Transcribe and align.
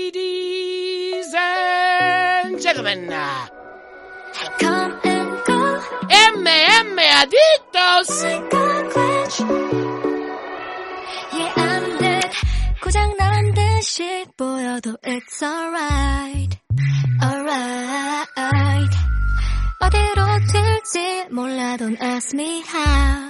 Ladies 0.00 1.32
and 1.34 2.60
gentlemen, 2.60 3.08
Come 4.60 5.00
and 5.02 5.30
go 5.46 5.80
MM 6.10 6.98
Adictos. 7.20 8.10
like 8.22 8.52
a 8.52 8.66
glitch 8.92 9.36
Yeah 11.32 11.52
I'm 11.56 11.98
dead 11.98 12.30
고장난 12.82 13.54
듯이 13.54 14.26
보여도 14.36 14.96
it's 15.04 15.42
alright 15.42 16.58
alright 17.22 18.28
어디로 19.80 20.20
튈지 20.52 21.28
몰라 21.30 21.76
don't 21.78 21.96
ask 22.02 22.34
me 22.34 22.60
how 22.66 23.28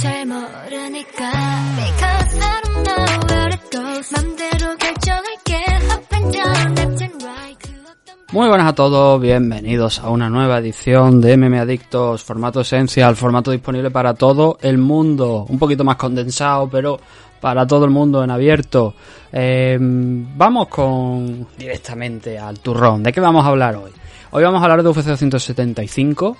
잘 0.00 0.26
모르니까 0.26 1.30
Because 1.76 2.38
I 2.38 2.60
don't 2.64 2.84
know 2.84 3.06
where 3.28 3.54
it 3.54 3.70
goes 3.70 4.12
맘대로 4.12 4.76
결정할게 4.76 5.54
up 5.90 6.16
and 6.16 6.32
down 6.32 6.74
left 6.74 7.04
and 7.04 7.24
right 7.24 7.58
그 7.58 7.70
어떤 7.86 8.16
Muy 8.32 8.48
buenas 8.48 8.68
a 8.68 8.74
todos, 8.74 9.20
bienvenidos 9.20 10.00
a 10.00 10.10
una 10.10 10.28
nueva 10.28 10.58
edición 10.58 11.20
de 11.20 11.36
MM 11.36 11.58
Adictos, 11.58 12.22
formato 12.22 12.60
esencial, 12.60 13.16
formato 13.16 13.50
disponible 13.50 13.90
para 13.90 14.14
todo 14.14 14.58
el 14.60 14.78
mundo, 14.78 15.46
un 15.48 15.58
poquito 15.58 15.84
más 15.84 15.96
condensado, 15.96 16.68
pero 16.68 16.98
para 17.40 17.66
todo 17.66 17.84
el 17.84 17.90
mundo 17.90 18.24
en 18.24 18.30
abierto. 18.30 18.94
Eh, 19.32 19.78
vamos 19.80 20.68
con 20.68 21.46
directamente 21.56 22.38
al 22.38 22.58
turrón. 22.60 23.02
¿De 23.02 23.12
qué 23.12 23.20
vamos 23.20 23.44
a 23.44 23.48
hablar 23.48 23.76
hoy? 23.76 23.92
Hoy 24.32 24.42
vamos 24.42 24.60
a 24.60 24.64
hablar 24.64 24.82
de 24.82 24.88
UFC 24.88 25.06
275. 25.06 26.36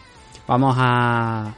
Vamos 0.48 0.76
a 0.78 1.54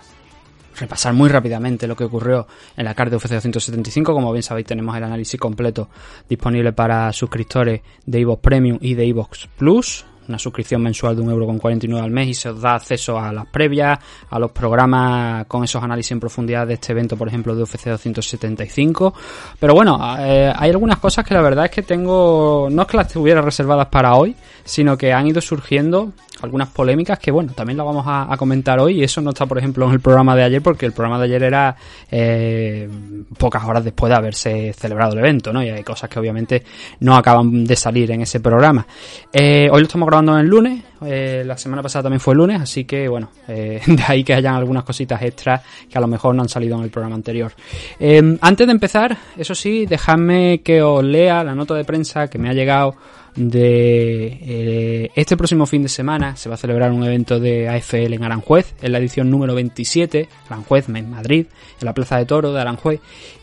repasar 0.75 1.13
muy 1.13 1.29
rápidamente 1.29 1.87
lo 1.87 1.95
que 1.95 2.03
ocurrió 2.03 2.47
en 2.75 2.85
la 2.85 2.93
carta 2.93 3.11
de 3.11 3.17
UFC 3.17 3.29
275. 3.29 4.13
Como 4.13 4.31
bien 4.31 4.43
sabéis, 4.43 4.67
tenemos 4.67 4.95
el 4.95 5.03
análisis 5.03 5.39
completo 5.39 5.89
disponible 6.27 6.73
para 6.73 7.11
suscriptores 7.13 7.81
de 8.05 8.19
Evox 8.19 8.41
Premium 8.41 8.77
y 8.81 8.93
de 8.93 9.05
Evox 9.05 9.47
Plus. 9.57 10.05
Una 10.27 10.39
suscripción 10.39 10.81
mensual 10.81 11.15
de 11.15 11.23
1,49€ 11.23 12.01
al 12.01 12.11
mes 12.11 12.27
y 12.27 12.33
se 12.33 12.49
os 12.49 12.61
da 12.61 12.75
acceso 12.75 13.19
a 13.19 13.31
las 13.31 13.45
previas, 13.47 13.99
a 14.29 14.39
los 14.39 14.51
programas 14.51 15.45
con 15.47 15.63
esos 15.63 15.83
análisis 15.83 16.11
en 16.11 16.19
profundidad 16.19 16.67
de 16.67 16.75
este 16.75 16.91
evento, 16.93 17.17
por 17.17 17.27
ejemplo, 17.27 17.55
de 17.55 17.63
UFC 17.63 17.85
275. 17.87 19.13
Pero 19.59 19.73
bueno, 19.73 19.99
eh, 20.19 20.51
hay 20.55 20.69
algunas 20.69 20.99
cosas 20.99 21.25
que 21.25 21.33
la 21.33 21.41
verdad 21.41 21.65
es 21.65 21.71
que 21.71 21.83
tengo, 21.83 22.67
no 22.71 22.81
es 22.83 22.87
que 22.87 22.97
las 22.97 23.07
tuviera 23.11 23.41
reservadas 23.41 23.87
para 23.87 24.15
hoy, 24.15 24.35
sino 24.63 24.97
que 24.97 25.11
han 25.11 25.27
ido 25.27 25.41
surgiendo 25.41 26.13
algunas 26.41 26.69
polémicas 26.69 27.19
que 27.19 27.31
bueno, 27.31 27.53
también 27.53 27.77
las 27.77 27.85
vamos 27.85 28.05
a, 28.07 28.35
comentar 28.37 28.79
hoy 28.79 28.99
y 28.99 29.03
eso 29.03 29.21
no 29.21 29.29
está 29.29 29.45
por 29.45 29.57
ejemplo 29.57 29.85
en 29.85 29.93
el 29.93 29.99
programa 29.99 30.35
de 30.35 30.43
ayer 30.43 30.61
porque 30.61 30.85
el 30.85 30.91
programa 30.91 31.19
de 31.19 31.25
ayer 31.25 31.43
era 31.43 31.75
eh, 32.11 32.89
pocas 33.37 33.63
horas 33.63 33.83
después 33.83 34.09
de 34.09 34.15
haberse 34.15 34.73
celebrado 34.73 35.13
el 35.13 35.19
evento, 35.19 35.53
¿no? 35.53 35.63
Y 35.63 35.69
hay 35.69 35.83
cosas 35.83 36.09
que 36.09 36.19
obviamente 36.19 36.63
no 36.99 37.15
acaban 37.15 37.63
de 37.63 37.75
salir 37.75 38.11
en 38.11 38.21
ese 38.21 38.39
programa. 38.39 38.85
Eh, 39.31 39.69
hoy 39.71 39.79
lo 39.79 39.85
estamos 39.85 40.05
el 40.19 40.47
lunes, 40.47 40.83
eh, 41.05 41.43
la 41.45 41.57
semana 41.57 41.81
pasada 41.81 42.03
también 42.03 42.19
fue 42.19 42.33
el 42.33 42.39
lunes, 42.39 42.61
así 42.61 42.85
que 42.85 43.07
bueno, 43.07 43.29
eh, 43.47 43.81
de 43.87 44.03
ahí 44.07 44.23
que 44.23 44.33
hayan 44.33 44.55
algunas 44.55 44.83
cositas 44.83 45.21
extras 45.21 45.61
que 45.89 45.97
a 45.97 46.01
lo 46.01 46.07
mejor 46.07 46.35
no 46.35 46.41
han 46.41 46.49
salido 46.49 46.77
en 46.77 46.83
el 46.83 46.89
programa 46.89 47.15
anterior. 47.15 47.51
Eh, 47.99 48.37
antes 48.41 48.67
de 48.67 48.71
empezar, 48.71 49.17
eso 49.37 49.55
sí, 49.55 49.85
dejadme 49.85 50.61
que 50.63 50.81
os 50.81 51.03
lea 51.03 51.43
la 51.43 51.55
nota 51.55 51.73
de 51.73 51.85
prensa 51.85 52.27
que 52.27 52.37
me 52.37 52.49
ha 52.49 52.53
llegado 52.53 52.95
de 53.35 54.37
eh, 54.41 55.11
este 55.15 55.35
próximo 55.35 55.65
fin 55.65 55.83
de 55.83 55.89
semana 55.89 56.35
se 56.35 56.49
va 56.49 56.55
a 56.55 56.57
celebrar 56.57 56.91
un 56.91 57.03
evento 57.03 57.39
de 57.39 57.67
AFL 57.67 58.13
en 58.13 58.23
Aranjuez, 58.23 58.75
en 58.81 58.91
la 58.91 58.99
edición 58.99 59.29
número 59.29 59.55
27, 59.55 60.29
Aranjuez, 60.47 60.87
en 60.89 61.09
Madrid, 61.09 61.47
en 61.79 61.85
la 61.85 61.93
Plaza 61.93 62.17
de 62.17 62.25
Toro 62.25 62.53
de 62.53 62.61
Aranjuez, 62.61 62.99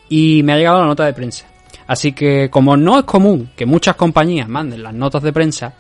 y 0.09 0.43
me 0.45 0.53
ha 0.53 0.57
llegado 0.57 0.81
la 0.81 0.87
nota 0.87 1.05
de 1.05 1.13
prensa. 1.13 1.47
Así 1.87 2.13
que 2.13 2.51
como 2.51 2.77
no 2.77 2.99
es 2.99 3.05
común 3.05 3.51
que 3.57 3.67
muchas 3.67 3.97
compañías 3.97 4.49
manden 4.49 4.83
las 4.83 4.95
notas 4.95 5.23
de 5.23 5.33
prensa, 5.33 5.75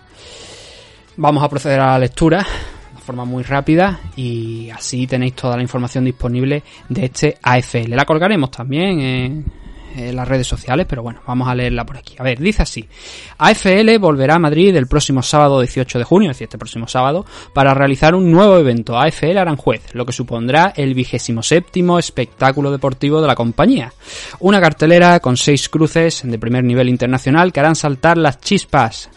vamos 1.20 1.44
a 1.44 1.48
proceder 1.50 1.80
a 1.80 1.92
la 1.92 1.98
lectura 1.98 2.38
de 2.38 3.02
forma 3.02 3.26
muy 3.26 3.42
rápida 3.42 4.00
y 4.16 4.70
así 4.70 5.06
tenéis 5.06 5.34
toda 5.34 5.54
la 5.54 5.62
información 5.62 6.04
disponible 6.04 6.62
de 6.88 7.04
este 7.04 7.36
AFL. 7.42 7.94
La 7.94 8.06
colgaremos 8.06 8.50
también 8.50 9.00
en, 9.00 9.44
las 10.14 10.26
redes 10.26 10.46
sociales, 10.46 10.86
pero 10.88 11.02
bueno, 11.02 11.20
vamos 11.26 11.48
a 11.48 11.54
leerla 11.54 11.84
por 11.84 11.98
aquí. 11.98 12.14
A 12.16 12.22
ver, 12.22 12.38
dice 12.38 12.62
así. 12.62 12.88
AFL 13.38 13.98
volverá 13.98 14.36
a 14.36 14.38
Madrid 14.38 14.74
el 14.76 14.86
próximo 14.86 15.20
sábado 15.20 15.60
18 15.60 15.98
de 15.98 16.04
junio, 16.04 16.30
es 16.30 16.36
decir, 16.36 16.44
este 16.44 16.58
próximo 16.58 16.86
sábado, 16.86 17.26
para 17.52 17.74
realizar 17.74 18.14
un 18.14 18.30
nuevo 18.30 18.56
evento 18.56 18.96
AFL 18.96 19.36
Aranjuez, 19.36 19.92
lo 19.94 20.06
que 20.06 20.12
supondrá 20.12 20.72
el 20.76 20.94
vigésimo 20.94 21.42
séptimo 21.42 21.98
espectáculo 21.98 22.70
deportivo 22.70 23.20
de 23.20 23.26
la 23.26 23.34
compañía. 23.34 23.92
Una 24.38 24.60
cartelera 24.60 25.18
con 25.18 25.36
seis 25.36 25.68
cruces 25.68 26.22
de 26.24 26.38
primer 26.38 26.62
nivel 26.62 26.88
internacional 26.88 27.52
que 27.52 27.58
harán 27.58 27.74
saltar 27.74 28.16
las 28.16 28.40
chispas. 28.40 29.10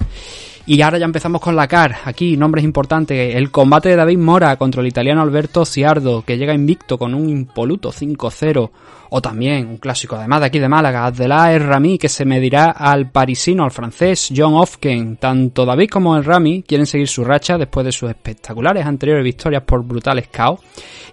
Y 0.65 0.81
ahora 0.81 0.97
ya 0.97 1.05
empezamos 1.05 1.41
con 1.41 1.57
la 1.57 1.67
CAR. 1.67 1.97
Aquí, 2.05 2.37
nombres 2.37 2.63
importantes. 2.63 3.35
El 3.35 3.51
combate 3.51 3.89
de 3.89 3.97
David 3.97 4.17
Mora 4.17 4.55
contra 4.55 4.79
el 4.79 4.87
italiano 4.87 5.21
Alberto 5.21 5.65
Ciardo, 5.65 6.21
que 6.21 6.37
llega 6.37 6.53
invicto 6.53 6.97
con 6.97 7.13
un 7.13 7.29
impoluto 7.29 7.91
5-0. 7.91 8.69
O 9.15 9.21
también, 9.21 9.67
un 9.67 9.77
clásico 9.77 10.15
además 10.15 10.39
de 10.39 10.47
aquí 10.47 10.57
de 10.57 10.67
Málaga, 10.67 11.05
Abdelá 11.05 11.53
El 11.53 11.63
Rami, 11.63 11.99
que 11.99 12.09
se 12.09 12.25
medirá 12.25 12.71
al 12.71 13.11
parisino, 13.11 13.63
al 13.63 13.69
francés 13.69 14.33
John 14.35 14.55
Ofken. 14.55 15.17
Tanto 15.17 15.67
David 15.67 15.89
como 15.91 16.17
el 16.17 16.23
Rami 16.23 16.63
quieren 16.63 16.87
seguir 16.87 17.07
su 17.07 17.23
racha 17.23 17.59
después 17.59 17.85
de 17.85 17.91
sus 17.91 18.09
espectaculares 18.09 18.87
anteriores 18.87 19.23
victorias 19.23 19.61
por 19.67 19.83
brutales 19.83 20.29
caos. 20.29 20.61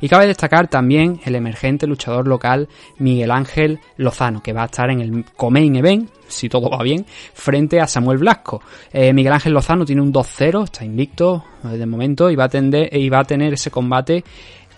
Y 0.01 0.09
cabe 0.09 0.27
destacar 0.27 0.69
también 0.69 1.21
el 1.27 1.35
emergente 1.35 1.87
luchador 1.87 2.27
local 2.27 2.71
Miguel 2.97 3.31
Ángel 3.31 3.81
Lozano, 3.99 4.43
que 4.43 4.55
va 4.55 4.63
a 4.63 4.65
estar 4.65 4.89
en 4.89 5.03
el 5.03 5.25
Comain 5.37 5.77
Event, 5.77 6.09
si 6.27 6.49
todo 6.49 6.71
va 6.71 6.83
bien, 6.83 7.05
frente 7.35 7.81
a 7.81 7.87
Samuel 7.87 8.17
Blasco. 8.17 8.63
Eh, 8.95 9.13
Miguel 9.13 9.35
Ángel 9.35 9.53
Lozano 9.53 9.85
tiene 9.85 10.01
un 10.01 10.11
2-0, 10.11 10.65
está 10.65 10.87
invicto 10.87 11.45
eh, 11.65 11.77
de 11.77 11.85
momento 11.85 12.31
y 12.31 12.37
va 12.37 12.45
a, 12.45 12.49
tender, 12.49 12.97
y 12.97 13.11
va 13.11 13.21
a 13.21 13.25
tener 13.25 13.53
ese 13.53 13.71
combate 13.71 14.25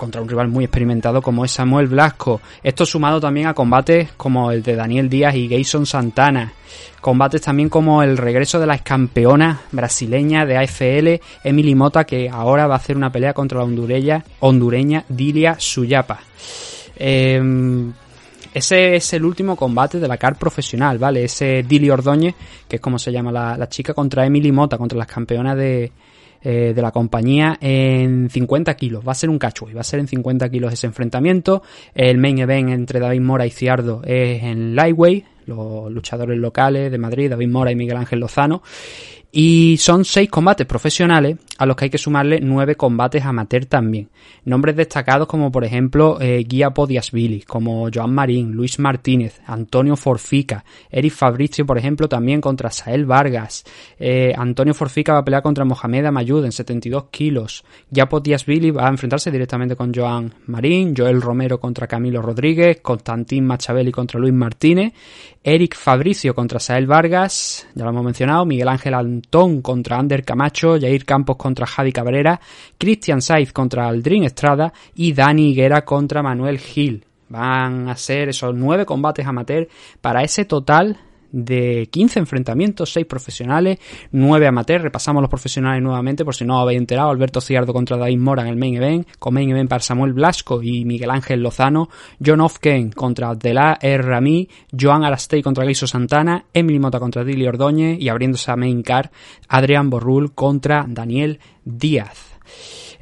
contra 0.03 0.21
un 0.21 0.29
rival 0.29 0.49
muy 0.49 0.65
experimentado 0.65 1.23
como 1.23 1.45
es 1.45 1.53
Samuel 1.53 1.87
Blasco. 1.87 2.41
Esto 2.61 2.85
sumado 2.85 3.21
también 3.21 3.47
a 3.47 3.55
combates 3.55 4.11
como 4.17 4.51
el 4.51 4.61
de 4.61 4.75
Daniel 4.75 5.09
Díaz 5.09 5.37
y 5.37 5.47
Gayson 5.47 5.87
Santana. 5.87 6.55
Combates 7.01 7.43
también 7.43 7.69
como 7.69 8.03
el 8.03 8.19
regreso 8.19 8.59
de 8.59 8.67
la 8.67 8.79
campeona 8.79 9.61
brasileña 9.71 10.45
de 10.45 10.57
AFL, 10.57 11.23
Emily 11.45 11.77
Mota, 11.77 12.03
que 12.03 12.29
ahora 12.29 12.67
va 12.67 12.75
a 12.75 12.79
hacer 12.79 12.97
una 12.97 13.13
pelea 13.13 13.33
contra 13.33 13.59
la 13.59 13.65
hondureña, 13.65 14.25
hondureña 14.41 15.05
Dilia 15.09 15.55
Suyapa. 15.57 16.19
Eh, 16.97 17.41
ese 18.53 18.97
es 18.97 19.13
el 19.13 19.25
último 19.25 19.55
combate 19.55 20.01
de 20.01 20.09
la 20.09 20.17
CAR 20.17 20.37
profesional, 20.37 20.99
¿vale? 20.99 21.23
Ese 21.23 21.63
Dili 21.63 21.89
Ordóñez, 21.91 22.35
que 22.67 22.77
es 22.77 22.83
como 22.83 22.99
se 22.99 23.13
llama 23.13 23.31
la, 23.31 23.57
la 23.57 23.69
chica, 23.69 23.95
contra 23.95 24.27
Emily 24.27 24.51
Mota, 24.51 24.77
contra 24.77 24.99
las 24.99 25.07
campeonas 25.07 25.57
de, 25.57 25.93
eh, 26.45 26.73
de 26.75 26.83
la 26.83 26.91
compañía 26.91 27.57
en 27.61 28.29
50 28.29 28.75
kilos. 28.75 29.07
Va 29.07 29.13
a 29.13 29.15
ser 29.15 29.31
un 29.31 29.39
catchweight, 29.39 29.77
va 29.77 29.83
a 29.83 29.85
ser 29.85 30.01
en 30.01 30.09
50 30.09 30.49
kilos 30.49 30.73
ese 30.73 30.87
enfrentamiento. 30.87 31.63
El 31.95 32.19
main 32.19 32.39
event 32.39 32.71
entre 32.71 33.01
David 33.01 33.21
Mora 33.21 33.47
y 33.47 33.51
Ciardo 33.51 34.03
es 34.05 34.43
en 34.43 34.75
lightweight, 34.75 35.25
los 35.47 35.91
luchadores 35.91 36.39
locales 36.39 36.91
de 36.91 36.99
Madrid, 36.99 37.31
David 37.31 37.49
Mora 37.49 37.71
y 37.73 37.77
Miguel 37.77 37.97
Ángel 37.97 38.21
Lozano. 38.21 38.63
Y 39.31 39.77
son 39.79 40.05
seis 40.05 40.29
combates 40.29 40.67
profesionales 40.67 41.39
a 41.63 41.67
los 41.67 41.77
que 41.77 41.85
hay 41.85 41.91
que 41.91 41.99
sumarle 41.99 42.41
nueve 42.41 42.75
combates 42.75 43.25
amateur 43.25 43.67
también. 43.67 44.09
Nombres 44.45 44.75
destacados 44.75 45.29
como 45.29 45.53
por 45.53 45.65
ejemplo 45.65 46.21
eh, 46.21 46.43
Guía 46.45 46.71
Podiasvili, 46.71 47.43
como 47.43 47.89
Joan 47.95 48.13
Marín, 48.13 48.51
Luis 48.51 48.81
Martínez, 48.81 49.41
Antonio 49.47 49.95
Forfica, 49.95 50.65
Eric 50.91 51.13
Fabricio 51.13 51.65
por 51.65 51.79
ejemplo 51.79 52.09
también 52.09 52.41
contra 52.41 52.73
Sael 52.73 53.07
Vargas. 53.07 53.63
Eh, 53.97 54.33
Antonio 54.37 54.75
Forfica 54.75 55.13
va 55.13 55.21
a 55.21 55.25
pelear 55.25 55.45
contra 55.45 55.65
Mohamed 55.65 56.07
Amayud 56.07 56.45
en 56.45 56.51
72 56.51 57.05
kilos. 57.13 57.63
Guía 57.89 58.09
Podiasvili 58.09 58.73
va 58.73 58.89
a 58.89 58.91
enfrentarse 58.91 59.31
directamente 59.31 59.77
con 59.77 59.95
Joan 59.95 60.35
Marín, 60.47 60.95
Joel 60.97 61.23
Romero 61.23 61.61
contra 61.61 61.87
Camilo 61.87 62.21
Rodríguez, 62.23 62.81
Constantín 62.83 63.47
Machabeli 63.47 63.93
contra 63.93 64.19
Luis 64.19 64.35
Martínez, 64.35 64.95
Eric 65.45 65.77
Fabricio 65.77 66.35
contra 66.35 66.59
Sael 66.59 66.87
Vargas, 66.87 67.69
ya 67.75 67.85
lo 67.85 67.91
hemos 67.91 68.05
mencionado, 68.05 68.45
Miguel 68.47 68.69
Ángel 68.69 68.95
Antón 68.95 69.61
contra 69.61 69.99
Ander 69.99 70.25
Camacho, 70.25 70.79
Jair 70.81 71.05
Campos 71.05 71.37
contra 71.37 71.52
Javi 71.55 71.93
Cabrera, 71.93 72.41
Christian 72.79 73.21
Saiz 73.21 73.53
contra 73.53 73.87
Aldrin 73.87 74.25
Estrada 74.25 74.73
y 74.95 75.13
Dani 75.13 75.51
Higuera 75.51 75.85
contra 75.85 76.23
Manuel 76.23 76.59
Gil. 76.59 77.05
Van 77.29 77.89
a 77.89 77.97
ser 77.97 78.29
esos 78.29 78.55
nueve 78.55 78.85
combates 78.85 79.27
amateur 79.27 79.69
para 80.01 80.23
ese 80.23 80.45
total 80.45 80.99
de 81.33 81.89
15 81.91 82.21
enfrentamientos, 82.21 82.93
6 82.93 83.07
profesionales, 83.07 83.79
9 84.13 84.47
amateurs. 84.47 84.85
Repasamos 84.85 85.23
los 85.23 85.31
profesionales 85.31 85.83
nuevamente 85.83 86.25
por 86.25 86.35
si 86.35 86.45
no 86.45 86.59
os 86.59 86.63
habéis 86.63 86.79
enterado. 86.79 87.11
Alberto 87.11 87.41
Ciardo 87.41 87.73
contra 87.73 87.97
David 87.97 88.19
Mora 88.19 88.43
en 88.43 88.49
el 88.49 88.57
main 88.57 88.77
event, 88.77 89.09
con 89.19 89.35
main 89.35 89.51
event 89.51 89.69
para 89.69 89.81
Samuel 89.81 90.13
Blasco 90.13 90.63
y 90.63 90.85
Miguel 90.85 91.11
Ángel 91.11 91.43
Lozano, 91.43 91.89
John 92.25 92.41
Ofken 92.41 92.93
contra 92.93 93.31
Abdelá 93.31 93.79
R. 93.81 94.03
Rami, 94.03 94.49
Joan 94.79 95.05
Arastey 95.05 95.43
contra 95.43 95.65
Gaiso 95.65 95.87
Santana, 95.87 96.45
Emily 96.53 96.79
Mota 96.79 97.01
contra 97.01 97.25
Dili 97.25 97.47
Ordóñez 97.47 97.99
y 98.01 98.09
abriéndose 98.09 98.51
a 98.51 98.57
main 98.57 98.83
car, 98.83 99.11
Adrián 99.49 99.91
Borrul 99.91 100.35
contra 100.35 100.85
Daniel 100.87 101.41
Díaz. 101.65 102.33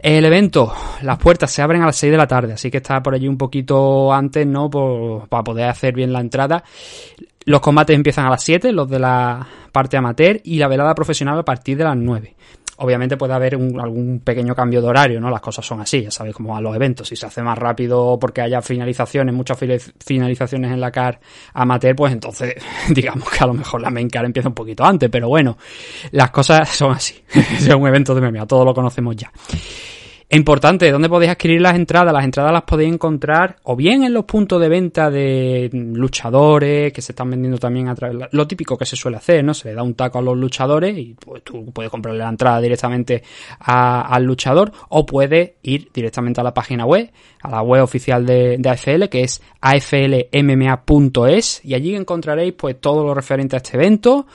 El 0.02 0.24
evento, 0.24 0.72
las 1.02 1.18
puertas 1.18 1.50
se 1.50 1.60
abren 1.60 1.82
a 1.82 1.86
las 1.86 1.96
6 1.96 2.10
de 2.10 2.16
la 2.16 2.26
tarde, 2.26 2.54
así 2.54 2.70
que 2.70 2.78
está 2.78 3.02
por 3.02 3.14
allí 3.14 3.28
un 3.28 3.36
poquito 3.36 4.10
antes, 4.10 4.46
¿no? 4.46 4.70
para 4.70 5.44
poder 5.44 5.68
hacer 5.68 5.94
bien 5.94 6.10
la 6.10 6.20
entrada. 6.20 6.64
Los 7.46 7.60
combates 7.60 7.96
empiezan 7.96 8.26
a 8.26 8.30
las 8.30 8.42
7, 8.42 8.72
los 8.72 8.88
de 8.88 8.98
la 8.98 9.46
parte 9.72 9.96
amateur, 9.96 10.40
y 10.44 10.58
la 10.58 10.68
velada 10.68 10.94
profesional 10.94 11.38
a 11.38 11.44
partir 11.44 11.76
de 11.76 11.84
las 11.84 11.96
9. 11.96 12.36
Obviamente 12.82 13.18
puede 13.18 13.34
haber 13.34 13.54
algún 13.54 14.20
pequeño 14.20 14.54
cambio 14.54 14.80
de 14.80 14.88
horario, 14.88 15.20
¿no? 15.20 15.28
Las 15.28 15.42
cosas 15.42 15.66
son 15.66 15.82
así, 15.82 16.02
ya 16.02 16.10
sabéis 16.10 16.34
cómo 16.34 16.54
van 16.54 16.62
los 16.62 16.74
eventos. 16.74 17.08
Si 17.08 17.14
se 17.14 17.26
hace 17.26 17.42
más 17.42 17.58
rápido 17.58 18.18
porque 18.18 18.40
haya 18.40 18.62
finalizaciones, 18.62 19.34
muchas 19.34 19.58
finalizaciones 20.02 20.72
en 20.72 20.80
la 20.80 20.90
CAR 20.90 21.20
amateur, 21.52 21.94
pues 21.94 22.12
entonces 22.12 22.54
digamos 22.88 23.28
que 23.28 23.44
a 23.44 23.46
lo 23.46 23.52
mejor 23.52 23.82
la 23.82 23.90
main 23.90 24.08
CAR 24.08 24.24
empieza 24.24 24.48
un 24.48 24.54
poquito 24.54 24.82
antes, 24.84 25.10
pero 25.10 25.28
bueno, 25.28 25.58
las 26.12 26.30
cosas 26.30 26.68
son 26.70 26.92
así. 26.92 27.22
es 27.34 27.68
un 27.68 27.86
evento 27.86 28.14
de 28.14 28.30
MMA, 28.30 28.46
todos 28.46 28.64
lo 28.64 28.72
conocemos 28.72 29.14
ya. 29.14 29.30
Importante, 30.32 30.92
¿dónde 30.92 31.08
podéis 31.08 31.32
adquirir 31.32 31.60
las 31.60 31.74
entradas? 31.74 32.14
Las 32.14 32.22
entradas 32.24 32.52
las 32.52 32.62
podéis 32.62 32.94
encontrar 32.94 33.56
o 33.64 33.74
bien 33.74 34.04
en 34.04 34.14
los 34.14 34.26
puntos 34.26 34.60
de 34.60 34.68
venta 34.68 35.10
de 35.10 35.68
luchadores 35.72 36.92
que 36.92 37.02
se 37.02 37.10
están 37.10 37.30
vendiendo 37.30 37.58
también 37.58 37.88
a 37.88 37.96
través, 37.96 38.28
lo 38.30 38.46
típico 38.46 38.78
que 38.78 38.86
se 38.86 38.94
suele 38.94 39.16
hacer, 39.16 39.42
¿no? 39.42 39.54
Se 39.54 39.70
le 39.70 39.74
da 39.74 39.82
un 39.82 39.94
taco 39.94 40.20
a 40.20 40.22
los 40.22 40.36
luchadores 40.36 40.96
y 40.96 41.14
pues 41.14 41.42
tú 41.42 41.72
puedes 41.72 41.90
comprarle 41.90 42.20
la 42.20 42.28
entrada 42.28 42.60
directamente 42.60 43.24
al 43.58 44.22
luchador 44.22 44.70
o 44.90 45.04
puedes 45.04 45.54
ir 45.64 45.90
directamente 45.92 46.40
a 46.40 46.44
la 46.44 46.54
página 46.54 46.86
web, 46.86 47.10
a 47.42 47.50
la 47.50 47.62
web 47.62 47.82
oficial 47.82 48.24
de, 48.24 48.56
AFL 48.64 49.08
que 49.08 49.22
es 49.24 49.42
aflmma.es 49.60 50.30
y 51.64 51.74
allí 51.74 51.96
encontraréis 51.96 52.52
pues 52.52 52.80
todo 52.80 53.02
lo 53.02 53.14
referente 53.14 53.56
a 53.56 53.58
este 53.58 53.76
evento, 53.76 54.28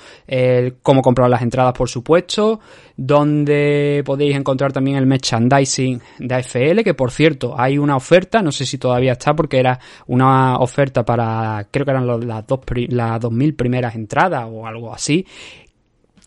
cómo 0.81 1.01
comprar 1.01 1.29
las 1.29 1.41
entradas 1.41 1.71
por 1.71 1.87
supuesto, 1.87 2.59
donde 2.97 4.03
podéis 4.05 4.35
encontrar 4.35 4.71
también 4.71 4.97
el 4.97 5.05
merchandising 5.05 6.01
de 6.19 6.35
AFL, 6.35 6.81
que 6.83 6.93
por 6.93 7.11
cierto 7.11 7.59
hay 7.59 7.77
una 7.77 7.95
oferta, 7.95 8.41
no 8.41 8.51
sé 8.51 8.65
si 8.65 8.77
todavía 8.77 9.13
está 9.13 9.35
porque 9.35 9.59
era 9.59 9.79
una 10.07 10.57
oferta 10.57 11.03
para, 11.03 11.67
creo 11.71 11.85
que 11.85 11.91
eran 11.91 12.07
las 12.27 12.47
dos, 12.47 12.59
las 12.89 13.21
2.000 13.21 13.55
primeras 13.55 13.95
entradas 13.95 14.47
o 14.49 14.65
algo 14.65 14.93
así, 14.93 15.25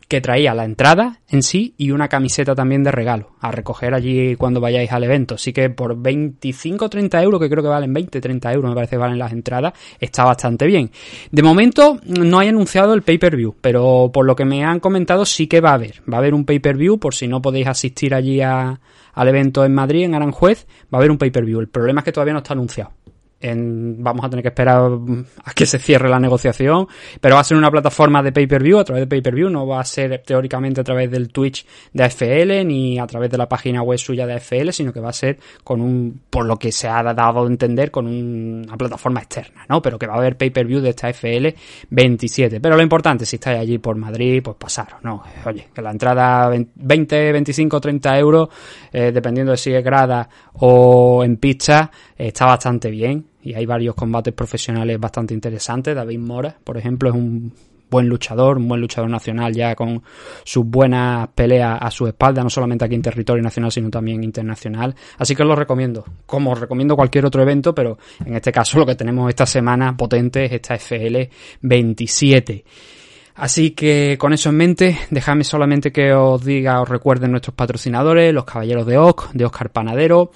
que 0.09 0.23
traía 0.23 0.55
la 0.55 0.65
entrada 0.65 1.21
en 1.29 1.43
sí 1.43 1.75
y 1.77 1.91
una 1.91 2.09
camiseta 2.09 2.55
también 2.55 2.83
de 2.83 2.91
regalo 2.91 3.33
a 3.41 3.53
recoger 3.53 3.93
allí 3.93 4.37
cuando 4.37 4.59
vayáis 4.59 4.91
al 4.91 5.05
evento. 5.05 5.35
Así 5.35 5.53
que 5.53 5.69
por 5.69 6.01
25 6.01 6.87
o 6.87 6.89
30 6.89 7.23
euros, 7.23 7.41
que 7.41 7.51
creo 7.51 7.63
que 7.63 7.69
valen 7.69 7.93
20, 7.93 8.21
30 8.21 8.53
euros 8.55 8.71
me 8.71 8.75
parece 8.75 8.93
que 8.93 9.01
valen 9.01 9.19
las 9.19 9.33
entradas, 9.33 9.75
está 10.01 10.25
bastante 10.25 10.67
bien. 10.67 10.91
De 11.31 11.43
momento 11.43 12.01
no 12.07 12.39
hay 12.39 12.49
anunciado 12.49 12.95
el 12.95 13.03
pay-per-view, 13.03 13.57
pero 13.61 14.11
por 14.13 14.25
lo 14.25 14.35
que 14.35 14.47
me 14.47 14.65
han 14.65 14.81
comentado 14.81 15.27
sí 15.27 15.47
que 15.47 15.61
va 15.61 15.71
a 15.71 15.75
haber. 15.75 16.03
Va 16.11 16.17
a 16.17 16.21
haber 16.21 16.33
un 16.33 16.47
pay-per-view 16.47 16.99
por 16.99 17.15
si 17.15 17.29
no 17.29 17.43
podéis 17.43 17.67
asistir 17.67 18.15
allí 18.15 18.41
al 18.41 18.79
evento 19.17 19.65
en 19.65 19.75
Madrid, 19.75 20.05
en 20.05 20.15
Aranjuez, 20.15 20.67
va 20.93 20.97
a 20.97 21.01
haber 21.01 21.11
un 21.11 21.19
pay-per-view. 21.19 21.61
El 21.61 21.69
problema 21.69 22.01
es 22.01 22.05
que 22.07 22.13
todavía 22.13 22.33
no 22.33 22.39
está 22.39 22.55
anunciado 22.55 22.93
vamos 23.41 24.25
a 24.25 24.31
tener 24.31 24.43
que 24.43 24.49
esperar 24.49 24.91
a 25.45 25.53
que 25.53 25.67
se 25.67 25.79
cierre 25.79 26.09
la 26.09 26.19
negociación, 26.19 26.89
pero 27.21 27.37
va 27.37 27.43
a 27.43 27.45
ser 27.45 27.57
una 27.57 27.71
plataforma 27.71 28.23
de 28.23 28.33
pay-per-view, 28.33 28.79
a 28.79 28.85
través 28.85 29.03
de 29.03 29.07
pay-per-view, 29.07 29.49
no 29.49 29.67
va 29.67 29.81
a 29.81 29.85
ser 29.85 30.23
teóricamente 30.25 30.81
a 30.81 30.85
través 30.85 31.11
del 31.11 31.31
Twitch 31.31 31.65
de 31.93 32.05
AFL 32.05 32.67
ni 32.67 32.99
a 32.99 33.07
través 33.07 33.31
de 33.31 33.39
la 33.39 33.49
página 33.49 33.83
web 33.83 33.99
suya 33.99 34.27
de 34.27 34.35
AFL, 34.35 34.71
sino 34.71 34.93
que 34.93 35.01
va 35.01 35.11
a 35.11 35.13
ser 35.13 35.39
con 35.63 35.81
un, 35.81 36.21
por 36.29 36.47
lo 36.47 36.57
que 36.57 36.73
se 36.73 36.89
ha 36.89 37.03
dado 37.03 37.45
a 37.45 37.47
entender, 37.47 37.91
con 37.91 38.07
una 38.07 38.77
plataforma 38.77 39.21
externa, 39.21 39.65
¿no? 39.69 39.81
Pero 39.81 39.99
que 39.99 40.07
va 40.07 40.15
a 40.15 40.19
haber 40.19 40.37
pay-per-view 40.37 40.81
de 40.81 40.91
esta 40.91 41.09
AFL 41.09 41.49
27. 41.91 42.61
Pero 42.61 42.77
lo 42.77 42.83
importante, 42.83 43.25
si 43.25 43.37
estáis 43.37 43.61
allí 43.61 43.79
por 43.79 43.97
Madrid, 43.97 44.43
pues 44.43 44.57
pasaros, 44.57 45.03
¿no? 45.03 45.23
Oye, 45.47 45.69
que 45.73 45.81
la 45.81 45.91
entrada 45.91 46.49
20, 46.49 47.33
25, 47.33 47.81
30 47.81 48.19
euros, 48.19 48.49
eh, 48.93 49.13
dependiendo 49.13 49.53
de 49.53 49.59
si 49.59 49.73
es 49.73 49.85
grada 49.85 50.29
o 50.55 51.23
en 51.23 51.37
pista, 51.37 51.91
está 52.17 52.47
bastante 52.47 52.91
bien 52.91 53.28
y 53.43 53.55
hay 53.55 53.67
varios 53.67 53.95
combates 53.95 54.35
profesionales 54.35 54.99
bastante 54.99 55.35
interesantes. 55.35 55.95
David 55.95 56.19
Mora, 56.19 56.57
por 56.63 56.77
ejemplo, 56.77 57.11
es 57.11 57.15
un 57.15 57.53
buen 57.91 58.09
luchador, 58.09 58.59
un 58.59 58.69
buen 58.69 58.81
luchador 58.81 59.11
nacional 59.11 59.55
ya 59.55 59.75
con 59.75 60.03
sus 60.45 60.65
buenas 60.67 61.29
peleas 61.35 61.79
a 61.81 61.91
su 61.91 62.07
espalda, 62.07 62.43
no 62.43 62.51
solamente 62.51 62.85
aquí 62.85 62.95
en 62.95 63.03
territorio 63.03 63.43
nacional, 63.43 63.73
sino 63.73 63.91
también 63.91 64.23
internacional. 64.23 64.95
Así 65.19 65.35
que 65.35 65.43
os 65.43 65.49
lo 65.49 65.57
recomiendo, 65.57 66.05
como 66.27 66.53
os 66.53 66.61
recomiendo 66.61 66.97
cualquier 66.97 67.27
otro 67.27 67.43
evento, 67.43 67.75
pero 67.75 67.99
en 68.25 68.35
este 68.37 68.53
caso 68.53 68.79
lo 68.79 68.87
que 68.87 68.95
tenemos 68.95 69.29
esta 69.29 69.47
semana 69.47 69.97
potente 69.97 70.45
es 70.45 70.53
esta 70.53 70.75
FL 70.75 71.29
27. 71.63 72.65
Así 73.37 73.71
que 73.71 74.17
con 74.19 74.33
eso 74.33 74.49
en 74.49 74.57
mente, 74.57 74.99
dejadme 75.11 75.45
solamente 75.45 75.93
que 75.93 76.13
os 76.13 76.45
diga, 76.45 76.83
os 76.83 76.89
recuerden 76.89 77.31
nuestros 77.31 77.55
patrocinadores, 77.55 78.35
los 78.35 78.45
Caballeros 78.45 78.85
de 78.85 78.99
Oc, 78.99 79.31
de 79.33 79.45
Oscar 79.45 79.71
Panadero, 79.71 80.33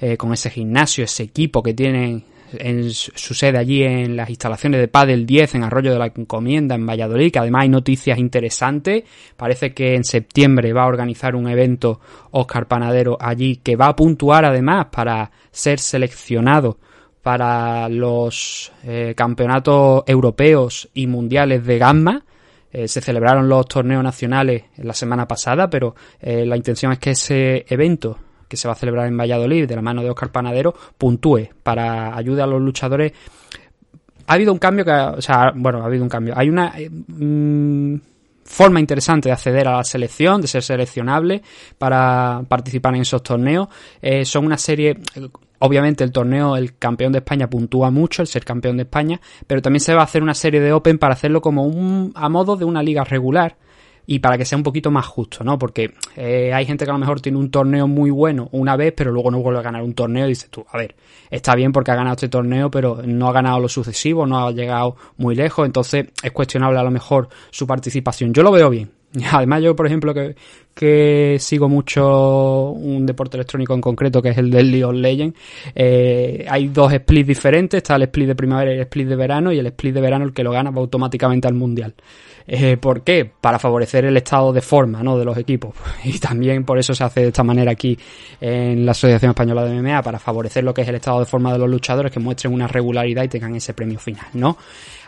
eh, 0.00 0.16
con 0.16 0.32
ese 0.32 0.50
gimnasio, 0.50 1.04
ese 1.04 1.22
equipo 1.22 1.62
que 1.62 1.74
tienen 1.74 2.24
en 2.52 2.90
su 2.90 3.34
sede 3.34 3.58
allí 3.58 3.82
en 3.82 4.16
las 4.16 4.30
instalaciones 4.30 4.80
de 4.80 4.88
Padel 4.88 5.26
10 5.26 5.56
en 5.56 5.64
Arroyo 5.64 5.92
de 5.92 5.98
la 5.98 6.06
Encomienda 6.06 6.74
en 6.74 6.86
Valladolid, 6.86 7.32
que 7.32 7.38
además 7.38 7.62
hay 7.62 7.68
noticias 7.68 8.18
interesantes. 8.18 9.04
Parece 9.36 9.72
que 9.72 9.94
en 9.94 10.04
septiembre 10.04 10.72
va 10.72 10.84
a 10.84 10.88
organizar 10.88 11.34
un 11.34 11.48
evento 11.48 12.00
Oscar 12.32 12.66
Panadero 12.66 13.16
allí 13.20 13.56
que 13.56 13.76
va 13.76 13.88
a 13.88 13.96
puntuar 13.96 14.44
además 14.44 14.86
para 14.90 15.30
ser 15.50 15.78
seleccionado 15.78 16.78
para 17.22 17.88
los 17.88 18.72
eh, 18.84 19.14
campeonatos 19.16 20.04
europeos 20.06 20.88
y 20.94 21.06
mundiales 21.06 21.64
de 21.64 21.78
gamma. 21.78 22.24
Eh, 22.72 22.88
se 22.88 23.00
celebraron 23.00 23.48
los 23.48 23.66
torneos 23.66 24.02
nacionales 24.02 24.64
la 24.76 24.94
semana 24.94 25.26
pasada, 25.26 25.68
pero 25.68 25.94
eh, 26.20 26.46
la 26.46 26.56
intención 26.56 26.92
es 26.92 26.98
que 26.98 27.10
ese 27.10 27.66
evento 27.68 28.16
que 28.50 28.56
se 28.56 28.66
va 28.66 28.72
a 28.72 28.76
celebrar 28.76 29.06
en 29.06 29.16
Valladolid 29.16 29.68
de 29.68 29.76
la 29.76 29.80
mano 29.80 30.02
de 30.02 30.10
Oscar 30.10 30.32
Panadero 30.32 30.74
puntúe 30.98 31.50
para 31.62 32.16
ayudar 32.16 32.48
a 32.48 32.50
los 32.50 32.60
luchadores. 32.60 33.12
Ha 34.26 34.34
habido 34.34 34.52
un 34.52 34.58
cambio 34.58 34.84
que, 34.84 34.90
o 34.90 35.22
sea, 35.22 35.52
bueno, 35.54 35.82
ha 35.82 35.86
habido 35.86 36.02
un 36.02 36.08
cambio. 36.08 36.34
Hay 36.36 36.48
una 36.48 36.74
mm, 37.06 37.94
forma 38.44 38.80
interesante 38.80 39.28
de 39.28 39.34
acceder 39.34 39.68
a 39.68 39.76
la 39.76 39.84
selección, 39.84 40.40
de 40.40 40.48
ser 40.48 40.64
seleccionable 40.64 41.42
para 41.78 42.42
participar 42.48 42.96
en 42.96 43.02
esos 43.02 43.22
torneos. 43.22 43.68
Eh, 44.02 44.24
son 44.24 44.46
una 44.46 44.58
serie, 44.58 44.98
obviamente 45.60 46.02
el 46.02 46.10
torneo, 46.10 46.56
el 46.56 46.76
campeón 46.76 47.12
de 47.12 47.18
España 47.18 47.48
puntúa 47.48 47.92
mucho, 47.92 48.20
el 48.20 48.28
ser 48.28 48.44
campeón 48.44 48.78
de 48.78 48.82
España, 48.82 49.20
pero 49.46 49.62
también 49.62 49.80
se 49.80 49.94
va 49.94 50.00
a 50.00 50.04
hacer 50.06 50.24
una 50.24 50.34
serie 50.34 50.60
de 50.60 50.72
Open 50.72 50.98
para 50.98 51.14
hacerlo 51.14 51.40
como 51.40 51.66
un, 51.66 52.10
a 52.16 52.28
modo 52.28 52.56
de 52.56 52.64
una 52.64 52.82
liga 52.82 53.04
regular 53.04 53.56
y 54.06 54.18
para 54.18 54.36
que 54.38 54.44
sea 54.44 54.58
un 54.58 54.64
poquito 54.64 54.90
más 54.90 55.06
justo, 55.06 55.44
¿no? 55.44 55.58
Porque 55.58 55.92
eh, 56.16 56.52
hay 56.52 56.66
gente 56.66 56.84
que 56.84 56.90
a 56.90 56.94
lo 56.94 56.98
mejor 56.98 57.20
tiene 57.20 57.38
un 57.38 57.50
torneo 57.50 57.86
muy 57.86 58.10
bueno 58.10 58.48
una 58.52 58.76
vez, 58.76 58.92
pero 58.96 59.12
luego 59.12 59.30
no 59.30 59.40
vuelve 59.40 59.60
a 59.60 59.62
ganar 59.62 59.82
un 59.82 59.94
torneo 59.94 60.26
y 60.26 60.30
dices 60.30 60.50
tú, 60.50 60.64
a 60.70 60.78
ver, 60.78 60.94
está 61.30 61.54
bien 61.54 61.72
porque 61.72 61.90
ha 61.90 61.96
ganado 61.96 62.14
este 62.14 62.28
torneo, 62.28 62.70
pero 62.70 63.02
no 63.04 63.28
ha 63.28 63.32
ganado 63.32 63.60
lo 63.60 63.68
sucesivo, 63.68 64.26
no 64.26 64.46
ha 64.46 64.50
llegado 64.52 64.96
muy 65.16 65.34
lejos, 65.34 65.66
entonces 65.66 66.06
es 66.22 66.32
cuestionable 66.32 66.78
a 66.78 66.82
lo 66.82 66.90
mejor 66.90 67.28
su 67.50 67.66
participación. 67.66 68.32
Yo 68.32 68.42
lo 68.42 68.52
veo 68.52 68.70
bien. 68.70 68.90
Además, 69.32 69.62
yo, 69.62 69.74
por 69.74 69.86
ejemplo, 69.86 70.14
que, 70.14 70.36
que 70.74 71.36
sigo 71.40 71.68
mucho 71.68 72.70
un 72.70 73.06
deporte 73.06 73.36
electrónico 73.36 73.74
en 73.74 73.80
concreto, 73.80 74.22
que 74.22 74.30
es 74.30 74.38
el 74.38 74.50
del 74.50 74.70
League 74.70 74.84
of 74.84 74.94
Legends, 74.94 75.38
eh, 75.74 76.46
hay 76.48 76.68
dos 76.68 76.92
splits 76.92 77.26
diferentes, 77.26 77.78
está 77.78 77.96
el 77.96 78.02
split 78.02 78.28
de 78.28 78.34
primavera 78.36 78.72
y 78.72 78.76
el 78.76 78.82
split 78.82 79.08
de 79.08 79.16
verano, 79.16 79.52
y 79.52 79.58
el 79.58 79.66
split 79.66 79.94
de 79.94 80.00
verano 80.00 80.24
el 80.24 80.32
que 80.32 80.44
lo 80.44 80.52
gana 80.52 80.70
va 80.70 80.80
automáticamente 80.80 81.48
al 81.48 81.54
mundial. 81.54 81.94
Eh, 82.52 82.76
¿Por 82.78 83.02
qué? 83.02 83.30
Para 83.40 83.60
favorecer 83.60 84.04
el 84.06 84.16
estado 84.16 84.52
de 84.52 84.60
forma 84.60 85.04
¿no? 85.04 85.16
de 85.16 85.24
los 85.24 85.38
equipos. 85.38 85.72
Y 86.04 86.18
también 86.18 86.64
por 86.64 86.80
eso 86.80 86.92
se 86.94 87.04
hace 87.04 87.20
de 87.20 87.28
esta 87.28 87.44
manera 87.44 87.70
aquí 87.70 87.96
en 88.40 88.84
la 88.84 88.90
Asociación 88.90 89.30
Española 89.30 89.64
de 89.64 89.80
MMA, 89.80 90.02
para 90.02 90.18
favorecer 90.18 90.64
lo 90.64 90.74
que 90.74 90.82
es 90.82 90.88
el 90.88 90.96
estado 90.96 91.20
de 91.20 91.26
forma 91.26 91.52
de 91.52 91.60
los 91.60 91.70
luchadores, 91.70 92.10
que 92.10 92.18
muestren 92.18 92.52
una 92.52 92.66
regularidad 92.66 93.22
y 93.22 93.28
tengan 93.28 93.54
ese 93.54 93.72
premio 93.72 94.00
final, 94.00 94.26
¿no? 94.32 94.56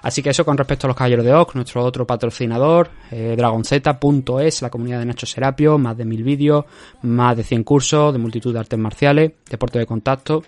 Así 0.02 0.22
que 0.22 0.30
eso 0.30 0.44
con 0.44 0.56
respecto 0.56 0.86
a 0.86 0.88
los 0.88 0.96
Caballeros 0.96 1.24
de 1.24 1.34
Oc, 1.34 1.56
nuestro 1.56 1.82
otro 1.84 2.06
patrocinador, 2.06 2.90
eh, 3.10 3.34
dragonzeta.es, 3.36 4.62
la 4.62 4.70
comunidad 4.70 5.00
de 5.00 5.06
Nacho 5.06 5.26
Serapio, 5.26 5.78
más 5.78 5.96
de 5.96 6.04
mil 6.04 6.22
vídeos, 6.22 6.64
más 7.02 7.36
de 7.36 7.42
100 7.42 7.64
cursos 7.64 8.12
de 8.12 8.20
multitud 8.20 8.52
de 8.52 8.60
artes 8.60 8.78
marciales, 8.78 9.32
deporte 9.50 9.80
de 9.80 9.86
contacto, 9.86 10.44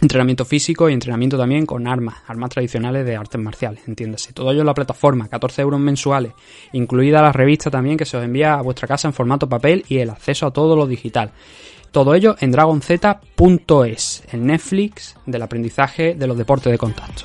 entrenamiento 0.00 0.44
físico 0.44 0.88
y 0.88 0.92
entrenamiento 0.92 1.36
también 1.36 1.66
con 1.66 1.86
armas, 1.86 2.16
armas 2.26 2.50
tradicionales 2.50 3.04
de 3.04 3.16
artes 3.16 3.40
marciales, 3.40 3.86
entiéndase. 3.86 4.32
Todo 4.32 4.52
ello 4.52 4.60
en 4.60 4.66
la 4.66 4.74
plataforma, 4.74 5.28
14 5.28 5.62
euros 5.62 5.80
mensuales, 5.80 6.32
incluida 6.72 7.22
la 7.22 7.32
revista 7.32 7.70
también 7.70 7.96
que 7.96 8.04
se 8.04 8.16
os 8.16 8.24
envía 8.24 8.54
a 8.54 8.62
vuestra 8.62 8.88
casa 8.88 9.08
en 9.08 9.14
formato 9.14 9.48
papel 9.48 9.84
y 9.88 9.98
el 9.98 10.10
acceso 10.10 10.46
a 10.46 10.52
todo 10.52 10.76
lo 10.76 10.86
digital. 10.86 11.32
Todo 11.90 12.14
ello 12.14 12.36
en 12.40 12.52
dragonz.es, 12.52 14.22
el 14.30 14.46
Netflix 14.46 15.16
del 15.24 15.42
aprendizaje 15.42 16.14
de 16.14 16.26
los 16.26 16.36
deportes 16.36 16.70
de 16.70 16.78
contacto. 16.78 17.24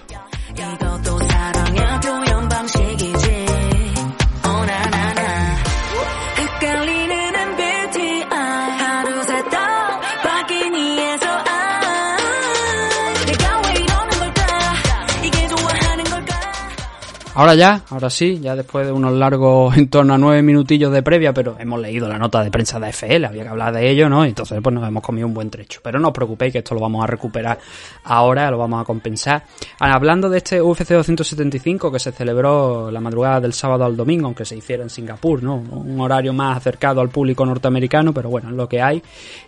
Ahora 17.35 17.55
ya, 17.55 17.81
ahora 17.89 18.11
sí, 18.11 18.39
ya 18.39 18.55
después 18.55 18.85
de 18.85 18.91
unos 18.91 19.11
largos, 19.13 19.75
en 19.75 19.89
torno 19.89 20.13
a 20.13 20.19
nueve 20.19 20.43
minutillos 20.43 20.91
de 20.91 21.01
previa, 21.01 21.33
pero 21.33 21.55
hemos 21.57 21.81
leído 21.81 22.07
la 22.07 22.19
nota 22.19 22.43
de 22.43 22.51
prensa 22.51 22.79
de 22.79 22.89
FL, 22.89 23.25
había 23.25 23.41
que 23.41 23.49
hablar 23.49 23.73
de 23.73 23.89
ello, 23.89 24.07
¿no? 24.07 24.23
Entonces, 24.23 24.59
pues 24.61 24.75
nos 24.75 24.87
hemos 24.87 25.01
comido 25.01 25.25
un 25.25 25.33
buen 25.33 25.49
trecho. 25.49 25.79
Pero 25.81 25.99
no 25.99 26.09
os 26.09 26.13
preocupéis 26.13 26.53
que 26.53 26.59
esto 26.59 26.75
lo 26.75 26.81
vamos 26.81 27.03
a 27.03 27.07
recuperar 27.07 27.57
ahora, 28.03 28.51
lo 28.51 28.59
vamos 28.59 28.79
a 28.79 28.85
compensar. 28.85 29.45
Ah, 29.79 29.93
hablando 29.93 30.29
de 30.29 30.37
este 30.37 30.61
UFC 30.61 30.89
275 30.89 31.91
que 31.91 31.97
se 31.97 32.11
celebró 32.11 32.91
la 32.91 32.99
madrugada 32.99 33.41
del 33.41 33.53
sábado 33.53 33.83
al 33.83 33.97
domingo, 33.97 34.27
aunque 34.27 34.45
se 34.45 34.55
hiciera 34.55 34.83
en 34.83 34.91
Singapur, 34.91 35.41
¿no? 35.41 35.55
Un 35.55 35.99
horario 36.01 36.33
más 36.33 36.57
acercado 36.57 37.01
al 37.01 37.09
público 37.09 37.43
norteamericano, 37.47 38.13
pero 38.13 38.29
bueno, 38.29 38.49
es 38.49 38.55
lo 38.55 38.69
que 38.69 38.79
hay. 38.79 39.01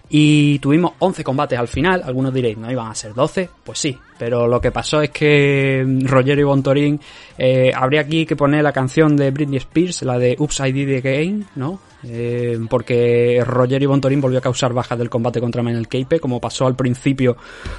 Y 0.10 0.60
tuvimos 0.60 0.94
11 1.00 1.24
combates 1.24 1.58
al 1.58 1.68
final. 1.68 2.02
Algunos 2.04 2.34
diréis, 2.34 2.58
¿no 2.58 2.72
iban 2.72 2.88
a 2.88 2.96
ser 2.96 3.14
12? 3.14 3.50
Pues 3.64 3.80
sí, 3.80 3.98
pero 4.18 4.48
lo 4.48 4.62
que 4.62 4.72
pasó 4.72 5.02
es 5.02 5.10
que 5.10 5.86
Roger 6.04 6.40
y 6.40 6.44
Bontorín, 6.44 7.00
eh, 7.38 7.72
habría 7.76 8.02
aquí 8.02 8.26
que 8.26 8.36
poner 8.36 8.64
la 8.64 8.72
canción 8.72 9.16
de 9.16 9.32
Britney 9.32 9.58
Spears, 9.58 10.04
la 10.04 10.18
de 10.18 10.38
I 10.38 10.72
Did 10.72 10.98
Again, 10.98 11.48
¿no? 11.56 11.80
Eh, 12.08 12.60
porque 12.70 13.44
Roger 13.44 13.82
y 13.82 13.86
Bontorín 13.88 14.22
volvió 14.22 14.38
a 14.38 14.42
causar 14.42 14.74
bajas 14.74 14.98
del 14.98 15.10
combate 15.10 15.40
contra 15.40 15.64
Manel 15.64 15.88
Keipe, 15.88 16.20
como 16.20 16.40
pasó 16.40 16.68
al 16.68 16.76
principio 16.76 17.36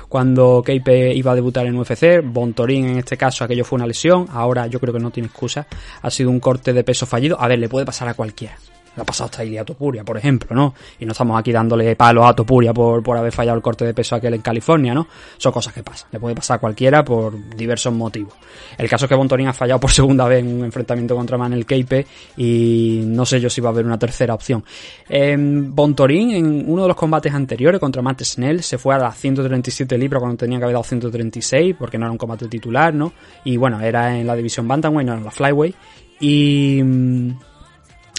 cuando 0.08 0.62
Keipe 0.64 1.14
iba 1.14 1.32
a 1.32 1.34
debutar 1.34 1.66
en 1.66 1.76
UFC. 1.76 2.22
Bontorín, 2.24 2.86
en 2.86 2.98
este 2.98 3.16
caso, 3.16 3.44
aquello 3.44 3.64
fue 3.64 3.76
una 3.76 3.86
lesión. 3.86 4.26
Ahora 4.30 4.66
yo 4.66 4.80
creo 4.80 4.92
que 4.92 5.00
no 5.00 5.10
tiene 5.10 5.28
excusa. 5.28 5.66
Ha 6.02 6.10
sido 6.10 6.30
un 6.30 6.40
corte 6.40 6.72
de 6.72 6.82
peso 6.82 7.06
fallido. 7.06 7.40
A 7.40 7.46
ver, 7.46 7.58
le 7.58 7.68
puede 7.68 7.86
pasar 7.86 8.08
a 8.08 8.14
cualquiera. 8.14 8.56
Ha 8.96 9.04
pasado 9.04 9.30
hasta 9.30 9.42
a 9.42 9.64
Topuria, 9.64 10.04
por 10.04 10.16
ejemplo, 10.16 10.54
¿no? 10.54 10.74
Y 10.98 11.04
no 11.04 11.12
estamos 11.12 11.38
aquí 11.38 11.52
dándole 11.52 11.94
palos 11.96 12.26
a 12.26 12.34
Topuria 12.34 12.72
por, 12.72 13.02
por 13.02 13.16
haber 13.16 13.32
fallado 13.32 13.56
el 13.56 13.62
corte 13.62 13.84
de 13.84 13.94
peso 13.94 14.16
aquel 14.16 14.34
en 14.34 14.40
California, 14.40 14.94
¿no? 14.94 15.06
Son 15.36 15.52
cosas 15.52 15.72
que 15.72 15.82
pasan. 15.82 16.08
Le 16.12 16.20
puede 16.20 16.34
pasar 16.34 16.56
a 16.56 16.60
cualquiera 16.60 17.04
por 17.04 17.56
diversos 17.56 17.92
motivos. 17.92 18.34
El 18.78 18.88
caso 18.88 19.04
es 19.04 19.08
que 19.08 19.14
Bontorín 19.14 19.48
ha 19.48 19.52
fallado 19.52 19.80
por 19.80 19.90
segunda 19.92 20.26
vez 20.26 20.40
en 20.40 20.58
un 20.58 20.64
enfrentamiento 20.64 21.14
contra 21.14 21.36
Manel 21.36 21.66
Keipe 21.66 22.06
y 22.36 23.02
no 23.06 23.26
sé 23.26 23.40
yo 23.40 23.50
si 23.50 23.60
va 23.60 23.70
a 23.70 23.72
haber 23.72 23.84
una 23.84 23.98
tercera 23.98 24.34
opción. 24.34 24.64
Eh, 25.08 25.36
Bontorín 25.38 26.30
en 26.30 26.64
uno 26.66 26.82
de 26.82 26.88
los 26.88 26.96
combates 26.96 27.32
anteriores 27.32 27.80
contra 27.80 28.02
Matt 28.02 28.22
Snell 28.22 28.62
se 28.62 28.78
fue 28.78 28.94
a 28.94 28.98
las 28.98 29.16
137 29.16 29.98
libras 29.98 30.20
cuando 30.20 30.36
tenía 30.36 30.58
que 30.58 30.64
haber 30.64 30.74
dado 30.74 30.84
136 30.84 31.76
porque 31.78 31.98
no 31.98 32.06
era 32.06 32.12
un 32.12 32.18
combate 32.18 32.48
titular, 32.48 32.94
¿no? 32.94 33.12
Y 33.44 33.56
bueno, 33.56 33.80
era 33.80 34.18
en 34.18 34.26
la 34.26 34.34
división 34.34 34.66
Bantamweight, 34.66 35.06
no 35.06 35.12
era 35.12 35.18
en 35.20 35.24
la 35.24 35.30
Flyweight. 35.30 35.76
Y 36.20 36.82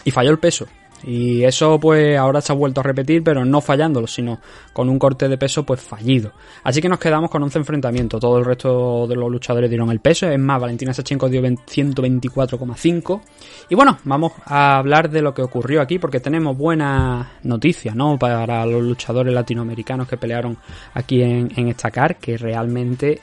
y 0.08 0.12
falló 0.12 0.32
el 0.32 0.40
peso. 0.40 0.66
Y 1.04 1.44
eso 1.44 1.78
pues 1.82 2.18
ahora 2.18 2.40
se 2.40 2.54
ha 2.54 2.56
vuelto 2.56 2.80
a 2.80 2.84
repetir, 2.84 3.22
pero 3.22 3.44
no 3.44 3.60
fallándolo, 3.60 4.08
sino 4.08 4.40
con 4.72 4.90
un 4.90 4.98
corte 4.98 5.28
de 5.28 5.38
peso 5.38 5.66
pues 5.66 5.82
fallido. 5.82 6.32
Así 6.64 6.82
que 6.82 6.88
nos 6.88 6.98
quedamos 6.98 7.30
con 7.30 7.44
11 7.44 7.60
enfrentamientos. 7.60 8.22
Todo 8.22 8.38
el 8.38 8.46
resto 8.46 9.06
de 9.06 9.18
los 9.18 9.30
luchadores 9.30 9.70
dieron 9.70 9.92
el 9.92 10.00
peso. 10.00 10.30
Es 10.30 10.40
más, 10.40 10.62
Valentina 10.62 10.94
Sachenko 10.94 11.28
dio 11.28 11.42
124,5. 11.42 13.22
Y 13.68 13.76
bueno, 13.76 13.98
vamos 14.06 14.32
a 14.46 14.78
hablar 14.78 15.10
de 15.10 15.22
lo 15.22 15.34
que 15.34 15.42
ocurrió 15.42 15.82
aquí 15.82 16.00
porque 16.00 16.22
tenemos 16.22 16.58
buenas 16.58 17.28
noticias, 17.44 17.94
¿no? 17.94 18.18
Para 18.18 18.66
los 18.66 18.82
luchadores 18.82 19.34
latinoamericanos 19.34 20.08
que 20.08 20.16
pelearon 20.16 20.58
aquí 20.94 21.22
en, 21.22 21.52
en 21.54 21.68
esta 21.68 21.92
car, 21.92 22.16
que 22.16 22.38
realmente 22.38 23.20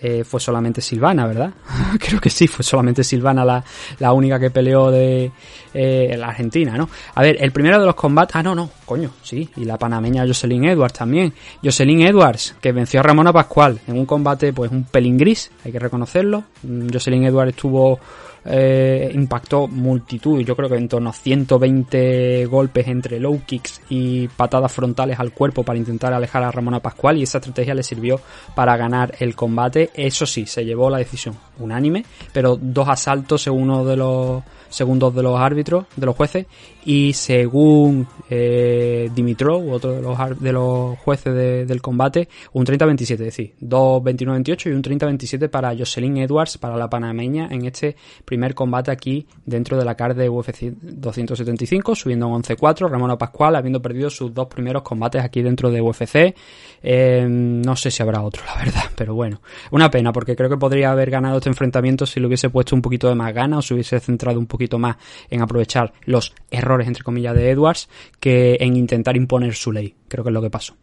eh, 0.00 0.22
fue 0.24 0.40
solamente 0.40 0.80
Silvana, 0.80 1.26
¿verdad? 1.26 1.52
Creo 1.98 2.20
que 2.20 2.30
sí, 2.30 2.46
fue 2.46 2.64
solamente 2.64 3.02
Silvana 3.02 3.44
la, 3.44 3.64
la 3.98 4.12
única 4.12 4.38
que 4.38 4.50
peleó 4.50 4.90
de 4.90 5.32
eh, 5.74 6.16
la 6.16 6.28
Argentina, 6.28 6.76
¿no? 6.76 6.88
A 7.14 7.22
ver, 7.22 7.36
el 7.40 7.50
primero 7.50 7.80
de 7.80 7.86
los 7.86 7.94
combates... 7.94 8.36
Ah, 8.36 8.42
no, 8.42 8.54
no, 8.54 8.70
coño, 8.84 9.10
sí. 9.22 9.48
Y 9.56 9.64
la 9.64 9.76
panameña 9.76 10.26
Jocelyn 10.26 10.64
Edwards 10.66 10.94
también. 10.94 11.34
Jocelyn 11.62 12.02
Edwards, 12.02 12.54
que 12.60 12.72
venció 12.72 13.00
a 13.00 13.02
Ramona 13.02 13.32
Pascual 13.32 13.80
en 13.86 13.98
un 13.98 14.06
combate, 14.06 14.52
pues 14.52 14.70
un 14.70 14.84
pelín 14.84 15.18
gris, 15.18 15.50
hay 15.64 15.72
que 15.72 15.78
reconocerlo. 15.78 16.44
Mm, 16.62 16.88
Jocelyn 16.92 17.24
Edwards 17.24 17.50
estuvo 17.50 17.98
eh, 18.44 19.10
impactó 19.14 19.68
multitud, 19.68 20.40
yo 20.40 20.56
creo 20.56 20.68
que 20.68 20.76
en 20.76 20.88
torno 20.88 21.10
a 21.10 21.12
120 21.12 22.46
golpes 22.46 22.88
entre 22.88 23.20
low 23.20 23.40
kicks 23.44 23.80
y 23.88 24.28
patadas 24.28 24.72
frontales 24.72 25.18
al 25.18 25.32
cuerpo 25.32 25.62
para 25.62 25.78
intentar 25.78 26.12
alejar 26.12 26.42
a 26.42 26.50
Ramona 26.50 26.80
Pascual 26.80 27.18
y 27.18 27.24
esa 27.24 27.38
estrategia 27.38 27.74
le 27.74 27.82
sirvió 27.82 28.20
para 28.54 28.76
ganar 28.76 29.14
el 29.18 29.34
combate. 29.34 29.90
Eso 29.94 30.26
sí, 30.26 30.46
se 30.46 30.64
llevó 30.64 30.90
la 30.90 30.98
decisión 30.98 31.36
unánime, 31.58 32.04
pero 32.32 32.56
dos 32.60 32.88
asaltos 32.88 33.42
según 33.42 33.58
uno 33.58 33.84
de 33.84 33.96
los 33.96 34.42
segundos 34.68 35.14
de 35.14 35.22
los 35.22 35.38
árbitros, 35.38 35.86
de 35.96 36.06
los 36.06 36.16
jueces, 36.16 36.46
y 36.84 37.12
según 37.12 38.06
eh, 38.30 39.10
Dimitrov, 39.14 39.72
otro 39.72 39.92
de 39.92 40.02
los, 40.02 40.40
de 40.40 40.52
los 40.52 40.98
jueces 40.98 41.66
del 41.66 41.80
combate, 41.80 42.28
un 42.52 42.64
30-27, 42.64 43.10
es 43.10 43.18
decir, 43.18 43.54
dos 43.60 44.02
29-28 44.02 44.70
y 44.70 44.74
un 44.74 44.82
30-27 44.82 45.48
para 45.48 45.76
Jocelyn 45.76 46.18
Edwards, 46.18 46.58
para 46.58 46.76
la 46.76 46.88
panameña, 46.88 47.48
en 47.50 47.66
este 47.66 47.96
primer 48.24 48.54
combate 48.54 48.90
aquí 48.90 49.26
dentro 49.44 49.78
de 49.78 49.84
la 49.84 49.94
CAR 49.94 50.14
de 50.14 50.28
UFC 50.28 50.72
275, 50.80 51.94
subiendo 51.94 52.28
un 52.28 52.42
11-4, 52.42 52.88
Ramona 52.88 53.16
Pascual 53.16 53.56
habiendo 53.56 53.80
perdido 53.80 54.10
sus 54.10 54.32
dos 54.32 54.48
primeros 54.48 54.82
combates 54.82 55.22
aquí 55.22 55.42
dentro 55.42 55.70
de 55.70 55.80
UFC. 55.80 56.34
Eh, 56.82 57.26
no 57.28 57.76
sé 57.76 57.90
si 57.90 58.02
habrá 58.02 58.22
otro, 58.22 58.42
la 58.46 58.64
verdad, 58.64 58.84
pero 58.96 59.14
bueno, 59.14 59.40
una 59.70 59.90
pena 59.90 60.12
porque 60.12 60.36
creo 60.36 60.48
que 60.48 60.56
podría 60.56 60.90
haber 60.90 61.10
ganado 61.10 61.38
este 61.38 61.48
enfrentamiento 61.48 62.06
si 62.06 62.20
le 62.20 62.26
hubiese 62.26 62.50
puesto 62.50 62.76
un 62.76 62.82
poquito 62.82 63.08
de 63.08 63.14
más 63.14 63.32
ganas 63.32 63.58
o 63.58 63.62
se 63.62 63.74
hubiese 63.74 63.98
centrado 64.00 64.38
un 64.38 64.46
poco 64.46 64.57
poquito 64.58 64.78
más 64.78 64.96
en 65.30 65.40
aprovechar 65.40 65.92
los 66.04 66.34
errores, 66.50 66.86
entre 66.88 67.04
comillas, 67.04 67.34
de 67.34 67.50
Edwards 67.50 67.88
que 68.20 68.56
en 68.60 68.76
intentar 68.76 69.16
imponer 69.16 69.54
su 69.54 69.72
ley. 69.72 69.94
Creo 70.08 70.24
que 70.24 70.30
es 70.30 70.34
lo 70.34 70.42
que 70.42 70.50
pasó. 70.50 70.74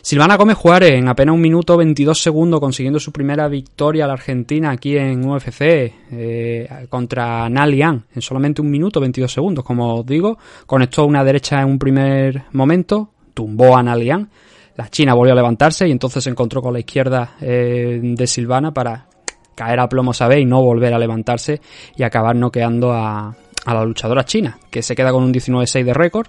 Silvana 0.00 0.36
Gómez 0.36 0.56
Juárez 0.56 0.92
en 0.94 1.08
apenas 1.08 1.34
un 1.34 1.40
minuto 1.40 1.76
22 1.76 2.20
segundos 2.20 2.58
consiguiendo 2.58 2.98
su 2.98 3.12
primera 3.12 3.46
victoria 3.46 4.04
a 4.04 4.08
la 4.08 4.14
Argentina 4.14 4.70
aquí 4.70 4.96
en 4.96 5.24
UFC 5.28 5.60
eh, 5.60 6.86
contra 6.88 7.48
Nalian 7.48 8.04
en 8.12 8.22
solamente 8.22 8.60
un 8.60 8.70
minuto 8.70 9.00
22 9.00 9.32
segundos. 9.32 9.64
Como 9.64 10.00
os 10.00 10.06
digo, 10.06 10.38
conectó 10.66 11.04
una 11.04 11.22
derecha 11.22 11.60
en 11.60 11.68
un 11.68 11.78
primer 11.78 12.44
momento, 12.52 13.10
tumbó 13.32 13.76
a 13.76 13.82
Nalian. 13.82 14.28
La 14.74 14.88
China 14.88 15.14
volvió 15.14 15.34
a 15.34 15.36
levantarse 15.36 15.86
y 15.86 15.92
entonces 15.92 16.24
se 16.24 16.30
encontró 16.30 16.62
con 16.62 16.72
la 16.72 16.80
izquierda 16.80 17.36
eh, 17.40 18.00
de 18.02 18.26
Silvana 18.26 18.72
para 18.72 19.06
caer 19.54 19.80
a 19.80 19.88
plomo, 19.88 20.12
¿sabéis? 20.12 20.42
Y 20.42 20.46
no 20.46 20.62
volver 20.62 20.94
a 20.94 20.98
levantarse 20.98 21.60
y 21.96 22.02
acabar 22.02 22.36
noqueando 22.36 22.92
a, 22.92 23.34
a 23.64 23.74
la 23.74 23.84
luchadora 23.84 24.24
china, 24.24 24.58
que 24.70 24.82
se 24.82 24.94
queda 24.94 25.12
con 25.12 25.22
un 25.22 25.32
19-6 25.32 25.84
de 25.84 25.94
récord. 25.94 26.26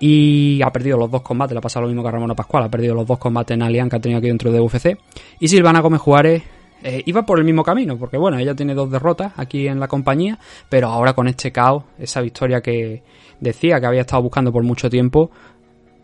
Y 0.00 0.62
ha 0.62 0.70
perdido 0.70 0.96
los 0.96 1.10
dos 1.10 1.22
combates, 1.22 1.54
le 1.54 1.58
ha 1.58 1.62
pasado 1.62 1.82
lo 1.82 1.88
mismo 1.88 2.02
que 2.02 2.08
a 2.08 2.12
Ramona 2.12 2.34
Pascual, 2.34 2.62
ha 2.62 2.68
perdido 2.68 2.94
los 2.94 3.06
dos 3.06 3.18
combates 3.18 3.54
en 3.54 3.62
Alianza 3.62 3.90
que 3.90 3.96
ha 3.96 4.00
tenido 4.00 4.18
aquí 4.18 4.28
dentro 4.28 4.52
de 4.52 4.60
UFC. 4.60 4.96
Y 5.40 5.48
Silvana 5.48 5.80
Gómez 5.80 6.00
Juárez 6.00 6.42
eh, 6.82 7.02
iba 7.06 7.26
por 7.26 7.38
el 7.38 7.44
mismo 7.44 7.64
camino, 7.64 7.98
porque 7.98 8.16
bueno, 8.16 8.38
ella 8.38 8.54
tiene 8.54 8.74
dos 8.74 8.90
derrotas 8.90 9.32
aquí 9.36 9.66
en 9.66 9.80
la 9.80 9.88
compañía, 9.88 10.38
pero 10.68 10.88
ahora 10.88 11.14
con 11.14 11.26
este 11.26 11.50
caos, 11.50 11.82
esa 11.98 12.20
victoria 12.20 12.60
que 12.60 13.02
decía 13.40 13.80
que 13.80 13.86
había 13.86 14.02
estado 14.02 14.22
buscando 14.22 14.52
por 14.52 14.62
mucho 14.62 14.88
tiempo, 14.88 15.30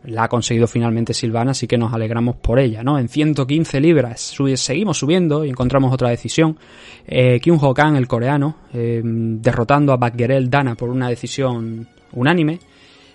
la 0.04 0.24
ha 0.24 0.28
conseguido 0.28 0.66
finalmente 0.66 1.14
Silvana, 1.14 1.52
así 1.52 1.66
que 1.66 1.78
nos 1.78 1.92
alegramos 1.92 2.36
por 2.36 2.58
ella, 2.58 2.82
¿no? 2.82 2.98
En 2.98 3.08
115 3.08 3.80
libras 3.80 4.34
seguimos 4.56 4.98
subiendo 4.98 5.44
y 5.44 5.50
encontramos 5.50 5.92
otra 5.92 6.10
decisión. 6.10 6.58
Eh, 7.06 7.40
Kyung 7.40 7.62
Ho 7.62 7.74
Kang, 7.74 7.96
el 7.96 8.06
coreano, 8.06 8.56
eh, 8.72 9.00
derrotando 9.04 9.92
a 9.92 9.96
Bakgerel 9.96 10.50
Dana 10.50 10.74
por 10.74 10.90
una 10.90 11.08
decisión 11.08 11.86
unánime. 12.12 12.58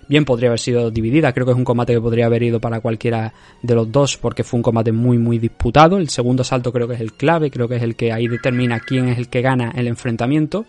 Bien 0.08 0.24
podría 0.24 0.48
haber 0.48 0.58
sido 0.58 0.90
dividida, 0.90 1.32
creo 1.32 1.46
que 1.46 1.52
es 1.52 1.58
un 1.58 1.64
combate 1.64 1.92
que 1.92 2.00
podría 2.00 2.26
haber 2.26 2.42
ido 2.42 2.58
para 2.58 2.80
cualquiera 2.80 3.32
de 3.62 3.74
los 3.76 3.92
dos 3.92 4.16
porque 4.16 4.42
fue 4.42 4.58
un 4.58 4.62
combate 4.62 4.90
muy 4.90 5.18
muy 5.18 5.38
disputado. 5.38 5.98
El 5.98 6.08
segundo 6.08 6.42
salto 6.42 6.72
creo 6.72 6.88
que 6.88 6.94
es 6.94 7.00
el 7.00 7.12
clave, 7.12 7.52
creo 7.52 7.68
que 7.68 7.76
es 7.76 7.82
el 7.82 7.94
que 7.94 8.12
ahí 8.12 8.26
determina 8.26 8.80
quién 8.80 9.08
es 9.08 9.18
el 9.18 9.28
que 9.28 9.40
gana 9.40 9.72
el 9.76 9.86
enfrentamiento. 9.86 10.66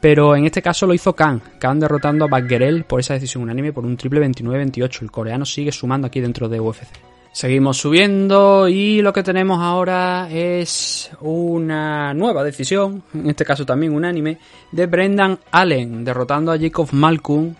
Pero 0.00 0.34
en 0.34 0.46
este 0.46 0.62
caso 0.62 0.86
lo 0.86 0.94
hizo 0.94 1.14
Khan, 1.14 1.42
Khan 1.58 1.78
derrotando 1.78 2.24
a 2.24 2.28
Baggerel 2.28 2.84
por 2.84 3.00
esa 3.00 3.14
decisión 3.14 3.42
unánime 3.42 3.72
por 3.72 3.84
un 3.84 3.96
triple 3.96 4.20
29-28. 4.26 5.02
El 5.02 5.10
coreano 5.10 5.44
sigue 5.44 5.72
sumando 5.72 6.06
aquí 6.06 6.20
dentro 6.20 6.48
de 6.48 6.58
UFC. 6.58 7.10
Seguimos 7.32 7.76
subiendo 7.76 8.68
y 8.68 9.02
lo 9.02 9.12
que 9.12 9.22
tenemos 9.22 9.60
ahora 9.60 10.28
es 10.30 11.12
una 11.20 12.12
nueva 12.12 12.42
decisión, 12.42 13.04
en 13.14 13.30
este 13.30 13.44
caso 13.44 13.64
también 13.64 13.94
unánime, 13.94 14.38
de 14.72 14.86
Brendan 14.86 15.38
Allen 15.52 16.04
derrotando 16.04 16.50
a 16.50 16.58
Jacob 16.58 16.88
Malcolm 16.90 17.54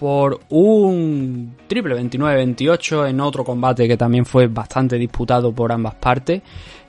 por 0.00 0.40
un 0.48 1.56
triple 1.66 1.94
29-28 1.94 3.10
en 3.10 3.20
otro 3.20 3.44
combate 3.44 3.86
que 3.86 3.98
también 3.98 4.24
fue 4.24 4.46
bastante 4.46 4.96
disputado 4.96 5.52
por 5.52 5.70
ambas 5.70 5.94
partes. 5.96 6.40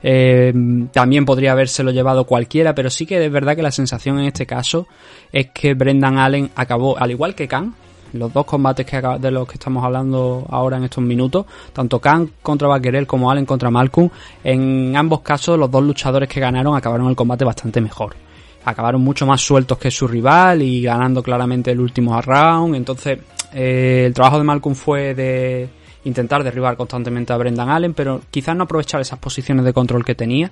Eh, 0.02 0.50
también 0.90 1.26
podría 1.26 1.52
habérselo 1.52 1.90
llevado 1.90 2.24
cualquiera, 2.24 2.74
pero 2.74 2.88
sí 2.88 3.04
que 3.04 3.22
es 3.22 3.30
verdad 3.30 3.54
que 3.54 3.60
la 3.60 3.70
sensación 3.70 4.18
en 4.18 4.28
este 4.28 4.46
caso 4.46 4.86
es 5.30 5.50
que 5.50 5.74
Brendan 5.74 6.16
Allen 6.16 6.52
acabó, 6.56 6.98
al 6.98 7.10
igual 7.10 7.34
que 7.34 7.46
Khan, 7.46 7.74
los 8.14 8.32
dos 8.32 8.46
combates 8.46 8.86
que, 8.86 9.02
de 9.20 9.30
los 9.30 9.46
que 9.46 9.54
estamos 9.56 9.84
hablando 9.84 10.46
ahora 10.48 10.78
en 10.78 10.84
estos 10.84 11.04
minutos, 11.04 11.44
tanto 11.74 12.00
Khan 12.00 12.30
contra 12.40 12.66
Baquerel 12.66 13.06
como 13.06 13.30
Allen 13.30 13.44
contra 13.44 13.70
Malcolm, 13.70 14.08
en 14.42 14.96
ambos 14.96 15.20
casos 15.20 15.58
los 15.58 15.70
dos 15.70 15.82
luchadores 15.82 16.30
que 16.30 16.40
ganaron 16.40 16.74
acabaron 16.74 17.10
el 17.10 17.16
combate 17.16 17.44
bastante 17.44 17.78
mejor 17.82 18.16
acabaron 18.64 19.02
mucho 19.02 19.26
más 19.26 19.40
sueltos 19.40 19.78
que 19.78 19.90
su 19.90 20.06
rival 20.06 20.62
y 20.62 20.82
ganando 20.82 21.22
claramente 21.22 21.70
el 21.70 21.80
último 21.80 22.20
round. 22.20 22.74
Entonces, 22.74 23.18
eh, 23.52 24.04
el 24.06 24.14
trabajo 24.14 24.38
de 24.38 24.44
Malcolm 24.44 24.74
fue 24.74 25.14
de 25.14 25.68
intentar 26.04 26.42
derribar 26.42 26.76
constantemente 26.76 27.32
a 27.32 27.36
Brendan 27.36 27.70
Allen, 27.70 27.94
pero 27.94 28.20
quizás 28.30 28.56
no 28.56 28.64
aprovechar 28.64 29.00
esas 29.00 29.18
posiciones 29.18 29.64
de 29.64 29.72
control 29.72 30.04
que 30.04 30.14
tenía. 30.14 30.50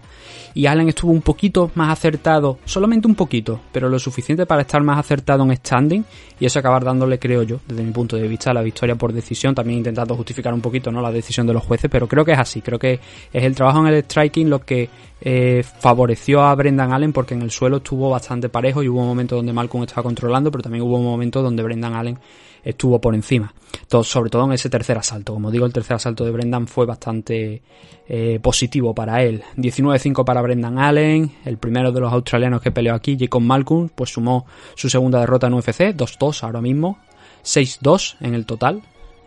Y 0.55 0.67
Allen 0.67 0.89
estuvo 0.89 1.13
un 1.13 1.23
poquito 1.23 1.71
más 1.75 1.91
acertado, 1.91 2.59
solamente 2.65 3.09
un 3.09 3.15
poquito, 3.15 3.61
pero 3.73 3.89
lo 3.89 3.99
suficiente 3.99 4.47
para 4.47 4.63
estar 4.63 4.83
más 4.83 4.99
acertado 4.99 5.43
en 5.45 5.57
standing 5.57 6.05
y 6.39 6.47
eso 6.47 6.59
acabar 6.59 6.85
dándole, 6.85 7.19
creo 7.19 7.43
yo, 7.43 7.61
desde 7.67 7.83
mi 7.83 7.93
punto 7.93 8.17
de 8.17 8.27
vista, 8.27 8.53
la 8.53 8.63
victoria 8.63 8.95
por 8.95 9.13
decisión. 9.13 9.55
También 9.55 9.79
intentando 9.79 10.17
justificar 10.17 10.55
un 10.55 10.61
poquito 10.61 10.91
no 10.91 11.03
la 11.03 11.13
decisión 11.13 11.47
de 11.47 11.53
los 11.53 11.65
jueces, 11.65 11.91
pero 11.91 12.07
creo 12.07 12.25
que 12.25 12.33
es 12.33 12.39
así. 12.39 12.63
Creo 12.63 12.79
que 12.79 12.95
es 13.33 13.45
el 13.45 13.55
trabajo 13.55 13.81
en 13.81 13.93
el 13.93 14.03
striking 14.05 14.49
lo 14.49 14.61
que 14.61 14.89
eh, 15.21 15.63
favoreció 15.63 16.43
a 16.43 16.55
Brendan 16.55 16.93
Allen 16.93 17.13
porque 17.13 17.35
en 17.35 17.43
el 17.43 17.51
suelo 17.51 17.79
estuvo 17.79 18.09
bastante 18.09 18.49
parejo 18.49 18.83
y 18.83 18.89
hubo 18.89 19.01
un 19.01 19.09
momento 19.09 19.37
donde 19.37 19.53
Malcolm 19.53 19.85
estaba 19.85 20.03
controlando, 20.03 20.51
pero 20.51 20.63
también 20.63 20.83
hubo 20.83 20.97
un 20.97 21.05
momento 21.05 21.43
donde 21.43 21.63
Brendan 21.63 21.95
Allen 21.95 22.19
estuvo 22.65 23.01
por 23.01 23.15
encima. 23.15 23.55
Sobre 24.03 24.31
todo 24.31 24.45
en 24.45 24.53
ese 24.53 24.71
tercer 24.71 24.99
asalto. 24.99 25.35
Como 25.35 25.51
digo, 25.51 25.67
el 25.67 25.73
tercer 25.73 25.97
asalto 25.97 26.25
de 26.25 26.31
Brendan 26.31 26.67
fue 26.67 26.87
bastante 26.87 27.63
eh, 28.09 28.39
positivo 28.41 28.95
para 28.95 29.23
él. 29.23 29.43
19-5 29.57 30.25
para 30.25 30.43
Brendan 30.43 30.79
Allen, 30.79 31.31
el 31.45 31.59
primero 31.59 31.93
de 31.93 32.01
los 32.01 32.13
australianos 32.13 32.63
que 32.63 32.71
peleó 32.71 32.95
aquí, 32.95 33.17
Jacob 33.19 33.43
Malcolm, 33.43 33.89
pues 33.95 34.11
sumó 34.11 34.47
su 34.75 34.89
segunda 34.89 35.21
derrota 35.21 35.47
en 35.47 35.55
UFC, 35.55 35.95
2-2 35.95 36.43
ahora 36.43 36.61
mismo, 36.61 36.99
6-2 37.45 38.17
en 38.21 38.35
el 38.35 38.47
total. 38.47 38.83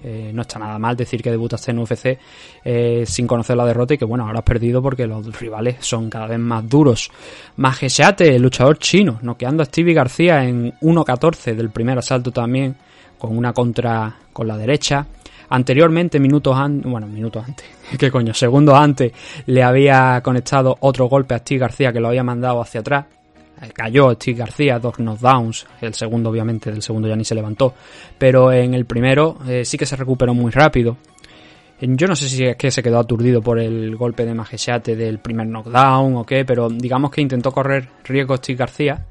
Eh, 0.05 0.31
no 0.33 0.41
está 0.41 0.59
nada 0.59 0.77
mal 0.77 0.97
decir 0.97 1.23
que 1.23 1.31
debutaste 1.31 1.71
en 1.71 1.79
UFC 1.79 2.19
eh, 2.65 3.05
sin 3.07 3.25
conocer 3.25 3.55
la 3.55 3.65
derrota 3.65 3.93
y 3.93 3.97
que 3.97 4.03
bueno, 4.03 4.25
ahora 4.25 4.39
has 4.39 4.45
perdido 4.45 4.81
porque 4.81 5.07
los 5.07 5.39
rivales 5.39 5.77
son 5.79 6.09
cada 6.09 6.27
vez 6.27 6.39
más 6.39 6.67
duros. 6.67 7.09
Majesate, 7.55 8.35
el 8.35 8.41
luchador 8.41 8.79
chino, 8.79 9.19
noqueando 9.21 9.63
a 9.63 9.65
Stevie 9.65 9.93
García 9.93 10.43
en 10.43 10.73
1-14 10.81 11.55
del 11.55 11.69
primer 11.69 11.97
asalto 11.97 12.31
también 12.31 12.75
con 13.23 13.37
una 13.37 13.53
contra 13.53 14.13
con 14.33 14.45
la 14.49 14.57
derecha. 14.57 15.07
Anteriormente, 15.47 16.19
minutos 16.19 16.57
antes, 16.57 16.91
bueno, 16.91 17.07
minutos 17.07 17.41
antes, 17.47 17.65
qué 17.97 18.11
coño, 18.11 18.33
segundos 18.33 18.75
antes, 18.75 19.13
le 19.45 19.63
había 19.63 20.19
conectado 20.21 20.75
otro 20.81 21.05
golpe 21.05 21.33
a 21.33 21.39
Steve 21.39 21.59
García 21.59 21.93
que 21.93 22.01
lo 22.01 22.09
había 22.09 22.23
mandado 22.23 22.61
hacia 22.61 22.81
atrás. 22.81 23.05
Eh, 23.61 23.69
cayó 23.73 24.11
Steve 24.15 24.39
García, 24.39 24.77
dos 24.77 24.99
knockdowns. 24.99 25.65
El 25.79 25.93
segundo, 25.93 26.31
obviamente, 26.31 26.69
del 26.69 26.81
segundo 26.81 27.07
ya 27.07 27.15
ni 27.15 27.23
se 27.23 27.33
levantó. 27.33 27.73
Pero 28.17 28.51
en 28.51 28.73
el 28.73 28.83
primero 28.83 29.37
eh, 29.47 29.63
sí 29.63 29.77
que 29.77 29.85
se 29.85 29.95
recuperó 29.95 30.33
muy 30.33 30.51
rápido. 30.51 30.97
Yo 31.79 32.07
no 32.07 32.17
sé 32.17 32.27
si 32.27 32.43
es 32.43 32.57
que 32.57 32.71
se 32.71 32.83
quedó 32.83 32.99
aturdido 32.99 33.41
por 33.41 33.57
el 33.57 33.95
golpe 33.95 34.25
de 34.25 34.33
Majesate 34.33 34.97
del 34.97 35.19
primer 35.19 35.47
knockdown 35.47 36.17
o 36.17 36.25
qué, 36.25 36.43
pero 36.43 36.69
digamos 36.69 37.09
que 37.11 37.21
intentó 37.21 37.51
correr 37.51 37.87
riesgo 38.03 38.35
Steve 38.35 38.57
García 38.57 39.05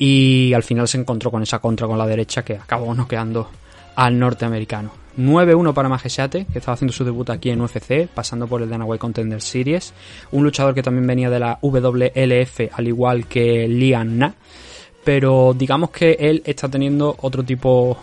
y 0.00 0.54
al 0.54 0.62
final 0.62 0.88
se 0.88 0.96
encontró 0.96 1.30
con 1.30 1.42
esa 1.42 1.58
contra 1.58 1.86
con 1.86 1.98
la 1.98 2.06
derecha 2.06 2.42
que 2.42 2.54
acabó 2.54 2.94
noqueando 2.94 3.50
al 3.96 4.18
norteamericano. 4.18 4.92
9-1 5.18 5.74
para 5.74 5.90
Majesate, 5.90 6.46
que 6.50 6.58
estaba 6.58 6.72
haciendo 6.72 6.94
su 6.94 7.04
debut 7.04 7.28
aquí 7.28 7.50
en 7.50 7.60
UFC, 7.60 8.08
pasando 8.08 8.46
por 8.46 8.62
el 8.62 8.70
Dana 8.70 8.86
White 8.86 8.98
Contender 8.98 9.42
Series. 9.42 9.92
Un 10.32 10.42
luchador 10.42 10.74
que 10.74 10.82
también 10.82 11.06
venía 11.06 11.28
de 11.28 11.38
la 11.38 11.58
WLF, 11.60 12.72
al 12.72 12.88
igual 12.88 13.26
que 13.26 13.68
Lian 13.68 14.18
Na. 14.18 14.34
Pero 15.04 15.52
digamos 15.54 15.90
que 15.90 16.16
él 16.18 16.42
está 16.46 16.70
teniendo 16.70 17.14
otro 17.20 17.42
tipo 17.42 17.98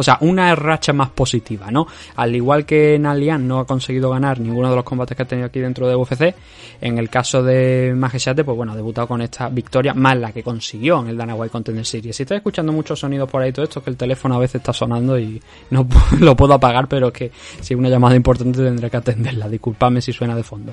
o 0.00 0.02
sea, 0.02 0.16
una 0.22 0.54
racha 0.54 0.92
más 0.92 1.10
positiva, 1.10 1.70
¿no? 1.70 1.86
Al 2.16 2.34
igual 2.34 2.64
que 2.64 2.98
Nalian 2.98 3.46
no 3.46 3.58
ha 3.58 3.66
conseguido 3.66 4.10
ganar 4.10 4.40
ninguno 4.40 4.70
de 4.70 4.76
los 4.76 4.84
combates 4.84 5.14
que 5.14 5.22
ha 5.22 5.26
tenido 5.26 5.46
aquí 5.46 5.60
dentro 5.60 5.86
de 5.86 5.94
UFC, 5.94 6.34
en 6.80 6.96
el 6.98 7.10
caso 7.10 7.42
de 7.42 7.92
Majesate, 7.94 8.42
pues 8.42 8.56
bueno, 8.56 8.72
ha 8.72 8.76
debutado 8.76 9.06
con 9.06 9.20
esta 9.20 9.50
victoria, 9.50 9.92
más 9.92 10.16
la 10.16 10.32
que 10.32 10.42
consiguió 10.42 11.00
en 11.00 11.08
el 11.08 11.16
Dana 11.18 11.34
White 11.34 11.52
Contender 11.52 11.84
Series. 11.84 12.16
Si 12.16 12.22
estás 12.22 12.36
escuchando 12.36 12.72
muchos 12.72 12.98
sonidos 12.98 13.28
por 13.28 13.42
ahí, 13.42 13.52
todo 13.52 13.64
esto, 13.64 13.82
que 13.82 13.90
el 13.90 13.96
teléfono 13.96 14.36
a 14.36 14.38
veces 14.38 14.56
está 14.56 14.72
sonando 14.72 15.18
y 15.18 15.40
no 15.70 15.86
lo 16.18 16.34
puedo 16.34 16.54
apagar, 16.54 16.88
pero 16.88 17.08
es 17.08 17.12
que 17.12 17.30
si 17.60 17.74
una 17.74 17.90
llamada 17.90 18.16
importante 18.16 18.62
tendré 18.62 18.88
que 18.88 18.96
atenderla. 18.96 19.48
Disculpadme 19.48 20.00
si 20.00 20.14
suena 20.14 20.34
de 20.34 20.42
fondo. 20.42 20.72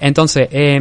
Entonces, 0.00 0.48
eh, 0.50 0.80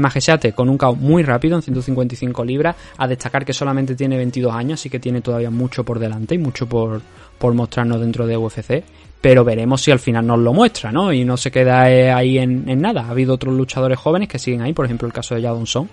con 0.56 0.70
un 0.70 0.78
KO 0.78 0.96
muy 0.96 1.24
rápido, 1.24 1.58
en 1.58 1.62
155 1.62 2.46
libras, 2.46 2.76
a 2.98 3.08
destacar 3.08 3.44
que 3.44 3.54
solamente 3.54 3.96
tiene 3.96 4.16
22 4.16 4.54
años, 4.54 4.80
así 4.80 4.90
que 4.90 5.00
tiene 5.00 5.22
todavía 5.22 5.50
mucho 5.50 5.84
por 5.84 6.00
delante 6.00 6.36
y 6.36 6.38
mucho 6.38 6.68
por 6.68 7.02
por 7.38 7.54
mostrarnos 7.54 8.00
dentro 8.00 8.26
de 8.28 8.38
UFC, 8.38 8.84
pero 9.22 9.44
veremos 9.44 9.82
si 9.82 9.92
al 9.92 10.00
final 10.00 10.28
nos 10.28 10.40
lo 10.40 10.54
muestra, 10.54 10.92
¿no? 10.92 11.14
Y 11.14 11.24
no 11.24 11.38
se 11.38 11.52
queda 11.52 11.90
eh, 11.92 12.12
ahí 12.12 12.38
en, 12.38 12.66
nada. 12.82 13.06
Ha 13.06 13.10
habido 13.10 13.34
otros 13.34 13.54
luchadores 13.54 13.98
jóvenes 13.98 14.28
que 14.28 14.40
siguen 14.40 14.62
ahí, 14.62 14.74
por 14.74 14.86
ejemplo 14.86 15.08
el 15.08 15.14
caso 15.14 15.36
de 15.36 15.42
Jadonson. 15.42 15.90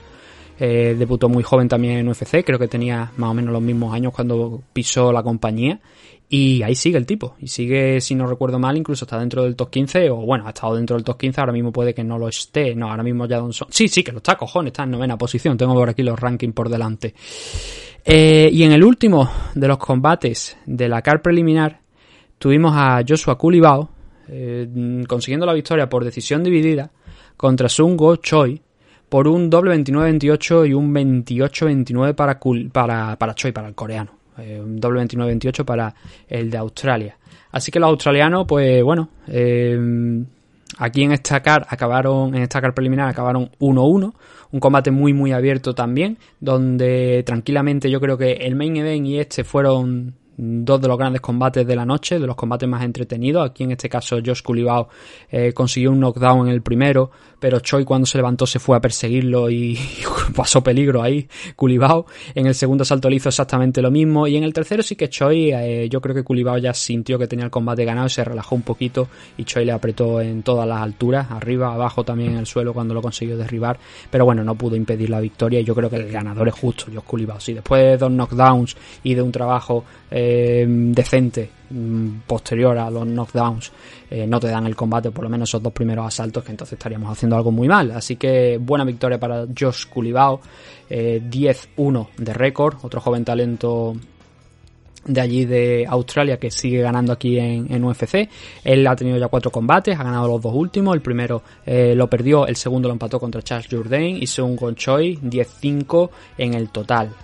Eh, 0.59 0.95
debutó 0.99 1.29
muy 1.29 1.43
joven 1.43 1.69
también 1.69 1.99
en 1.99 2.09
UFC, 2.09 2.45
creo 2.45 2.59
que 2.59 2.69
tenía 2.69 3.13
más 3.17 3.31
o 3.31 3.35
menos 3.35 3.53
los 3.53 3.63
mismos 3.63 3.95
años 3.95 4.13
cuando 4.13 4.63
pisó 4.73 5.13
la 5.13 5.23
compañía. 5.23 5.81
Y 6.33 6.63
ahí 6.63 6.77
sigue 6.77 6.97
el 6.97 7.07
tipo. 7.07 7.35
Y 7.41 7.49
sigue, 7.49 8.01
si 8.01 8.15
no 8.15 8.25
recuerdo 8.25 8.61
mal, 8.61 8.77
incluso 8.77 9.05
está 9.05 9.19
dentro 9.19 9.43
del 9.43 9.57
top 9.57 9.69
15. 9.69 10.11
O 10.11 10.17
bueno, 10.19 10.47
ha 10.47 10.51
estado 10.51 10.77
dentro 10.77 10.95
del 10.95 11.05
top 11.05 11.19
15. 11.19 11.41
Ahora 11.41 11.53
mismo 11.53 11.73
puede 11.73 11.93
que 11.93 12.05
no 12.05 12.19
lo 12.19 12.29
esté. 12.29 12.73
No, 12.77 12.89
ahora 12.89 13.03
mismo 13.03 13.27
Jadonson. 13.27 13.67
Sí, 13.73 13.89
sí, 13.89 14.05
que 14.05 14.13
lo 14.13 14.19
está, 14.19 14.37
cojones. 14.37 14.71
Está 14.71 14.85
en 14.85 14.93
novena 14.93 15.19
posición. 15.19 15.59
Tengo 15.59 15.75
por 15.75 15.89
aquí 15.89 16.05
los 16.05 16.19
rankings 16.19 16.55
por 16.55 16.69
delante. 16.69 17.15
Eh, 18.05 18.49
y 18.53 18.63
en 18.63 18.73
el 18.73 18.83
último 18.83 19.31
de 19.55 19.69
los 19.69 19.79
combates 19.79 20.57
de 20.65 20.89
la 20.89 21.03
car 21.03 21.21
preliminar 21.21 21.81
tuvimos 22.39 22.73
a 22.75 23.03
Joshua 23.07 23.37
Kulibao 23.37 23.91
eh, 24.29 25.05
consiguiendo 25.07 25.45
la 25.45 25.53
victoria 25.53 25.89
por 25.89 26.05
decisión 26.05 26.43
dividida 26.43 26.91
contra 27.37 27.69
Sungo 27.69 28.17
Choi 28.17 28.61
por 29.09 29.27
un 29.27 29.51
doble 29.51 29.75
29-28 29.77 30.69
y 30.69 30.73
un 30.73 30.95
28-29 30.95 32.15
para, 32.15 32.39
para, 32.73 33.17
para 33.17 33.35
Choi, 33.35 33.51
para 33.51 33.69
el 33.69 33.75
coreano. 33.75 34.13
Eh, 34.39 34.61
un 34.63 34.79
doble 34.79 35.03
29-28 35.03 35.65
para 35.65 35.95
el 36.29 36.49
de 36.49 36.57
Australia. 36.57 37.19
Así 37.51 37.73
que 37.73 37.81
los 37.81 37.89
australianos, 37.89 38.47
pues 38.47 38.83
bueno, 38.85 39.09
aquí 40.79 41.03
en 41.03 41.13
esta 41.13 41.43
car 41.43 41.67
acabaron, 41.69 42.35
en 42.35 42.43
esta 42.43 42.61
car 42.61 42.75
preliminar 42.75 43.09
acabaron 43.09 43.51
1-1 43.59 44.13
un 44.53 44.61
combate 44.61 44.91
muy 44.91 45.13
muy 45.13 45.33
abierto 45.33 45.75
también, 45.75 46.19
donde 46.41 47.23
tranquilamente 47.25 47.91
yo 47.91 48.01
creo 48.01 48.19
que 48.19 48.33
el 48.33 48.57
main 48.57 48.77
event 48.77 49.07
y 49.07 49.19
este 49.19 49.45
fueron 49.45 50.15
dos 50.37 50.81
de 50.81 50.89
los 50.89 50.97
grandes 50.97 51.21
combates 51.21 51.67
de 51.67 51.77
la 51.77 51.85
noche, 51.85 52.19
de 52.19 52.27
los 52.27 52.37
combates 52.37 52.69
más 52.69 52.83
entretenidos. 52.83 53.49
Aquí 53.49 53.65
en 53.65 53.73
este 53.73 53.89
caso 53.89 54.19
Josh 54.25 54.43
Culibao 54.43 54.89
eh, 55.31 55.53
consiguió 55.53 55.91
un 55.91 56.01
knockdown 56.01 56.49
en 56.49 56.55
el 56.55 56.63
primero, 56.63 57.11
pero 57.39 57.61
Choi 57.61 57.85
cuando 57.85 58.07
se 58.07 58.19
levantó 58.19 58.47
se 58.47 58.59
fue 58.59 58.77
a 58.77 58.81
perseguirlo 58.81 59.51
y, 59.51 59.79
pasó 60.35 60.63
peligro 60.63 61.03
ahí, 61.03 61.29
Culibao. 61.57 62.07
En 62.35 62.47
el 62.47 62.55
segundo 62.55 62.85
salto 62.85 63.11
le 63.11 63.17
hizo 63.17 63.29
exactamente 63.29 63.83
lo 63.83 63.91
mismo 63.91 64.27
y 64.27 64.37
en 64.37 64.45
el 64.45 64.53
tercero 64.53 64.83
sí 64.83 64.97
que 64.97 65.09
Choi, 65.09 65.53
eh, 65.53 65.89
yo 65.91 66.01
creo 66.01 66.15
que 66.15 66.25
Culibao 66.25 66.59
ya 66.59 66.73
sintió 66.73 67.19
que 67.19 67.27
tenía 67.27 67.45
el 67.45 67.51
combate 67.51 67.85
ganado 67.85 68.07
y 68.07 68.11
se 68.11 68.25
relajó 68.25 68.55
un 68.55 68.63
poquito 68.63 69.09
y 69.37 69.45
Choi 69.45 69.65
le 69.65 69.73
apretó 69.73 70.21
en 70.21 70.43
todas 70.43 70.67
las 70.67 70.81
alturas, 70.81 71.31
arriba, 71.31 71.75
abajo 71.75 72.05
también 72.05 72.33
en 72.33 72.39
el 72.39 72.47
suelo 72.47 72.73
cuando 72.73 72.95
lo 72.95 73.03
consiguió 73.03 73.37
derribar, 73.37 73.79
pero 74.11 74.25
bueno, 74.25 74.43
no 74.43 74.55
pudo 74.55 74.77
impedir 74.77 75.11
la 75.11 75.21
victoria 75.21 75.61
y 75.61 75.65
yo 75.65 75.75
creo 75.75 75.91
que 75.91 75.97
el 75.97 76.11
ganador 76.11 76.49
es 76.49 76.55
justo, 76.55 76.87
Josh 76.87 77.05
Culibao. 77.05 77.41
Si 77.41 77.53
después 77.53 77.83
de 77.83 77.97
dos 77.99 78.11
knockdowns 78.11 78.77
y 79.03 79.15
de 79.15 79.23
un 79.23 79.33
trabajo 79.33 79.85
eh, 80.11 80.30
decente 80.67 81.51
mm, 81.71 82.21
posterior 82.27 82.77
a 82.79 82.91
los 82.91 83.07
knockdowns 83.07 83.73
eh, 84.11 84.27
no 84.27 84.41
te 84.41 84.49
dan 84.49 84.67
el 84.67 84.75
combate, 84.75 85.13
por 85.13 85.23
lo 85.23 85.31
menos 85.31 85.49
esos 85.49 85.63
dos 85.63 85.73
primeros 85.73 86.05
asaltos, 86.05 86.43
que 86.43 86.51
entonces 86.51 86.73
estaríamos 86.73 87.13
haciendo 87.13 87.37
algo 87.37 87.53
muy 87.53 87.69
mal. 87.69 87.93
Así 87.93 88.17
que 88.17 88.59
buena 88.61 88.85
victoria 88.85 89.21
para 89.21 89.47
Josh 89.57 89.87
Culibao, 89.87 90.41
10-1 90.89 90.89
eh, 90.89 92.09
de 92.19 92.35
récord, 92.35 92.77
otro 92.83 93.01
joven 93.01 93.25
talento 93.25 93.95
de 95.05 95.21
allí 95.21 95.45
de 95.45 95.87
Australia 95.89 96.39
que 96.39 96.51
sigue 96.51 96.83
ganando 96.83 97.13
aquí 97.13 97.39
en, 97.39 97.85
UFC. 97.85 98.29
Él 98.65 98.87
ha 98.87 98.97
tenido 98.97 99.17
ya 99.17 99.29
cuatro 99.29 99.51
combates, 99.51 99.99
ha 99.99 100.03
ganado 100.03 100.27
los 100.27 100.43
dos 100.43 100.55
últimos. 100.55 100.95
El 100.95 101.01
primero 101.01 101.43
lo 101.65 102.11
perdió, 102.11 102.47
el 102.47 102.57
segundo 102.57 102.89
lo 102.89 102.93
empató 102.93 103.19
contra 103.19 103.41
Charles 103.41 103.69
Jourdain 103.71 104.23
y 104.23 104.27
Seung 104.27 104.59
Choi 104.75 105.17
10-5 105.23 106.11
en 106.37 106.55
el 106.55 106.69
total. 106.69 107.15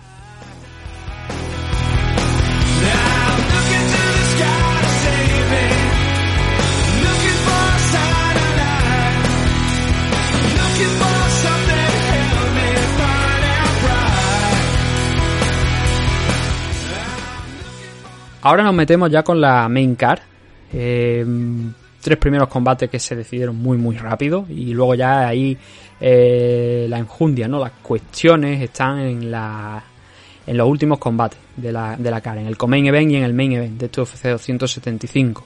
Ahora 18.46 18.62
nos 18.62 18.74
metemos 18.74 19.10
ya 19.10 19.24
con 19.24 19.40
la 19.40 19.68
main 19.68 19.96
card. 19.96 20.20
Eh, 20.72 21.26
tres 22.00 22.16
primeros 22.16 22.46
combates 22.46 22.88
que 22.88 23.00
se 23.00 23.16
decidieron 23.16 23.56
muy 23.56 23.76
muy 23.76 23.96
rápido 23.96 24.46
y 24.48 24.72
luego 24.72 24.94
ya 24.94 25.26
ahí 25.26 25.58
eh, 26.00 26.86
la 26.88 26.98
enjundia, 27.00 27.48
¿no? 27.48 27.58
Las 27.58 27.72
cuestiones 27.82 28.62
están 28.62 29.00
en 29.00 29.32
la 29.32 29.82
en 30.46 30.56
los 30.56 30.68
últimos 30.68 30.98
combates 30.98 31.38
de 31.56 31.72
la, 31.72 31.96
de 31.96 32.10
la 32.10 32.20
cara, 32.20 32.40
en 32.40 32.46
el 32.46 32.56
co-main 32.56 32.86
event 32.86 33.10
y 33.10 33.16
en 33.16 33.24
el 33.24 33.34
main 33.34 33.52
event 33.52 33.78
de 33.78 33.86
este 33.86 34.00
UFC 34.00 34.22
275. 34.24 35.44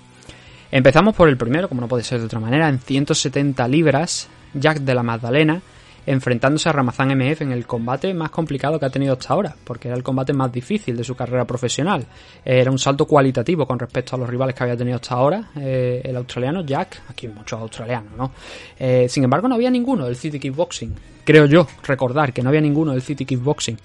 Empezamos 0.72 1.16
por 1.16 1.28
el 1.28 1.36
primero, 1.36 1.68
como 1.68 1.80
no 1.80 1.88
puede 1.88 2.04
ser 2.04 2.20
de 2.20 2.26
otra 2.26 2.40
manera, 2.40 2.68
en 2.68 2.78
170 2.78 3.66
libras, 3.68 4.28
Jack 4.54 4.80
de 4.80 4.94
la 4.94 5.02
Magdalena 5.02 5.62
enfrentándose 6.10 6.68
a 6.68 6.72
Ramazan 6.72 7.16
MF 7.16 7.42
en 7.42 7.52
el 7.52 7.66
combate 7.66 8.12
más 8.14 8.30
complicado 8.30 8.78
que 8.80 8.86
ha 8.86 8.90
tenido 8.90 9.12
hasta 9.12 9.32
ahora, 9.32 9.54
porque 9.62 9.88
era 9.88 9.96
el 9.96 10.02
combate 10.02 10.32
más 10.32 10.50
difícil 10.50 10.96
de 10.96 11.04
su 11.04 11.14
carrera 11.14 11.44
profesional. 11.44 12.04
Era 12.44 12.70
un 12.70 12.78
salto 12.78 13.06
cualitativo 13.06 13.64
con 13.64 13.78
respecto 13.78 14.16
a 14.16 14.18
los 14.18 14.28
rivales 14.28 14.54
que 14.54 14.64
había 14.64 14.76
tenido 14.76 14.96
hasta 14.96 15.14
ahora 15.14 15.50
eh, 15.56 16.00
el 16.04 16.16
australiano 16.16 16.62
Jack, 16.62 17.02
aquí 17.08 17.28
muchos 17.28 17.60
australianos, 17.60 18.12
¿no? 18.16 18.32
Eh, 18.78 19.06
sin 19.08 19.22
embargo, 19.22 19.48
no 19.48 19.54
había 19.54 19.70
ninguno 19.70 20.06
del 20.06 20.16
City 20.16 20.40
Kickboxing. 20.40 20.94
Creo 21.24 21.46
yo 21.46 21.66
recordar 21.84 22.32
que 22.32 22.42
no 22.42 22.48
había 22.48 22.60
ninguno 22.60 22.92
del 22.92 23.02
City 23.02 23.24
Kickboxing. 23.24 23.78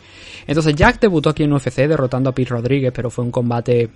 Entonces 0.47 0.75
Jack 0.75 0.99
debutó 0.99 1.29
aquí 1.29 1.43
en 1.43 1.53
UFC 1.53 1.75
derrotando 1.87 2.31
a 2.31 2.33
Pete 2.33 2.49
Rodríguez, 2.49 2.91
pero 2.91 3.11
fue 3.11 3.23
un 3.23 3.31
combate 3.31 3.87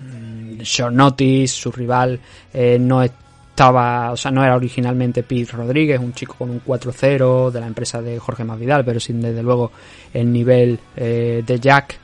mm, 0.00 0.58
short 0.60 0.94
notice, 0.94 1.48
su 1.48 1.72
rival 1.72 2.20
eh, 2.52 2.78
no 2.78 3.02
estaba, 3.54 4.10
o 4.10 4.16
sea, 4.16 4.32
no 4.32 4.42
era 4.42 4.56
originalmente 4.56 5.22
Pete 5.22 5.52
Rodríguez, 5.52 6.00
un 6.00 6.12
chico 6.12 6.34
con 6.36 6.50
un 6.50 6.60
4-0 6.64 7.52
de 7.52 7.60
la 7.60 7.68
empresa 7.68 8.02
de 8.02 8.18
Jorge 8.18 8.42
Masvidal, 8.42 8.84
pero 8.84 8.98
sin 8.98 9.20
desde 9.20 9.44
luego 9.44 9.70
el 10.12 10.32
nivel 10.32 10.76
eh, 10.96 11.40
de 11.46 11.60
Jack 11.60 12.00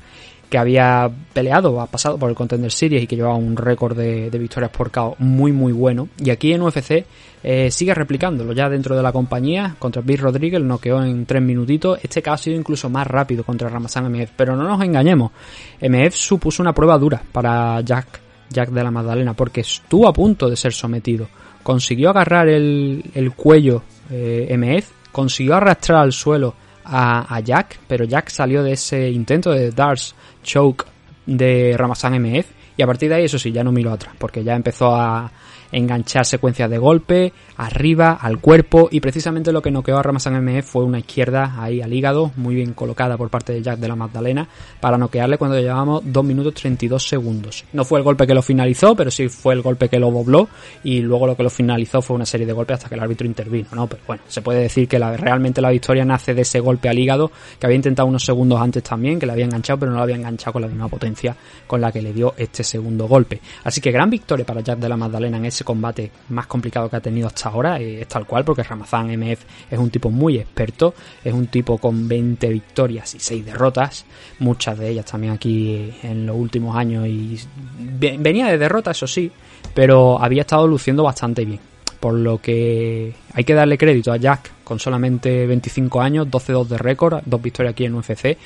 que 0.48 0.58
había 0.58 1.10
peleado, 1.32 1.80
ha 1.80 1.86
pasado 1.86 2.18
por 2.18 2.30
el 2.30 2.36
Contender 2.36 2.70
Series 2.70 3.02
y 3.02 3.06
que 3.08 3.16
llevaba 3.16 3.34
un 3.34 3.56
récord 3.56 3.96
de, 3.96 4.30
victorias 4.30 4.70
por 4.70 4.92
KO 4.92 5.16
muy 5.18 5.50
muy 5.50 5.72
bueno. 5.72 6.08
Y 6.18 6.30
aquí 6.30 6.52
en 6.52 6.62
UFC 6.62 7.04
eh, 7.42 7.70
sigue 7.70 7.94
replicándolo 7.94 8.52
ya 8.52 8.68
dentro 8.68 8.96
de 8.96 9.02
la 9.02 9.12
compañía. 9.12 9.74
Contra 9.78 10.02
Bill 10.02 10.18
Rodríguez 10.18 10.60
noqueó 10.60 11.02
en 11.02 11.26
3 11.26 11.42
minutitos. 11.42 11.98
Este 12.02 12.22
caso 12.22 12.34
ha 12.34 12.38
sido 12.38 12.56
incluso 12.56 12.88
más 12.88 13.06
rápido 13.06 13.44
contra 13.44 13.68
Ramazan 13.68 14.10
MF. 14.10 14.32
Pero 14.36 14.56
no 14.56 14.64
nos 14.64 14.82
engañemos, 14.82 15.32
MF 15.80 16.14
supuso 16.14 16.62
una 16.62 16.72
prueba 16.72 16.98
dura 16.98 17.22
para 17.32 17.80
Jack, 17.82 18.20
Jack 18.50 18.70
de 18.70 18.82
la 18.82 18.90
Magdalena, 18.90 19.34
porque 19.34 19.62
estuvo 19.62 20.08
a 20.08 20.12
punto 20.12 20.50
de 20.50 20.56
ser 20.56 20.72
sometido. 20.72 21.28
Consiguió 21.62 22.10
agarrar 22.10 22.48
el, 22.48 23.32
cuello 23.36 23.82
eh, 24.10 24.54
MF, 24.56 25.10
consiguió 25.12 25.56
arrastrar 25.56 26.02
al 26.02 26.12
suelo 26.12 26.54
a, 26.84 27.34
a, 27.34 27.40
Jack, 27.40 27.80
pero 27.86 28.04
Jack 28.04 28.30
salió 28.30 28.62
de 28.62 28.72
ese 28.72 29.10
intento 29.10 29.50
de 29.50 29.70
Dars 29.70 30.14
choke 30.42 30.86
de 31.26 31.74
Ramazan 31.76 32.20
MF 32.20 32.46
y 32.76 32.82
a 32.82 32.86
partir 32.86 33.10
de 33.10 33.16
ahí 33.16 33.24
eso 33.24 33.38
sí, 33.38 33.52
ya 33.52 33.62
no 33.62 33.72
miró 33.72 33.92
atrás, 33.92 34.14
porque 34.18 34.42
ya 34.42 34.56
empezó 34.56 34.94
a, 34.94 35.30
enganchar 35.72 36.26
secuencias 36.26 36.70
de 36.70 36.78
golpe, 36.78 37.32
arriba, 37.56 38.18
al 38.20 38.38
cuerpo, 38.38 38.88
y 38.90 39.00
precisamente 39.00 39.52
lo 39.52 39.62
que 39.62 39.70
noqueó 39.70 39.98
a 39.98 40.02
Ramazan 40.02 40.44
MF 40.44 40.64
fue 40.64 40.84
una 40.84 40.98
izquierda 40.98 41.56
ahí 41.58 41.80
al 41.80 41.92
hígado, 41.92 42.32
muy 42.36 42.54
bien 42.54 42.72
colocada 42.72 43.16
por 43.16 43.30
parte 43.30 43.52
de 43.52 43.62
Jack 43.62 43.78
de 43.78 43.88
la 43.88 43.96
Magdalena, 43.96 44.48
para 44.80 44.98
noquearle 44.98 45.38
cuando 45.38 45.58
llevábamos 45.58 46.02
2 46.04 46.24
minutos 46.24 46.54
32 46.54 47.06
segundos. 47.06 47.64
No 47.72 47.84
fue 47.84 47.98
el 47.98 48.04
golpe 48.04 48.26
que 48.26 48.34
lo 48.34 48.42
finalizó, 48.42 48.94
pero 48.96 49.10
sí 49.10 49.28
fue 49.28 49.54
el 49.54 49.62
golpe 49.62 49.88
que 49.88 49.98
lo 49.98 50.10
dobló, 50.10 50.48
y 50.84 51.00
luego 51.00 51.26
lo 51.26 51.36
que 51.36 51.42
lo 51.42 51.50
finalizó 51.50 52.02
fue 52.02 52.16
una 52.16 52.26
serie 52.26 52.46
de 52.46 52.52
golpes 52.52 52.74
hasta 52.74 52.88
que 52.88 52.94
el 52.94 53.00
árbitro 53.00 53.26
intervino, 53.26 53.68
¿no? 53.72 53.86
Pero 53.86 54.02
bueno, 54.06 54.22
se 54.28 54.42
puede 54.42 54.60
decir 54.60 54.88
que 54.88 54.98
realmente 54.98 55.60
la 55.60 55.70
victoria 55.70 56.04
nace 56.04 56.34
de 56.34 56.42
ese 56.42 56.60
golpe 56.60 56.88
al 56.88 56.98
hígado, 56.98 57.30
que 57.58 57.66
había 57.66 57.76
intentado 57.76 58.08
unos 58.08 58.24
segundos 58.24 58.60
antes 58.60 58.82
también, 58.82 59.18
que 59.18 59.26
le 59.26 59.32
había 59.32 59.44
enganchado, 59.44 59.80
pero 59.80 59.92
no 59.92 59.98
lo 59.98 60.02
había 60.02 60.16
enganchado 60.16 60.54
con 60.54 60.62
la 60.62 60.68
misma 60.68 60.88
potencia 60.88 61.36
con 61.66 61.80
la 61.80 61.92
que 61.92 62.02
le 62.02 62.12
dio 62.12 62.34
este 62.36 62.64
segundo 62.64 63.06
golpe. 63.06 63.40
Así 63.64 63.80
que 63.80 63.90
gran 63.90 64.10
victoria 64.10 64.44
para 64.46 64.60
Jack 64.60 64.78
de 64.78 64.88
la 64.88 64.96
Magdalena 64.96 65.36
en 65.36 65.46
ese 65.46 65.59
combate 65.64 66.10
más 66.30 66.46
complicado 66.46 66.88
que 66.88 66.96
ha 66.96 67.00
tenido 67.00 67.26
hasta 67.26 67.48
ahora. 67.48 67.78
es 67.78 68.06
tal 68.08 68.26
cual, 68.26 68.44
porque 68.44 68.62
Ramazan 68.62 69.10
MF 69.18 69.44
es 69.70 69.78
un 69.78 69.90
tipo 69.90 70.10
muy 70.10 70.38
experto, 70.38 70.94
es 71.24 71.32
un 71.32 71.46
tipo 71.46 71.78
con 71.78 72.08
20 72.08 72.48
victorias 72.48 73.14
y 73.14 73.20
6 73.20 73.44
derrotas, 73.44 74.04
muchas 74.38 74.78
de 74.78 74.88
ellas 74.88 75.06
también 75.06 75.32
aquí 75.34 75.92
en 76.02 76.26
los 76.26 76.36
últimos 76.36 76.76
años. 76.76 77.06
Y 77.06 77.38
venía 77.78 78.46
de 78.46 78.58
derrotas, 78.58 78.96
eso 78.96 79.06
sí, 79.06 79.30
pero 79.74 80.22
había 80.22 80.42
estado 80.42 80.66
luciendo 80.66 81.02
bastante 81.02 81.44
bien. 81.44 81.60
Por 82.00 82.14
lo 82.14 82.38
que 82.38 83.14
hay 83.34 83.44
que 83.44 83.52
darle 83.52 83.76
crédito 83.76 84.10
a 84.10 84.16
Jack 84.16 84.50
con 84.64 84.78
solamente 84.78 85.46
25 85.46 86.00
años, 86.00 86.28
12-2 86.28 86.68
de 86.68 86.78
récord, 86.78 87.22
dos 87.26 87.42
victorias 87.42 87.72
aquí 87.72 87.84
en 87.84 87.94
UFC. 87.94 88.38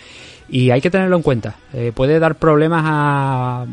Y 0.49 0.71
hay 0.71 0.81
que 0.81 0.91
tenerlo 0.91 1.17
en 1.17 1.23
cuenta. 1.23 1.57
Eh, 1.73 1.93
puede 1.95 2.19
dar 2.19 2.35
problemas 2.35 2.83
a 2.85 3.67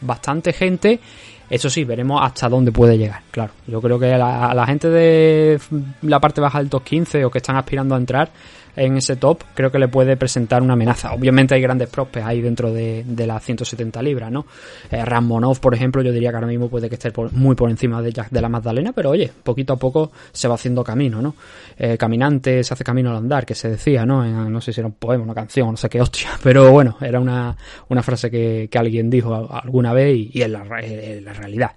bastante 0.00 0.52
gente 0.52 1.00
eso 1.50 1.70
sí, 1.70 1.84
veremos 1.84 2.20
hasta 2.22 2.48
dónde 2.48 2.72
puede 2.72 2.98
llegar, 2.98 3.22
claro. 3.30 3.52
Yo 3.66 3.80
creo 3.80 3.98
que 3.98 4.12
a 4.12 4.54
la 4.54 4.66
gente 4.66 4.88
de 4.88 5.58
la 6.02 6.20
parte 6.20 6.40
baja 6.40 6.58
del 6.58 6.68
top 6.68 6.84
15 6.84 7.24
o 7.24 7.30
que 7.30 7.38
están 7.38 7.56
aspirando 7.56 7.94
a 7.94 7.98
entrar, 7.98 8.30
en 8.78 8.96
ese 8.96 9.16
top, 9.16 9.42
creo 9.54 9.70
que 9.70 9.78
le 9.78 9.88
puede 9.88 10.16
presentar 10.16 10.62
una 10.62 10.74
amenaza. 10.74 11.12
Obviamente 11.12 11.54
hay 11.54 11.60
grandes 11.60 11.88
prospects 11.88 12.26
ahí 12.26 12.40
dentro 12.40 12.72
de, 12.72 13.04
las 13.26 13.44
170 13.44 14.00
libras, 14.02 14.30
¿no? 14.30 14.46
Eh, 14.90 15.04
Ramonov, 15.04 15.58
por 15.60 15.74
ejemplo, 15.74 16.00
yo 16.02 16.12
diría 16.12 16.30
que 16.30 16.36
ahora 16.36 16.46
mismo 16.46 16.68
puede 16.68 16.88
que 16.88 16.94
esté 16.94 17.12
muy 17.32 17.56
por 17.56 17.68
encima 17.68 18.00
de 18.00 18.12
Jack 18.12 18.30
de 18.30 18.40
la 18.40 18.48
Magdalena, 18.48 18.92
pero 18.92 19.10
oye, 19.10 19.30
poquito 19.42 19.72
a 19.72 19.76
poco 19.76 20.12
se 20.32 20.46
va 20.46 20.54
haciendo 20.54 20.84
camino, 20.84 21.20
¿no? 21.20 21.34
Eh, 21.76 21.98
caminante 21.98 22.62
se 22.62 22.74
hace 22.74 22.84
camino 22.84 23.10
al 23.10 23.16
andar, 23.16 23.44
que 23.44 23.54
se 23.54 23.70
decía, 23.70 24.06
¿no? 24.06 24.24
no 24.48 24.60
sé 24.60 24.72
si 24.72 24.80
era 24.80 24.86
un 24.86 24.94
poema, 24.94 25.24
una 25.24 25.34
canción, 25.34 25.70
no 25.70 25.76
sé 25.76 25.88
qué 25.88 26.00
hostia, 26.00 26.30
pero 26.42 26.70
bueno, 26.70 26.96
era 27.00 27.18
una, 27.20 27.56
una 27.88 28.02
frase 28.02 28.30
que, 28.30 28.68
alguien 28.78 29.10
dijo 29.10 29.34
alguna 29.50 29.92
vez 29.92 30.30
y, 30.32 30.40
es 30.40 30.48
la, 30.48 30.62
realidad. 30.62 31.72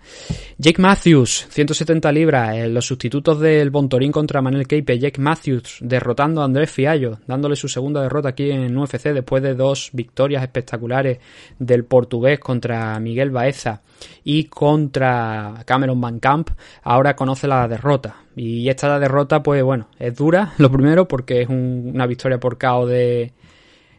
Jake 0.57 0.79
Matthews, 0.79 1.47
170 1.49 2.11
libras, 2.11 2.55
eh, 2.55 2.67
los 2.67 2.85
sustitutos 2.85 3.39
del 3.39 3.71
Bontorín 3.71 4.11
contra 4.11 4.39
Manuel 4.39 4.67
Keipe, 4.67 4.99
Jake 4.99 5.19
Matthews 5.19 5.79
derrotando 5.81 6.41
a 6.41 6.45
Andrés 6.45 6.69
Fiat 6.69 6.90
dándole 7.27 7.55
su 7.55 7.67
segunda 7.67 8.01
derrota 8.01 8.29
aquí 8.29 8.51
en 8.51 8.77
UFC 8.77 9.09
después 9.09 9.43
de 9.43 9.55
dos 9.55 9.89
victorias 9.93 10.43
espectaculares 10.43 11.19
del 11.59 11.85
portugués 11.85 12.39
contra 12.39 12.99
Miguel 12.99 13.31
Baeza 13.31 13.81
y 14.23 14.45
contra 14.45 15.63
Cameron 15.65 16.01
Van 16.01 16.19
Camp. 16.19 16.49
Ahora 16.83 17.15
conoce 17.15 17.47
la 17.47 17.67
derrota. 17.67 18.15
Y 18.35 18.69
esta 18.69 18.97
derrota, 18.99 19.43
pues 19.43 19.63
bueno, 19.63 19.87
es 19.99 20.15
dura, 20.15 20.53
lo 20.57 20.71
primero, 20.71 21.07
porque 21.07 21.41
es 21.41 21.49
una 21.49 22.07
victoria 22.07 22.39
por 22.39 22.57
KO 22.57 22.85
de, 22.87 23.33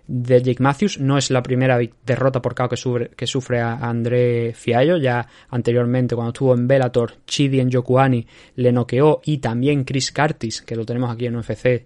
de 0.07 0.43
Jake 0.43 0.62
Matthews. 0.62 0.99
No 0.99 1.17
es 1.17 1.31
la 1.31 1.43
primera 1.43 1.79
derrota 2.05 2.43
por 2.43 2.55
KO 2.55 2.69
que 2.69 2.77
sufre, 2.77 3.11
que 3.17 3.27
sufre 3.27 3.61
a 3.61 3.75
André 3.75 4.53
Fiallo. 4.55 4.97
Ya 4.97 5.27
anteriormente, 5.51 6.15
cuando 6.15 6.31
estuvo 6.31 6.55
en 6.55 6.67
Bellator, 6.67 7.15
Chidi 7.27 7.61
en 7.61 7.71
Yokuani 7.71 8.27
le 8.57 8.73
noqueó 8.73 9.21
y 9.25 9.38
también 9.38 9.85
Chris 9.85 10.12
Curtis, 10.12 10.62
que 10.62 10.77
lo 10.77 10.85
tenemos 10.85 11.11
aquí 11.11 11.27
en 11.27 11.37
UFC, 11.37 11.67
eh, 11.67 11.85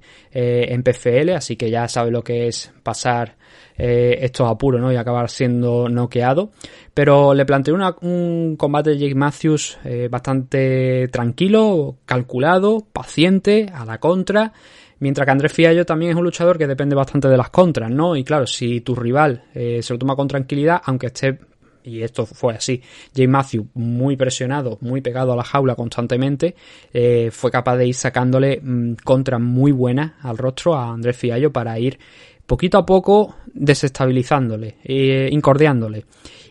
en 0.69 0.83
PFL. 0.83 1.35
Así 1.35 1.57
que 1.57 1.71
ya 1.71 1.89
sabe 1.89 2.11
lo 2.11 2.23
que 2.23 2.49
es 2.49 2.73
pasar 2.83 3.37
eh, 3.79 4.19
estos 4.23 4.51
apuros 4.51 4.81
¿no? 4.81 4.91
y 4.93 4.97
acabar 4.97 5.29
siendo 5.29 5.89
noqueado. 5.89 6.53
Pero 6.95 7.35
le 7.35 7.45
planteé 7.45 7.75
un 7.75 8.57
combate 8.57 8.91
de 8.91 8.99
Jake 8.99 9.15
Matthews 9.15 9.79
eh, 9.85 10.09
bastante 10.11 11.09
tranquilo, 11.09 11.99
calculado, 12.07 12.87
paciente, 12.93 13.71
a 13.73 13.85
la 13.85 13.99
contra. 13.99 14.53
Mientras 14.99 15.25
que 15.25 15.31
Andrés 15.31 15.53
Fiallo 15.53 15.85
también 15.85 16.13
es 16.13 16.17
un 16.17 16.25
luchador 16.25 16.59
que 16.59 16.67
depende 16.67 16.97
bastante 16.97 17.29
de 17.29 17.37
las 17.37 17.51
contras, 17.51 17.91
¿no? 17.91 18.17
Y 18.17 18.25
claro, 18.25 18.47
si 18.47 18.81
tu 18.81 18.95
rival 18.95 19.45
eh, 19.55 19.81
se 19.83 19.93
lo 19.93 19.99
toma 19.99 20.17
con 20.17 20.29
tranquilidad, 20.29 20.81
aunque 20.85 21.07
esté 21.07 21.39
y 21.87 22.03
esto 22.03 22.27
fue 22.27 22.55
así. 22.55 22.83
Jay 23.15 23.29
Matthew, 23.29 23.69
muy 23.75 24.17
presionado, 24.17 24.77
muy 24.81 25.01
pegado 25.01 25.33
a 25.33 25.37
la 25.37 25.45
jaula 25.45 25.77
constantemente, 25.77 26.57
eh, 26.93 27.31
fue 27.31 27.51
capaz 27.51 27.77
de 27.77 27.87
ir 27.87 27.95
sacándole 27.95 28.61
mm, 28.61 28.97
contras 29.05 29.41
muy 29.41 29.71
buenas 29.71 30.13
al 30.23 30.37
rostro 30.37 30.75
a 30.75 30.93
Andrés 30.93 31.17
Fiallo 31.17 31.53
para 31.53 31.79
ir 31.79 31.99
poquito 32.45 32.79
a 32.79 32.85
poco 32.85 33.37
desestabilizándole, 33.55 34.77
eh, 34.85 35.29
incordiándole. 35.31 36.05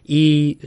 Y 0.06 0.58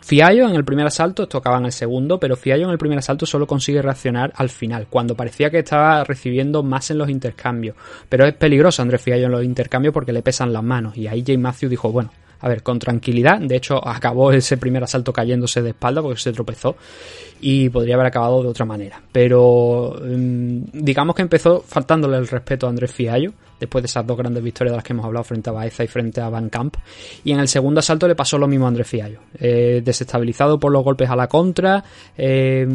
Fiallo 0.00 0.48
en 0.48 0.54
el 0.54 0.64
primer 0.64 0.86
asalto, 0.86 1.24
esto 1.24 1.42
en 1.44 1.64
el 1.64 1.72
segundo, 1.72 2.18
pero 2.18 2.36
Fiallo 2.36 2.64
en 2.64 2.70
el 2.70 2.78
primer 2.78 2.98
asalto 2.98 3.26
solo 3.26 3.46
consigue 3.46 3.82
reaccionar 3.82 4.32
al 4.36 4.48
final, 4.48 4.86
cuando 4.88 5.14
parecía 5.14 5.50
que 5.50 5.58
estaba 5.58 6.04
recibiendo 6.04 6.62
más 6.62 6.90
en 6.90 6.98
los 6.98 7.08
intercambios. 7.08 7.76
Pero 8.08 8.24
es 8.26 8.34
peligroso 8.34 8.82
Andrés 8.82 9.02
Fiallo 9.02 9.26
en 9.26 9.32
los 9.32 9.44
intercambios 9.44 9.92
porque 9.92 10.12
le 10.12 10.22
pesan 10.22 10.52
las 10.52 10.62
manos. 10.62 10.96
Y 10.96 11.06
ahí 11.06 11.22
Jay 11.26 11.36
Matthew 11.36 11.68
dijo, 11.68 11.92
bueno, 11.92 12.10
a 12.40 12.48
ver, 12.48 12.62
con 12.62 12.78
tranquilidad. 12.78 13.38
De 13.40 13.56
hecho, 13.56 13.86
acabó 13.86 14.32
ese 14.32 14.56
primer 14.56 14.84
asalto 14.84 15.12
cayéndose 15.12 15.62
de 15.62 15.70
espalda 15.70 16.02
porque 16.02 16.20
se 16.20 16.32
tropezó 16.32 16.76
y 17.40 17.68
podría 17.68 17.94
haber 17.94 18.06
acabado 18.06 18.42
de 18.42 18.48
otra 18.48 18.64
manera. 18.64 19.00
Pero 19.12 19.96
mm, 20.00 20.62
digamos 20.72 21.14
que 21.14 21.22
empezó 21.22 21.62
faltándole 21.66 22.16
el 22.16 22.26
respeto 22.26 22.66
a 22.66 22.70
Andrés 22.70 22.92
Fiallo 22.92 23.32
después 23.58 23.82
de 23.82 23.86
esas 23.86 24.06
dos 24.06 24.16
grandes 24.16 24.42
victorias 24.42 24.72
de 24.72 24.76
las 24.76 24.84
que 24.84 24.92
hemos 24.92 25.04
hablado 25.04 25.24
frente 25.24 25.50
a 25.50 25.52
Baeza 25.52 25.84
y 25.84 25.88
frente 25.88 26.20
a 26.20 26.28
Van 26.28 26.48
Camp. 26.48 26.76
Y 27.24 27.32
en 27.32 27.40
el 27.40 27.48
segundo 27.48 27.80
asalto 27.80 28.06
le 28.06 28.14
pasó 28.14 28.38
lo 28.38 28.46
mismo 28.46 28.66
a 28.66 28.68
Andrés 28.68 28.86
Fiallo. 28.86 29.20
Eh, 29.38 29.82
desestabilizado 29.84 30.58
por 30.58 30.72
los 30.72 30.84
golpes 30.84 31.10
a 31.10 31.16
la 31.16 31.26
contra, 31.26 31.82
eh, 32.16 32.66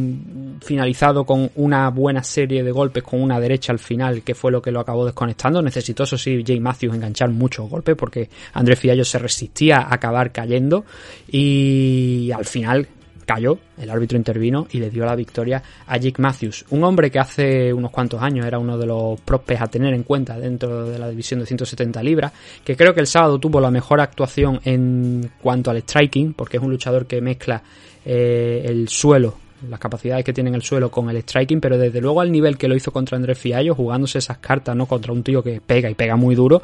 finalizado 0.62 1.26
con 1.26 1.50
una 1.56 1.90
buena 1.90 2.24
serie 2.24 2.64
de 2.64 2.72
golpes 2.72 3.04
con 3.04 3.22
una 3.22 3.40
derecha 3.40 3.72
al 3.72 3.80
final, 3.80 4.24
que 4.24 4.36
fue 4.36 4.52
lo 4.52 4.62
que 4.62 4.72
lo 4.72 4.80
acabó 4.80 5.06
desconectando. 5.06 5.62
Necesitó, 5.62 6.04
eso 6.04 6.18
sí, 6.18 6.44
Jay 6.46 6.60
Matthews 6.60 6.96
enganchar 6.96 7.30
muchos 7.30 7.70
golpes 7.70 7.96
porque 7.96 8.30
Andrés 8.54 8.80
Fiallo 8.80 9.06
se 9.06 9.20
resistía 9.20 9.78
a 9.78 9.94
acabar 9.94 10.32
cayendo 10.32 10.86
y 11.28 12.32
al 12.36 12.46
final 12.46 12.88
cayó, 13.24 13.58
el 13.78 13.90
árbitro 13.90 14.18
intervino 14.18 14.68
y 14.72 14.80
le 14.80 14.90
dio 14.90 15.06
la 15.06 15.16
victoria 15.16 15.62
a 15.88 15.98
Jake 15.98 16.22
Matthews, 16.22 16.66
un 16.70 16.84
hombre 16.84 17.10
que 17.12 17.20
hace 17.20 17.74
unos 17.74 17.92
cuantos 17.92 18.22
años 18.22 18.46
era 18.46 18.60
uno 18.60 18.78
de 18.78 18.86
los 18.86 19.20
prospects 19.22 19.62
a 19.62 19.68
tener 19.68 19.94
en 19.94 20.04
cuenta 20.04 20.38
dentro 20.38 20.86
de 20.86 21.00
la 21.00 21.10
división 21.10 21.40
de 21.40 21.46
170 21.46 22.02
libras, 22.04 22.32
que 22.64 22.76
creo 22.76 22.94
que 22.94 23.02
el 23.02 23.08
sábado 23.08 23.40
tuvo 23.40 23.60
la 23.60 23.72
mejor 23.72 24.02
actuación 24.02 24.60
en 24.64 25.32
cuanto 25.42 25.72
al 25.72 25.78
striking, 25.82 26.34
porque 26.34 26.58
es 26.58 26.64
un 26.64 26.72
luchador 26.72 27.06
que 27.06 27.22
mezcla 27.22 27.62
eh, 28.06 28.64
el 28.66 28.88
suelo 28.90 29.44
las 29.70 29.80
capacidades 29.80 30.26
que 30.26 30.34
tiene 30.34 30.50
en 30.50 30.56
el 30.56 30.62
suelo 30.62 30.92
con 30.92 31.10
el 31.10 31.22
striking, 31.22 31.62
pero 31.62 31.78
desde 31.78 32.02
luego 32.02 32.22
al 32.22 32.32
nivel 32.32 32.58
que 32.58 32.68
lo 32.68 32.76
hizo 32.76 32.92
contra 32.92 33.16
Andrés 33.16 33.38
Fiallo, 33.38 33.76
jugándose 33.76 34.18
esas 34.18 34.38
cartas, 34.40 34.76
¿no? 34.76 34.86
Contra 34.86 35.14
un 35.14 35.24
tío 35.24 35.42
que 35.42 35.62
pega 35.66 35.90
y 35.90 35.96
pega 35.96 36.16
muy 36.16 36.36
duro, 36.36 36.62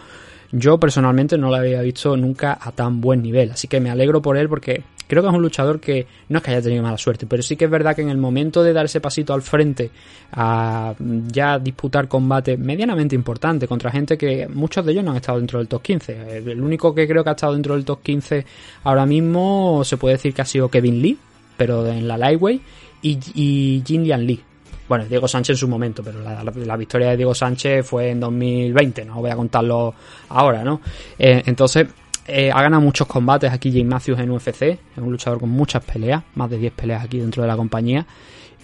yo 0.52 0.80
personalmente 0.80 1.38
no 1.38 1.50
lo 1.50 1.56
había 1.56 1.82
visto 1.82 2.18
nunca 2.18 2.58
a 2.60 2.72
tan 2.72 3.02
buen 3.02 3.22
nivel. 3.22 3.52
Así 3.52 3.68
que 3.68 3.80
me 3.80 3.90
alegro 3.90 4.22
por 4.22 4.38
él 4.38 4.50
porque 4.50 4.84
creo 5.10 5.24
que 5.24 5.30
es 5.30 5.36
un 5.36 5.42
luchador 5.42 5.80
que 5.82 6.06
no 6.30 6.38
es 6.38 6.44
que 6.44 6.52
haya 6.52 6.62
tenido 6.62 6.84
mala 6.84 6.98
suerte, 6.98 7.26
pero 7.26 7.42
sí 7.44 7.58
que 7.58 7.66
es 7.66 7.72
verdad 7.72 7.96
que 7.96 8.04
en 8.04 8.10
el 8.10 8.18
momento 8.18 8.64
de 8.64 8.72
dar 8.72 8.86
ese 8.86 9.02
pasito 9.02 9.34
al 9.34 9.42
frente 9.42 9.90
a 10.32 10.94
ya 11.28 11.58
disputar 11.58 12.08
combate 12.08 12.56
medianamente 12.56 13.16
importante 13.16 13.68
contra 13.68 13.92
gente 13.92 14.18
que 14.18 14.48
muchos 14.48 14.86
de 14.86 14.92
ellos 14.92 15.04
no 15.04 15.12
han 15.12 15.18
estado 15.18 15.40
dentro 15.40 15.60
del 15.60 15.68
top 15.68 15.82
15. 15.82 16.38
El 16.38 16.62
único 16.62 16.94
que 16.94 17.08
creo 17.08 17.24
que 17.24 17.30
ha 17.32 17.34
estado 17.34 17.54
dentro 17.54 17.74
del 17.74 17.84
top 17.84 18.02
15 18.04 18.46
ahora 18.84 19.06
mismo 19.06 19.82
se 19.84 19.98
puede 19.98 20.16
decir 20.16 20.34
que 20.34 20.44
ha 20.44 20.46
sido 20.46 20.70
Kevin 20.70 21.02
Lee, 21.02 21.18
pero 21.58 21.88
en 21.88 22.08
la 22.08 22.18
Lightweight, 22.18 22.62
y, 23.02 23.18
y 23.34 23.84
Jin 23.86 24.04
Lee 24.26 24.44
bueno, 24.90 25.06
Diego 25.06 25.28
Sánchez 25.28 25.54
en 25.54 25.58
su 25.58 25.68
momento, 25.68 26.04
pero 26.04 26.20
la, 26.20 26.76
victoria 26.76 27.12
de 27.12 27.18
Diego 27.18 27.36
Sánchez 27.36 27.86
fue 27.86 28.10
en 28.10 28.20
2020, 28.20 29.06
no 29.06 29.22
voy 29.22 29.30
a 29.30 29.36
contarlo 29.36 29.94
ahora, 30.30 30.64
¿no? 30.64 30.82
Eh, 31.20 31.44
entonces, 31.46 31.88
eh, 32.28 32.52
ha 32.54 32.62
ganado 32.62 32.82
muchos 32.82 33.08
combates 33.08 33.52
aquí 33.52 33.72
James 33.72 33.88
Matthews 33.88 34.20
en 34.20 34.32
UFC, 34.32 34.62
es 34.64 34.80
un 34.98 35.12
luchador 35.12 35.40
con 35.40 35.50
muchas 35.50 35.84
peleas, 35.84 36.24
más 36.36 36.50
de 36.50 36.58
10 36.58 36.74
peleas 36.74 37.04
aquí 37.04 37.20
dentro 37.20 37.42
de 37.42 37.48
la 37.48 37.56
compañía. 37.56 38.06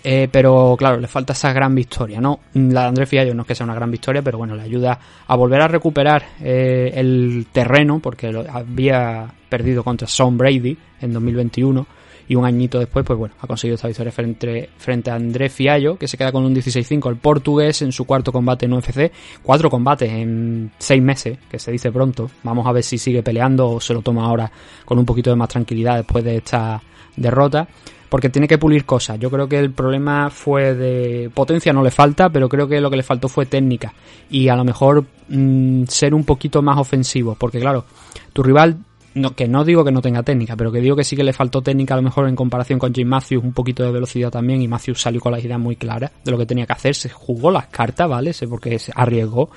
Eh, 0.08 0.30
pero 0.32 0.76
claro, 0.78 1.00
le 1.00 1.08
falta 1.08 1.34
esa 1.34 1.52
gran 1.52 1.74
victoria, 1.74 2.22
¿no? 2.22 2.41
La 2.54 2.82
de 2.82 2.88
Andrés 2.89 3.10
Fiallo 3.10 3.34
no 3.34 3.41
es 3.41 3.48
que 3.48 3.56
sea 3.56 3.63
una 3.63 3.74
gran 3.74 3.89
victoria, 3.89 4.22
pero 4.22 4.38
bueno, 4.38 4.56
le 4.56 4.62
ayuda 4.62 5.00
a 5.26 5.36
volver 5.36 5.62
a 5.62 5.68
recuperar 5.68 6.24
el 6.39 7.48
terreno, 7.52 8.00
porque 8.00 8.32
lo 8.32 8.46
había 8.48 9.26
perdido 9.50 9.84
contra 9.84 10.08
Sean 10.08 10.38
Brady 10.38 10.78
en 11.02 11.12
2021 11.12 11.88
y 12.28 12.36
un 12.36 12.46
añito 12.46 12.80
después, 12.80 13.06
pues 13.06 13.18
bueno, 13.18 13.36
ha 13.40 13.48
conseguido 13.48 13.76
esta 13.76 13.88
victoria 13.88 14.12
frente, 14.12 14.70
frente 14.78 15.12
a 15.12 15.16
André 15.16 15.50
Fiallo, 15.50 15.98
que 15.98 16.08
se 16.08 16.18
queda 16.18 16.32
con 16.32 16.46
un 16.46 16.56
16-5, 16.56 17.10
el 17.10 17.18
portugués 17.18 17.82
en 17.82 17.92
su 17.92 18.06
cuarto 18.06 18.32
combate 18.32 18.66
en 18.66 18.74
UFC, 18.74 19.12
cuatro 19.44 19.70
combates 19.70 20.12
en 20.12 20.72
seis 20.78 21.02
meses, 21.02 21.38
que 21.50 21.60
se 21.60 21.72
dice 21.72 21.92
pronto, 21.92 22.30
vamos 22.44 22.66
a 22.68 22.72
ver 22.72 22.84
si 22.84 22.98
sigue 22.98 23.24
peleando 23.24 23.70
o 23.70 23.80
se 23.80 23.94
lo 23.94 24.02
toma 24.02 24.26
ahora 24.26 24.52
con 24.86 24.98
un 24.98 25.06
poquito 25.06 25.30
de 25.30 25.36
más 25.36 25.50
tranquilidad 25.50 25.98
después 25.98 26.24
de 26.24 26.38
esta 26.38 26.82
derrota 27.16 27.68
porque 28.10 28.30
tiene 28.30 28.48
que 28.48 28.58
pulir 28.58 28.86
cosas. 28.86 29.20
Yo 29.20 29.30
creo 29.30 29.50
que 29.50 29.60
el 29.60 29.72
problema 29.72 30.30
fue 30.30 30.74
de 30.74 31.30
potencia 31.34 31.74
no 31.74 31.84
le 31.84 31.92
falta, 31.92 32.30
pero 32.30 32.48
creo 32.48 32.68
que 32.68 32.80
lo 32.80 32.90
que 32.90 32.98
le 32.98 33.04
faltó 33.04 33.28
fue 33.28 33.46
técnica 33.46 33.94
y 34.30 34.48
a 34.48 34.56
lo 34.56 34.64
mejor 34.64 35.06
mm, 35.28 35.84
ser 35.88 36.14
un 36.14 36.24
poquito 36.24 36.62
más 36.62 36.78
ofensivo, 36.78 37.36
porque 37.38 37.60
claro, 37.60 37.86
tu 38.32 38.44
rival 38.44 38.78
no, 39.15 39.34
que 39.34 39.47
no 39.47 39.63
digo 39.63 39.84
que 39.84 39.91
no 39.91 40.01
tenga 40.01 40.23
técnica, 40.23 40.56
pero 40.56 40.71
que 40.71 40.82
digo 40.82 40.95
que 40.95 41.04
sí 41.04 41.15
que 41.15 41.23
le 41.23 41.34
faltó 41.34 41.62
técnica 41.62 41.93
a 41.93 41.97
lo 41.97 42.04
mejor 42.04 42.28
en 42.28 42.36
comparación 42.36 42.78
con 42.78 42.93
Jim 42.93 43.08
Matthews, 43.08 43.43
un 43.43 43.54
poquito 43.54 43.84
de 43.84 43.91
velocidad 43.91 44.30
también, 44.30 44.62
y 44.62 44.67
Matthews 44.67 45.01
salió 45.01 45.21
con 45.21 45.32
las 45.32 45.43
ideas 45.43 45.60
muy 45.60 45.78
claras 45.78 46.12
de 46.23 46.32
lo 46.32 46.38
que 46.38 46.45
tenía 46.45 46.65
que 46.65 46.73
hacer, 46.73 46.95
se 46.95 47.10
jugó 47.10 47.49
las 47.49 47.67
cartas, 47.67 48.10
¿vale? 48.10 48.34
Porque 48.49 48.78
se 48.78 48.91
arriesgó 48.93 49.49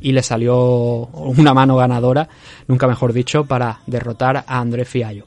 y 0.00 0.12
le 0.12 0.22
salió 0.22 0.56
una 1.06 1.54
mano 1.54 1.76
ganadora, 1.76 2.28
nunca 2.68 2.86
mejor 2.86 3.12
dicho, 3.12 3.46
para 3.46 3.80
derrotar 3.86 4.44
a 4.46 4.60
André 4.60 4.84
Fiallo. 4.84 5.24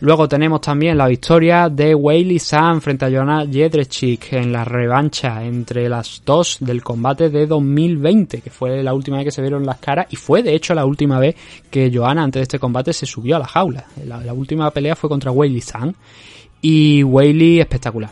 Luego 0.00 0.28
tenemos 0.28 0.60
también 0.60 0.98
la 0.98 1.08
victoria 1.08 1.70
de 1.70 1.94
Weili 1.94 2.38
Sam 2.38 2.82
frente 2.82 3.06
a 3.06 3.10
Joanna 3.10 3.46
Jedrzejczyk 3.50 4.34
en 4.34 4.52
la 4.52 4.62
revancha 4.62 5.42
entre 5.42 5.88
las 5.88 6.22
dos 6.24 6.58
del 6.60 6.82
combate 6.82 7.30
de 7.30 7.46
2020, 7.46 8.42
que 8.42 8.50
fue 8.50 8.82
la 8.82 8.92
última 8.92 9.16
vez 9.16 9.24
que 9.24 9.30
se 9.30 9.40
vieron 9.40 9.64
las 9.64 9.78
caras 9.78 10.06
y 10.10 10.16
fue 10.16 10.42
de 10.42 10.54
hecho 10.54 10.74
la 10.74 10.84
última 10.84 11.18
vez 11.18 11.34
que 11.70 11.90
Joanna 11.92 12.24
antes 12.24 12.40
de 12.40 12.42
este 12.42 12.58
combate 12.58 12.92
se 12.92 13.06
subió 13.06 13.36
a 13.36 13.38
la 13.38 13.46
jaula. 13.46 13.86
La, 14.04 14.34
última 14.34 14.70
pelea 14.70 14.94
fue 14.96 15.08
contra 15.08 15.30
Weili 15.30 15.62
Sam 15.62 15.94
y 16.60 17.02
Weili 17.02 17.60
espectacular. 17.60 18.10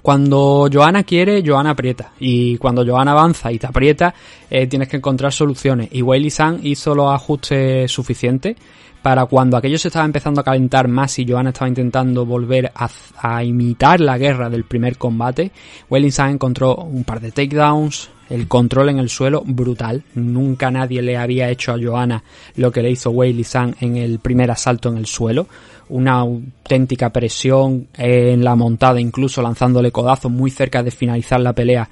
Cuando 0.00 0.68
Joana 0.72 1.04
quiere, 1.04 1.44
Joana 1.46 1.70
aprieta. 1.70 2.12
Y 2.18 2.56
cuando 2.56 2.84
Joana 2.84 3.12
avanza 3.12 3.52
y 3.52 3.58
te 3.58 3.66
aprieta, 3.68 4.12
eh, 4.50 4.66
tienes 4.66 4.88
que 4.88 4.96
encontrar 4.96 5.32
soluciones. 5.32 5.90
Y 5.92 6.02
Weili 6.02 6.30
San 6.30 6.58
hizo 6.62 6.94
los 6.94 7.14
ajustes 7.14 7.92
suficientes 7.92 8.56
para 9.02 9.26
cuando 9.26 9.56
aquello 9.56 9.78
se 9.78 9.88
estaba 9.88 10.04
empezando 10.04 10.40
a 10.40 10.44
calentar 10.44 10.88
más 10.88 11.18
y 11.18 11.26
Joanna 11.26 11.50
estaba 11.50 11.68
intentando 11.68 12.24
volver 12.24 12.72
a, 12.74 13.44
imitar 13.44 14.00
la 14.00 14.16
guerra 14.16 14.48
del 14.48 14.64
primer 14.64 14.96
combate, 14.96 15.50
Wellington 15.90 16.30
encontró 16.30 16.76
un 16.76 17.04
par 17.04 17.20
de 17.20 17.32
takedowns, 17.32 18.08
el 18.32 18.48
control 18.48 18.88
en 18.88 18.98
el 18.98 19.08
suelo 19.08 19.42
brutal. 19.44 20.02
Nunca 20.14 20.70
nadie 20.70 21.02
le 21.02 21.16
había 21.16 21.50
hecho 21.50 21.72
a 21.72 21.78
Joanna 21.80 22.22
lo 22.56 22.72
que 22.72 22.82
le 22.82 22.90
hizo 22.90 23.10
Weili 23.10 23.44
San 23.44 23.76
en 23.80 23.96
el 23.96 24.18
primer 24.18 24.50
asalto 24.50 24.88
en 24.88 24.96
el 24.96 25.06
suelo 25.06 25.46
una 25.92 26.20
auténtica 26.20 27.10
presión 27.10 27.88
en 27.98 28.42
la 28.42 28.56
montada, 28.56 28.98
incluso 28.98 29.42
lanzándole 29.42 29.92
codazos 29.92 30.32
muy 30.32 30.50
cerca 30.50 30.82
de 30.82 30.90
finalizar 30.90 31.38
la 31.40 31.52
pelea. 31.52 31.88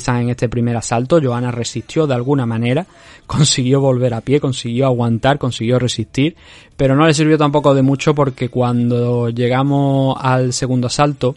San 0.00 0.22
en 0.22 0.30
este 0.30 0.48
primer 0.48 0.74
asalto, 0.74 1.20
Johanna 1.22 1.50
resistió 1.50 2.06
de 2.06 2.14
alguna 2.14 2.46
manera, 2.46 2.86
consiguió 3.26 3.80
volver 3.80 4.14
a 4.14 4.22
pie, 4.22 4.40
consiguió 4.40 4.86
aguantar, 4.86 5.38
consiguió 5.38 5.78
resistir, 5.78 6.34
pero 6.76 6.96
no 6.96 7.06
le 7.06 7.12
sirvió 7.12 7.36
tampoco 7.36 7.74
de 7.74 7.82
mucho 7.82 8.14
porque 8.14 8.48
cuando 8.48 9.28
llegamos 9.28 10.16
al 10.18 10.54
segundo 10.54 10.86
asalto, 10.86 11.36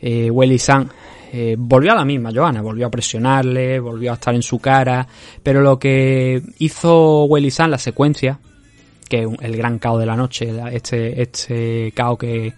eh, 0.00 0.30
San 0.58 0.90
eh, 1.32 1.56
volvió 1.58 1.92
a 1.92 1.96
la 1.96 2.04
misma, 2.04 2.30
Johanna, 2.34 2.62
volvió 2.62 2.86
a 2.86 2.90
presionarle, 2.90 3.78
volvió 3.80 4.12
a 4.12 4.14
estar 4.14 4.34
en 4.34 4.42
su 4.42 4.58
cara, 4.58 5.06
pero 5.42 5.60
lo 5.60 5.78
que 5.78 6.42
hizo 6.58 7.28
San, 7.50 7.70
la 7.70 7.78
secuencia, 7.78 8.38
que 9.08 9.22
es 9.22 9.28
el 9.40 9.56
gran 9.56 9.78
caos 9.78 10.00
de 10.00 10.06
la 10.06 10.16
noche, 10.16 10.50
este, 10.72 11.20
este 11.20 11.92
caos 11.94 12.18
que 12.18 12.52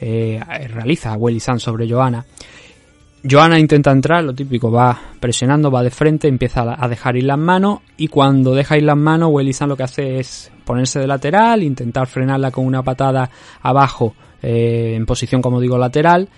eh, 0.00 0.40
realiza 0.68 1.16
Welly 1.16 1.40
San 1.40 1.60
sobre 1.60 1.88
Johanna. 1.88 2.24
Johanna 3.28 3.58
intenta 3.58 3.90
entrar, 3.90 4.22
lo 4.22 4.34
típico, 4.34 4.70
va 4.70 4.98
presionando, 5.18 5.70
va 5.70 5.82
de 5.82 5.90
frente, 5.90 6.28
empieza 6.28 6.76
a 6.78 6.88
dejar 6.88 7.16
ir 7.16 7.24
las 7.24 7.38
manos 7.38 7.80
y 7.96 8.08
cuando 8.08 8.54
deja 8.54 8.76
ir 8.76 8.84
las 8.84 8.96
manos, 8.96 9.30
Welly 9.32 9.52
San 9.52 9.68
lo 9.68 9.76
que 9.76 9.82
hace 9.82 10.18
es 10.18 10.52
ponerse 10.64 11.00
de 11.00 11.06
lateral, 11.06 11.62
intentar 11.62 12.06
frenarla 12.06 12.50
con 12.50 12.64
una 12.64 12.82
patada 12.82 13.28
abajo 13.60 14.14
eh, 14.40 14.94
en 14.96 15.04
posición, 15.04 15.42
como 15.42 15.60
digo, 15.60 15.78
lateral 15.78 16.28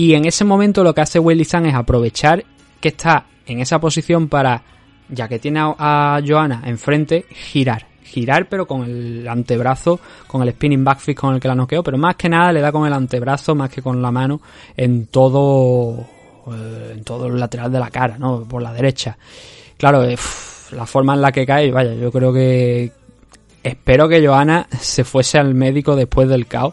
y 0.00 0.14
en 0.14 0.24
ese 0.24 0.46
momento 0.46 0.82
lo 0.82 0.94
que 0.94 1.02
hace 1.02 1.18
Welly 1.18 1.44
San 1.44 1.66
es 1.66 1.74
aprovechar 1.74 2.42
que 2.80 2.88
está 2.88 3.26
en 3.44 3.60
esa 3.60 3.78
posición 3.78 4.28
para, 4.28 4.62
ya 5.10 5.28
que 5.28 5.38
tiene 5.38 5.60
a 5.60 6.18
Johanna 6.26 6.62
enfrente, 6.64 7.26
girar 7.30 7.84
girar, 8.02 8.48
pero 8.48 8.66
con 8.66 8.82
el 8.82 9.28
antebrazo, 9.28 10.00
con 10.26 10.40
el 10.42 10.52
spinning 10.52 10.82
backfist 10.82 11.18
con 11.20 11.34
el 11.34 11.40
que 11.40 11.48
la 11.48 11.54
noqueó, 11.54 11.82
pero 11.82 11.98
más 11.98 12.16
que 12.16 12.30
nada 12.30 12.50
le 12.50 12.62
da 12.62 12.72
con 12.72 12.86
el 12.86 12.94
antebrazo 12.94 13.54
más 13.54 13.68
que 13.68 13.82
con 13.82 14.00
la 14.00 14.10
mano 14.10 14.40
en 14.74 15.08
todo, 15.08 16.06
eh, 16.50 16.94
en 16.94 17.04
todo 17.04 17.26
el 17.26 17.38
lateral 17.38 17.70
de 17.70 17.78
la 17.78 17.90
cara, 17.90 18.16
¿no? 18.18 18.48
Por 18.48 18.62
la 18.62 18.72
derecha. 18.72 19.18
Claro, 19.76 20.02
eh, 20.02 20.16
la 20.72 20.86
forma 20.86 21.12
en 21.12 21.20
la 21.20 21.30
que 21.30 21.44
cae, 21.44 21.70
vaya, 21.70 21.92
yo 21.92 22.10
creo 22.10 22.32
que 22.32 22.90
espero 23.62 24.08
que 24.08 24.26
Johanna 24.26 24.66
se 24.80 25.04
fuese 25.04 25.38
al 25.38 25.54
médico 25.54 25.94
después 25.94 26.26
del 26.26 26.46
caos. 26.46 26.72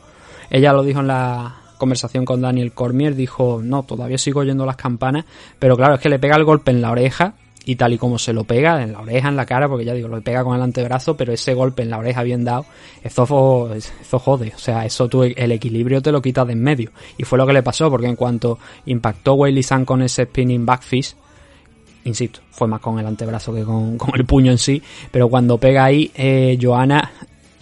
Ella 0.50 0.72
lo 0.72 0.82
dijo 0.82 1.02
en 1.02 1.08
la 1.08 1.67
conversación 1.78 2.26
con 2.26 2.42
Daniel 2.42 2.72
Cormier, 2.72 3.16
dijo, 3.16 3.62
no, 3.64 3.84
todavía 3.84 4.18
sigo 4.18 4.42
oyendo 4.42 4.66
las 4.66 4.76
campanas, 4.76 5.26
pero 5.60 5.76
claro, 5.76 5.96
es 5.96 6.02
que 6.02 6.10
le 6.10 6.20
pega 6.20 6.36
el 6.36 6.44
golpe 6.44 6.72
en 6.72 6.82
la 6.82 6.92
oreja 6.92 7.36
y 7.68 7.76
tal 7.76 7.92
y 7.94 7.98
como 7.98 8.18
se 8.18 8.32
lo 8.32 8.46
pega 8.46 8.82
en 8.82 8.94
la 8.94 9.02
oreja, 9.02 9.28
en 9.28 9.36
la 9.36 9.46
cara, 9.46 9.68
porque 9.68 9.84
ya 9.84 9.94
digo, 9.94 10.08
lo 10.08 10.22
pega 10.22 10.44
con 10.44 10.56
el 10.56 10.62
antebrazo, 10.62 11.18
pero 11.18 11.34
ese 11.34 11.54
golpe 11.54 11.84
en 11.84 11.90
la 11.90 11.98
oreja 11.98 12.24
bien 12.24 12.46
dado, 12.46 12.66
eso, 13.04 13.26
jode, 13.26 14.54
o 14.56 14.58
sea, 14.58 14.86
eso 14.86 15.10
tú, 15.10 15.24
el 15.24 15.52
equilibrio 15.52 16.02
te 16.02 16.14
lo 16.14 16.22
quitas 16.22 16.48
de 16.48 16.54
en 16.54 16.64
medio. 16.64 16.92
Y 17.18 17.26
fue 17.26 17.38
lo 17.38 17.46
que 17.46 17.52
le 17.52 17.64
pasó, 17.64 17.90
porque 17.90 18.08
en 18.08 18.16
cuanto 18.16 18.58
impactó 18.86 19.34
Weili 19.34 19.64
San 19.64 19.84
con 19.84 20.02
ese 20.02 20.24
spinning 20.24 20.66
backfist, 20.66 21.18
insisto, 22.06 22.40
fue 22.52 22.70
más 22.70 22.80
con 22.80 23.00
el 23.00 23.06
antebrazo 23.06 23.54
que 23.54 23.64
con, 23.64 23.98
el 24.14 24.26
puño 24.26 24.52
en 24.52 24.58
sí, 24.58 24.82
pero 25.12 25.28
cuando 25.28 25.58
pega 25.58 25.84
ahí, 25.84 26.10
eh, 26.16 26.56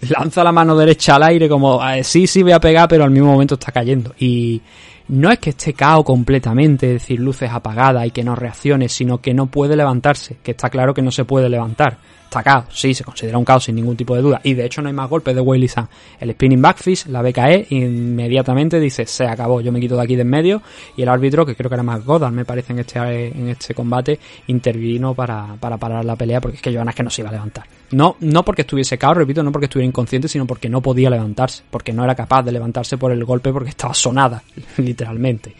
lanza 0.06 0.42
la 0.44 0.52
mano 0.52 0.76
derecha 0.76 1.16
al 1.16 1.22
aire 1.24 1.48
como, 1.48 1.86
eh, 1.88 2.04
sí, 2.04 2.26
sí 2.26 2.42
voy 2.42 2.52
a 2.52 2.60
pegar, 2.60 2.88
pero 2.88 3.04
al 3.04 3.10
mismo 3.10 3.32
momento 3.32 3.54
está 3.54 3.72
cayendo. 3.72 4.14
Y 4.18 4.60
no 5.08 5.30
es 5.30 5.38
que 5.38 5.50
esté 5.50 5.72
cao 5.72 6.02
completamente, 6.04 6.86
decir, 6.86 7.20
luces 7.20 7.50
apagadas 7.50 8.06
y 8.06 8.10
que 8.10 8.24
no 8.24 8.34
reaccione, 8.34 8.88
sino 8.88 9.18
que 9.18 9.34
no 9.34 9.46
puede 9.46 9.76
levantarse, 9.76 10.38
que 10.42 10.52
está 10.52 10.70
claro 10.70 10.94
que 10.94 11.02
no 11.02 11.10
se 11.10 11.24
puede 11.24 11.48
levantar. 11.48 11.98
Está 12.26 12.42
caos, 12.42 12.64
sí, 12.72 12.92
se 12.92 13.04
considera 13.04 13.38
un 13.38 13.44
caos 13.44 13.64
sin 13.64 13.76
ningún 13.76 13.96
tipo 13.96 14.14
de 14.16 14.20
duda. 14.20 14.40
Y 14.42 14.54
de 14.54 14.66
hecho 14.66 14.82
no 14.82 14.88
hay 14.88 14.94
más 14.94 15.08
golpes 15.08 15.34
de 15.34 15.68
San. 15.68 15.88
El 16.18 16.32
spinning 16.32 16.60
backfish, 16.60 17.06
la 17.06 17.22
BKE, 17.22 17.68
inmediatamente 17.70 18.80
dice, 18.80 19.06
se 19.06 19.24
acabó, 19.24 19.60
yo 19.60 19.70
me 19.70 19.78
quito 19.80 19.96
de 19.96 20.02
aquí 20.02 20.16
de 20.16 20.22
en 20.22 20.28
medio. 20.28 20.60
Y 20.96 21.02
el 21.02 21.08
árbitro, 21.08 21.46
que 21.46 21.54
creo 21.54 21.70
que 21.70 21.74
era 21.74 21.84
más 21.84 22.04
Goddard, 22.04 22.32
me 22.32 22.44
parece, 22.44 22.72
en 22.72 22.80
este, 22.80 22.98
en 23.28 23.48
este 23.48 23.74
combate, 23.74 24.18
intervino 24.48 25.14
para, 25.14 25.56
para 25.60 25.76
parar 25.76 26.04
la 26.04 26.16
pelea, 26.16 26.40
porque 26.40 26.56
es 26.56 26.62
que 26.62 26.72
Jonas 26.72 26.96
que 26.96 27.04
no 27.04 27.10
se 27.10 27.22
iba 27.22 27.30
a 27.30 27.32
levantar. 27.32 27.64
No, 27.92 28.16
no 28.20 28.44
porque 28.44 28.62
estuviese 28.62 28.98
caos, 28.98 29.16
repito, 29.16 29.44
no 29.44 29.52
porque 29.52 29.66
estuviera 29.66 29.86
inconsciente, 29.86 30.26
sino 30.26 30.46
porque 30.46 30.68
no 30.68 30.80
podía 30.80 31.08
levantarse, 31.08 31.62
porque 31.70 31.92
no 31.92 32.02
era 32.02 32.16
capaz 32.16 32.42
de 32.42 32.50
levantarse 32.50 32.98
por 32.98 33.12
el 33.12 33.24
golpe 33.24 33.52
porque 33.52 33.70
estaba 33.70 33.94
sonada, 33.94 34.42
literalmente. 34.78 35.54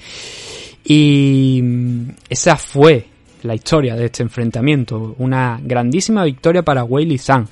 Y 0.84 1.60
mm, 1.62 2.08
esa 2.28 2.56
fue 2.56 3.15
la 3.46 3.54
historia 3.54 3.96
de 3.96 4.06
este 4.06 4.22
enfrentamiento. 4.22 5.14
Una 5.18 5.58
grandísima 5.62 6.24
victoria 6.24 6.62
para 6.62 6.84
Weili 6.84 7.18
San. 7.18 7.48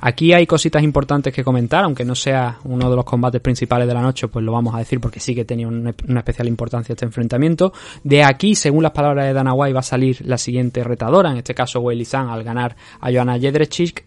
Aquí 0.00 0.32
hay 0.32 0.46
cositas 0.46 0.82
importantes 0.82 1.32
que 1.32 1.42
comentar, 1.42 1.84
aunque 1.84 2.04
no 2.04 2.14
sea 2.14 2.58
uno 2.64 2.90
de 2.90 2.96
los 2.96 3.04
combates 3.04 3.40
principales 3.40 3.88
de 3.88 3.94
la 3.94 4.02
noche, 4.02 4.28
pues 4.28 4.44
lo 4.44 4.52
vamos 4.52 4.74
a 4.74 4.78
decir 4.78 5.00
porque 5.00 5.20
sí 5.20 5.34
que 5.34 5.44
tenía 5.44 5.66
una, 5.68 5.90
especial 5.90 6.48
importancia 6.48 6.92
este 6.92 7.06
enfrentamiento. 7.06 7.72
De 8.04 8.22
aquí, 8.22 8.54
según 8.54 8.82
las 8.82 8.92
palabras 8.92 9.26
de 9.26 9.32
Dana 9.32 9.54
White, 9.54 9.72
va 9.72 9.80
a 9.80 9.82
salir 9.82 10.18
la 10.26 10.38
siguiente 10.38 10.84
retadora, 10.84 11.30
en 11.30 11.38
este 11.38 11.54
caso 11.54 11.80
Weili 11.80 12.04
Zhang, 12.04 12.28
al 12.28 12.44
ganar 12.44 12.76
a 13.00 13.10
Joanna 13.10 13.38
Jedrzejczyk 13.38 14.04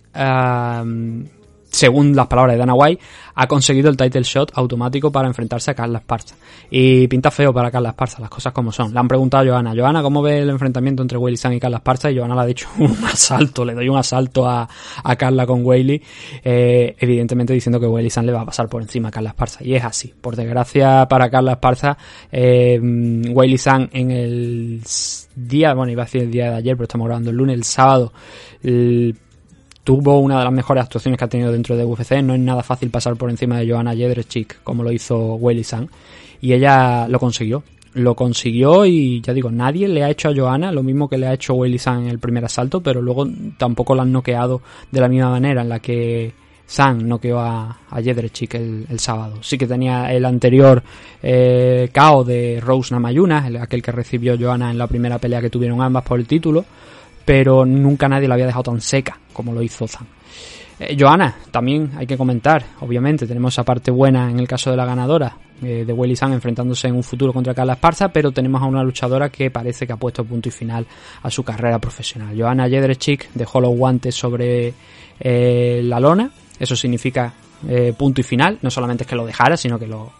según 1.69 2.15
las 2.15 2.27
palabras 2.27 2.55
de 2.55 2.59
Dana 2.59 2.73
White, 2.73 3.01
ha 3.35 3.47
conseguido 3.47 3.89
el 3.89 3.95
title 3.95 4.23
shot 4.23 4.51
automático 4.55 5.11
para 5.11 5.27
enfrentarse 5.27 5.71
a 5.71 5.73
Carla 5.73 5.99
Esparza. 5.99 6.35
Y 6.69 7.07
pinta 7.07 7.31
feo 7.31 7.53
para 7.53 7.71
Carla 7.71 7.89
Esparza, 7.89 8.19
las 8.19 8.29
cosas 8.29 8.51
como 8.51 8.71
son. 8.71 8.93
Le 8.93 8.99
han 8.99 9.07
preguntado 9.07 9.43
a 9.43 9.47
Johanna, 9.47 9.73
Johanna, 9.75 10.01
¿cómo 10.01 10.21
ve 10.21 10.39
el 10.39 10.49
enfrentamiento 10.49 11.01
entre 11.01 11.17
Weili 11.17 11.37
San 11.37 11.53
y 11.53 11.59
Carla 11.59 11.77
Esparza? 11.77 12.11
Y 12.11 12.17
Johanna 12.17 12.35
le 12.35 12.41
ha 12.41 12.45
dicho 12.45 12.67
un 12.79 12.97
asalto, 13.05 13.63
le 13.63 13.73
doy 13.73 13.87
un 13.87 13.97
asalto 13.97 14.47
a, 14.47 14.67
Carla 15.17 15.45
con 15.45 15.65
Weili, 15.65 16.01
eh, 16.43 16.95
evidentemente 16.97 17.53
diciendo 17.53 17.79
que 17.79 17.87
Weili 17.87 18.09
San 18.09 18.25
le 18.25 18.31
va 18.31 18.41
a 18.41 18.45
pasar 18.45 18.69
por 18.69 18.81
encima 18.81 19.09
a 19.09 19.11
Carla 19.11 19.29
Esparza. 19.29 19.63
Y 19.63 19.75
es 19.75 19.83
así. 19.83 20.13
Por 20.19 20.35
desgracia 20.35 21.07
para 21.09 21.29
Carla 21.29 21.53
Esparza, 21.53 21.97
eh, 22.31 22.79
Weili 22.81 23.57
San 23.57 23.89
en 23.93 24.11
el 24.11 24.81
día, 25.35 25.73
bueno, 25.73 25.91
iba 25.91 26.03
a 26.03 26.05
decir 26.05 26.23
el 26.23 26.31
día 26.31 26.51
de 26.51 26.57
ayer, 26.57 26.75
pero 26.75 26.83
estamos 26.83 27.05
grabando 27.05 27.29
el 27.29 27.37
lunes, 27.37 27.55
el 27.55 27.63
sábado, 27.63 28.11
el 28.63 29.15
tuvo 29.83 30.19
una 30.19 30.39
de 30.39 30.43
las 30.43 30.53
mejores 30.53 30.83
actuaciones 30.83 31.17
que 31.17 31.25
ha 31.25 31.29
tenido 31.29 31.51
dentro 31.51 31.75
de 31.75 31.85
UFC. 31.85 32.21
No 32.21 32.33
es 32.33 32.39
nada 32.39 32.63
fácil 32.63 32.89
pasar 32.89 33.15
por 33.15 33.29
encima 33.29 33.57
de 33.57 33.69
Joanna 33.69 33.95
Jedrzejczyk 33.95 34.63
como 34.63 34.83
lo 34.83 34.91
hizo 34.91 35.35
Weili 35.35 35.63
San. 35.63 35.89
Y 36.41 36.53
ella 36.53 37.07
lo 37.07 37.19
consiguió. 37.19 37.63
Lo 37.93 38.15
consiguió 38.15 38.85
y 38.85 39.19
ya 39.21 39.33
digo, 39.33 39.49
nadie 39.49 39.87
le 39.87 40.03
ha 40.03 40.09
hecho 40.11 40.29
a 40.29 40.35
Joanna 40.35 40.71
lo 40.71 40.83
mismo 40.83 41.09
que 41.09 41.17
le 41.17 41.27
ha 41.27 41.33
hecho 41.33 41.55
Weili 41.55 41.79
San 41.79 42.03
en 42.03 42.09
el 42.09 42.19
primer 42.19 42.45
asalto, 42.45 42.81
pero 42.81 43.01
luego 43.01 43.27
tampoco 43.57 43.95
la 43.95 44.03
han 44.03 44.11
noqueado 44.11 44.61
de 44.91 45.01
la 45.01 45.07
misma 45.07 45.31
manera 45.31 45.63
en 45.63 45.69
la 45.69 45.79
que 45.79 46.31
San 46.67 47.07
noqueó 47.07 47.39
a, 47.39 47.79
a 47.89 48.01
Jedrzejczyk 48.01 48.53
el, 48.53 48.99
sábado. 48.99 49.39
Sí 49.41 49.57
que 49.57 49.65
tenía 49.65 50.13
el 50.13 50.23
anterior 50.23 50.83
eh, 51.23 51.89
KO 51.91 52.23
de 52.23 52.61
Rose 52.63 52.93
Namayuna, 52.93 53.49
aquel 53.59 53.81
que 53.81 53.91
recibió 53.91 54.37
Joanna 54.39 54.69
en 54.69 54.77
la 54.77 54.85
primera 54.85 55.17
pelea 55.17 55.41
que 55.41 55.49
tuvieron 55.49 55.81
ambas 55.81 56.03
por 56.03 56.19
el 56.19 56.27
título 56.27 56.63
pero 57.29 57.63
nunca 57.63 58.09
nadie 58.09 58.27
la 58.27 58.33
había 58.33 58.47
dejado 58.47 58.63
tan 58.63 58.81
seca 58.81 59.19
como 59.33 59.53
lo 59.53 59.61
hizo 59.61 59.87
Zan. 59.87 60.07
Eh, 60.79 60.97
Joana, 60.99 61.35
también 61.51 61.91
hay 61.95 62.07
que 62.07 62.17
comentar, 62.17 62.65
obviamente, 62.79 63.27
tenemos 63.27 63.53
esa 63.53 63.63
parte 63.63 63.91
buena 63.91 64.31
en 64.31 64.39
el 64.39 64.47
caso 64.47 64.71
de 64.71 64.77
la 64.77 64.83
ganadora, 64.83 65.37
eh, 65.61 65.83
de 65.85 65.93
Welly 65.93 66.15
San 66.15 66.33
enfrentándose 66.33 66.87
en 66.87 66.95
un 66.95 67.03
futuro 67.03 67.31
contra 67.31 67.53
Carla 67.53 67.73
Esparza, 67.73 68.07
pero 68.07 68.31
tenemos 68.31 68.63
a 68.63 68.65
una 68.65 68.81
luchadora 68.81 69.29
que 69.29 69.51
parece 69.51 69.85
que 69.85 69.93
ha 69.93 69.97
puesto 69.97 70.25
punto 70.25 70.49
y 70.49 70.51
final 70.51 70.87
a 71.21 71.29
su 71.29 71.43
carrera 71.43 71.77
profesional. 71.77 72.35
Joana 72.35 72.67
Jedrzejczyk 72.67 73.29
dejó 73.35 73.61
los 73.61 73.77
guantes 73.77 74.15
sobre 74.15 74.73
eh, 75.19 75.81
la 75.83 75.99
lona, 75.99 76.31
eso 76.59 76.75
significa 76.75 77.31
eh, 77.67 77.93
punto 77.97 78.21
y 78.21 78.23
final. 78.23 78.57
No 78.61 78.71
solamente 78.71 79.03
es 79.03 79.07
que 79.07 79.15
lo 79.15 79.25
dejara, 79.25 79.57
sino 79.57 79.77
que 79.77 79.87
lo, 79.87 80.11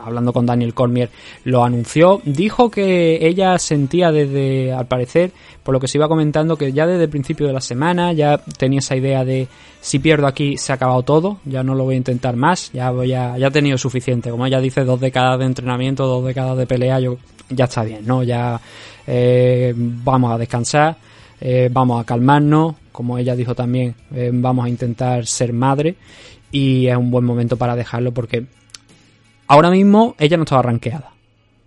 hablando 0.00 0.32
con 0.32 0.46
Daniel 0.46 0.74
Cormier, 0.74 1.10
lo 1.44 1.64
anunció. 1.64 2.20
Dijo 2.24 2.70
que 2.70 3.26
ella 3.26 3.58
sentía 3.58 4.12
desde, 4.12 4.72
al 4.72 4.86
parecer, 4.86 5.32
por 5.62 5.72
lo 5.72 5.80
que 5.80 5.88
se 5.88 5.98
iba 5.98 6.08
comentando, 6.08 6.56
que 6.56 6.72
ya 6.72 6.86
desde 6.86 7.04
el 7.04 7.10
principio 7.10 7.46
de 7.46 7.52
la 7.52 7.60
semana 7.60 8.12
ya 8.12 8.38
tenía 8.58 8.78
esa 8.78 8.96
idea 8.96 9.24
de 9.24 9.48
si 9.80 9.98
pierdo 9.98 10.26
aquí 10.26 10.56
se 10.56 10.72
ha 10.72 10.76
acabado 10.76 11.02
todo, 11.02 11.38
ya 11.44 11.62
no 11.62 11.74
lo 11.74 11.84
voy 11.84 11.94
a 11.94 11.98
intentar 11.98 12.36
más, 12.36 12.70
ya 12.72 12.90
voy 12.90 13.12
a, 13.12 13.36
ya 13.38 13.48
he 13.48 13.50
tenido 13.50 13.76
suficiente. 13.76 14.30
Como 14.30 14.46
ella 14.46 14.60
dice, 14.60 14.84
dos 14.84 15.00
décadas 15.00 15.38
de 15.38 15.46
entrenamiento, 15.46 16.06
dos 16.06 16.24
décadas 16.24 16.56
de 16.56 16.66
pelea, 16.66 17.00
yo 17.00 17.16
ya 17.50 17.64
está 17.64 17.82
bien, 17.82 18.06
¿no? 18.06 18.22
Ya 18.22 18.60
eh, 19.06 19.74
vamos 19.76 20.32
a 20.32 20.38
descansar, 20.38 20.96
eh, 21.40 21.68
vamos 21.72 22.00
a 22.00 22.04
calmarnos, 22.04 22.76
como 22.92 23.18
ella 23.18 23.34
dijo 23.34 23.56
también, 23.56 23.92
vamos 24.34 24.66
a 24.66 24.68
intentar 24.68 25.26
ser 25.26 25.52
madre 25.52 25.96
y 26.54 26.86
es 26.86 26.96
un 26.96 27.10
buen 27.10 27.24
momento 27.24 27.56
para 27.56 27.74
dejarlo 27.74 28.14
porque 28.14 28.46
ahora 29.48 29.72
mismo 29.72 30.14
ella 30.20 30.36
no 30.36 30.44
estaba 30.44 30.62
rankeada 30.62 31.12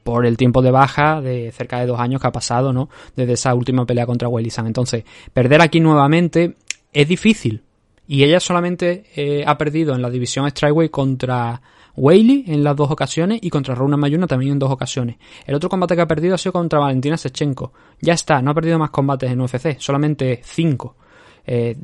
por 0.06 0.26
el 0.26 0.38
tiempo 0.38 0.62
de 0.62 0.72
baja 0.72 1.20
de 1.20 1.52
cerca 1.52 1.82
de 1.82 1.88
dos 1.88 2.00
años 2.00 2.22
que 2.22 2.28
ha 2.28 2.32
pasado, 2.32 2.72
¿no? 2.72 2.88
Desde 3.14 3.34
esa 3.34 3.54
última 3.54 3.86
pelea 3.86 4.06
contra 4.06 4.30
Wellisan. 4.30 4.66
Entonces, 4.66 5.04
perder 5.34 5.62
aquí 5.62 5.82
nuevamente 5.82 6.56
es 6.94 7.06
difícil. 7.06 7.64
Y 8.08 8.24
ella 8.24 8.40
solamente 8.40 9.04
eh, 9.18 9.44
ha 9.46 9.58
perdido 9.58 9.94
en 9.94 10.02
la 10.02 10.10
división 10.10 10.50
Strikeway 10.50 10.88
contra 10.88 11.62
Whaley 11.98 12.46
en 12.48 12.64
las 12.64 12.78
dos 12.78 12.90
ocasiones 12.90 13.40
y 13.42 13.50
contra 13.50 13.76
Runa 13.76 13.98
Mayuna 13.98 14.26
también 14.26 14.54
en 14.54 14.60
dos 14.60 14.72
ocasiones. 14.72 15.18
El 15.46 15.56
otro 15.56 15.68
combate 15.68 15.98
que 15.98 16.02
ha 16.04 16.08
perdido 16.08 16.36
ha 16.36 16.38
sido 16.38 16.54
contra 16.54 16.80
Valentina 16.80 17.18
Sechenko. 17.18 17.74
Ya 18.00 18.14
está, 18.14 18.42
no 18.42 18.52
ha 18.52 18.54
perdido 18.54 18.80
más 18.80 18.92
combates 18.92 19.30
en 19.30 19.42
UFC, 19.42 19.78
solamente 19.82 20.40
cinco 20.46 20.96
eh, 21.50 21.78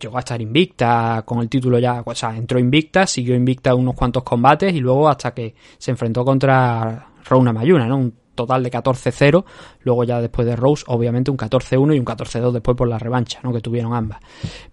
llegó 0.00 0.16
a 0.16 0.20
estar 0.20 0.40
invicta 0.40 1.22
con 1.26 1.40
el 1.40 1.48
título 1.50 1.78
ya, 1.78 2.02
o 2.04 2.14
sea, 2.14 2.34
entró 2.34 2.58
invicta, 2.58 3.06
siguió 3.06 3.34
invicta 3.34 3.74
unos 3.74 3.94
cuantos 3.94 4.22
combates 4.22 4.74
y 4.74 4.80
luego 4.80 5.10
hasta 5.10 5.34
que 5.34 5.54
se 5.76 5.90
enfrentó 5.90 6.24
contra 6.24 7.08
Rouna 7.28 7.52
Mayuna, 7.52 7.86
¿no? 7.86 7.98
Un 7.98 8.14
total 8.34 8.62
de 8.62 8.70
14-0, 8.70 9.44
luego 9.82 10.04
ya 10.04 10.22
después 10.22 10.46
de 10.46 10.56
Rose, 10.56 10.84
obviamente 10.86 11.30
un 11.30 11.36
14-1 11.36 11.94
y 11.94 11.98
un 11.98 12.06
14-2 12.06 12.52
después 12.52 12.74
por 12.74 12.88
la 12.88 12.98
revancha, 12.98 13.40
¿no? 13.42 13.52
Que 13.52 13.60
tuvieron 13.60 13.92
ambas. 13.92 14.20